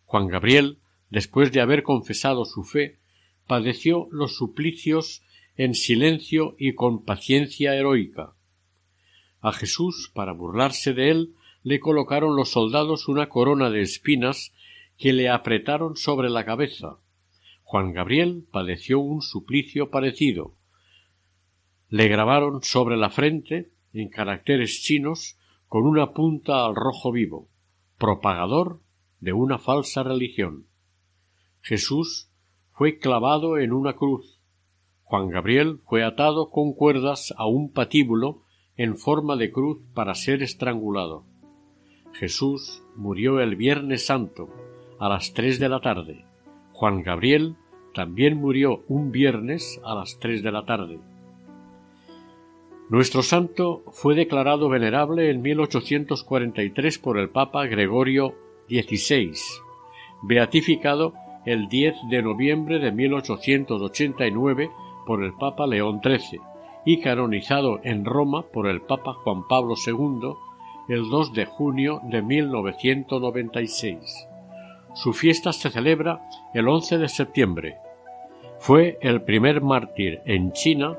Juan 0.05 0.27
Gabriel, 0.27 0.79
después 1.11 1.51
de 1.51 1.61
haber 1.61 1.83
confesado 1.83 2.43
su 2.43 2.63
fe, 2.63 2.97
padeció 3.45 4.07
los 4.11 4.35
suplicios 4.35 5.21
en 5.55 5.75
silencio 5.75 6.55
y 6.57 6.73
con 6.73 7.03
paciencia 7.03 7.75
heroica. 7.75 8.33
A 9.41 9.51
Jesús, 9.51 10.11
para 10.13 10.33
burlarse 10.33 10.93
de 10.93 11.09
él, 11.11 11.35
le 11.63 11.79
colocaron 11.79 12.35
los 12.35 12.49
soldados 12.49 13.07
una 13.07 13.29
corona 13.29 13.69
de 13.69 13.81
espinas 13.81 14.53
que 14.97 15.13
le 15.13 15.29
apretaron 15.29 15.95
sobre 15.95 16.29
la 16.29 16.45
cabeza. 16.45 16.97
Juan 17.63 17.93
Gabriel 17.93 18.45
padeció 18.51 18.99
un 18.99 19.21
suplicio 19.21 19.89
parecido. 19.89 20.55
Le 21.89 22.07
grabaron 22.07 22.63
sobre 22.63 22.97
la 22.97 23.09
frente, 23.09 23.71
en 23.93 24.09
caracteres 24.09 24.81
chinos, 24.81 25.37
con 25.67 25.85
una 25.85 26.11
punta 26.11 26.65
al 26.65 26.75
rojo 26.75 27.11
vivo, 27.11 27.49
propagador 27.97 28.81
de 29.19 29.33
una 29.33 29.57
falsa 29.57 30.03
religión. 30.03 30.67
Jesús 31.61 32.29
fue 32.73 32.97
clavado 32.97 33.57
en 33.57 33.71
una 33.71 33.93
cruz, 33.93 34.40
Juan 35.11 35.27
Gabriel 35.27 35.81
fue 35.89 36.05
atado 36.05 36.51
con 36.51 36.71
cuerdas 36.71 37.33
a 37.35 37.45
un 37.45 37.73
patíbulo 37.73 38.43
en 38.77 38.95
forma 38.95 39.35
de 39.35 39.51
cruz 39.51 39.79
para 39.93 40.15
ser 40.15 40.41
estrangulado. 40.41 41.25
Jesús 42.13 42.81
murió 42.95 43.41
el 43.41 43.57
Viernes 43.57 44.05
Santo 44.05 44.47
a 44.99 45.09
las 45.09 45.33
tres 45.33 45.59
de 45.59 45.67
la 45.67 45.81
tarde. 45.81 46.23
Juan 46.71 47.03
Gabriel 47.03 47.57
también 47.93 48.37
murió 48.37 48.85
un 48.87 49.11
viernes 49.11 49.81
a 49.83 49.95
las 49.95 50.17
tres 50.17 50.43
de 50.43 50.51
la 50.53 50.63
tarde. 50.63 50.97
Nuestro 52.87 53.21
santo 53.21 53.83
fue 53.91 54.15
declarado 54.15 54.69
venerable 54.69 55.29
en 55.29 55.41
1843 55.41 56.99
por 56.99 57.17
el 57.17 57.29
Papa 57.31 57.65
Gregorio 57.65 58.33
XVI, 58.69 59.33
beatificado 60.21 61.15
el 61.45 61.67
10 61.67 61.95
de 62.09 62.21
noviembre 62.21 62.79
de 62.79 62.93
1889 62.93 64.69
por 65.11 65.25
el 65.25 65.33
Papa 65.33 65.67
León 65.67 65.99
XIII 66.01 66.39
y 66.85 67.01
canonizado 67.01 67.81
en 67.83 68.05
Roma 68.05 68.43
por 68.43 68.65
el 68.65 68.79
Papa 68.79 69.11
Juan 69.11 69.45
Pablo 69.45 69.75
II 69.85 70.35
el 70.87 71.09
2 71.09 71.33
de 71.33 71.43
junio 71.43 71.99
de 72.03 72.21
1996. 72.21 74.29
Su 74.93 75.11
fiesta 75.11 75.51
se 75.51 75.69
celebra 75.69 76.21
el 76.53 76.69
11 76.69 76.97
de 76.97 77.09
septiembre. 77.09 77.75
Fue 78.59 78.97
el 79.01 79.21
primer 79.23 79.59
mártir 79.59 80.21
en 80.23 80.53
China 80.53 80.97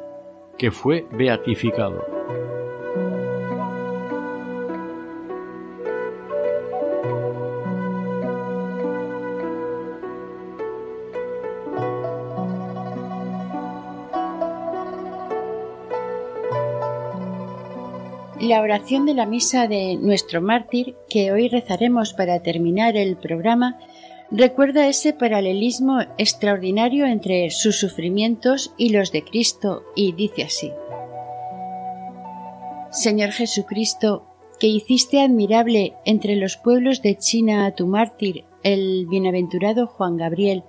que 0.58 0.70
fue 0.70 1.06
beatificado. 1.12 2.04
La 18.52 18.60
oración 18.60 19.06
de 19.06 19.14
la 19.14 19.24
misa 19.24 19.66
de 19.66 19.96
nuestro 19.96 20.42
mártir, 20.42 20.94
que 21.08 21.32
hoy 21.32 21.48
rezaremos 21.48 22.12
para 22.12 22.42
terminar 22.42 22.98
el 22.98 23.16
programa, 23.16 23.78
recuerda 24.30 24.88
ese 24.88 25.14
paralelismo 25.14 26.02
extraordinario 26.18 27.06
entre 27.06 27.48
sus 27.48 27.80
sufrimientos 27.80 28.74
y 28.76 28.90
los 28.90 29.10
de 29.10 29.24
Cristo 29.24 29.84
y 29.96 30.12
dice 30.12 30.42
así. 30.42 30.70
Señor 32.90 33.30
Jesucristo, 33.30 34.26
que 34.60 34.66
hiciste 34.66 35.22
admirable 35.22 35.94
entre 36.04 36.36
los 36.36 36.58
pueblos 36.58 37.00
de 37.00 37.16
China 37.16 37.64
a 37.64 37.74
tu 37.74 37.86
mártir, 37.86 38.44
el 38.62 39.06
bienaventurado 39.06 39.86
Juan 39.86 40.18
Gabriel, 40.18 40.62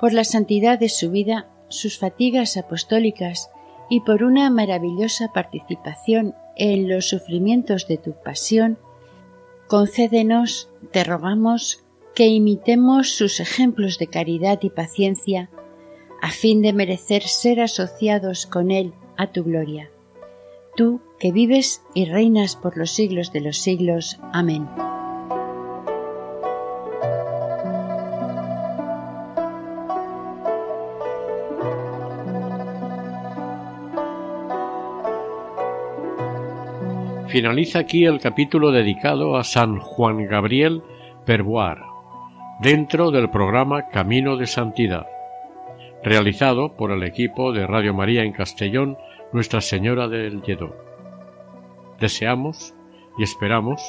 por 0.00 0.14
la 0.14 0.24
santidad 0.24 0.78
de 0.78 0.88
su 0.88 1.10
vida, 1.10 1.50
sus 1.68 1.98
fatigas 1.98 2.56
apostólicas 2.56 3.50
y 3.90 4.00
por 4.00 4.22
una 4.22 4.48
maravillosa 4.48 5.28
participación 5.34 6.34
en 6.60 6.88
los 6.88 7.08
sufrimientos 7.08 7.88
de 7.88 7.96
tu 7.96 8.12
pasión, 8.22 8.78
concédenos, 9.66 10.68
te 10.92 11.02
rogamos, 11.04 11.82
que 12.14 12.26
imitemos 12.26 13.12
sus 13.12 13.40
ejemplos 13.40 13.98
de 13.98 14.08
caridad 14.08 14.58
y 14.62 14.68
paciencia, 14.68 15.48
a 16.20 16.30
fin 16.30 16.60
de 16.60 16.74
merecer 16.74 17.22
ser 17.22 17.60
asociados 17.60 18.46
con 18.46 18.70
Él 18.70 18.92
a 19.16 19.32
tu 19.32 19.42
gloria. 19.42 19.90
Tú 20.76 21.00
que 21.18 21.32
vives 21.32 21.82
y 21.94 22.04
reinas 22.04 22.56
por 22.56 22.76
los 22.76 22.90
siglos 22.90 23.32
de 23.32 23.40
los 23.40 23.56
siglos. 23.56 24.20
Amén. 24.32 24.68
Finaliza 37.30 37.78
aquí 37.78 38.06
el 38.06 38.18
capítulo 38.18 38.72
dedicado 38.72 39.36
a 39.36 39.44
San 39.44 39.78
Juan 39.78 40.26
Gabriel 40.26 40.82
Perboar, 41.24 41.78
dentro 42.60 43.12
del 43.12 43.30
programa 43.30 43.86
Camino 43.86 44.36
de 44.36 44.48
Santidad, 44.48 45.06
realizado 46.02 46.76
por 46.76 46.90
el 46.90 47.04
equipo 47.04 47.52
de 47.52 47.68
Radio 47.68 47.94
María 47.94 48.24
en 48.24 48.32
Castellón, 48.32 48.98
Nuestra 49.32 49.60
Señora 49.60 50.08
del 50.08 50.42
Lledó. 50.42 50.74
Deseamos 52.00 52.74
y 53.16 53.22
esperamos 53.22 53.80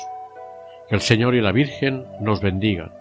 que 0.87 0.93
el 0.93 1.01
Señor 1.01 1.33
y 1.33 1.41
la 1.41 1.51
Virgen 1.51 2.05
nos 2.19 2.41
bendigan 2.41 3.00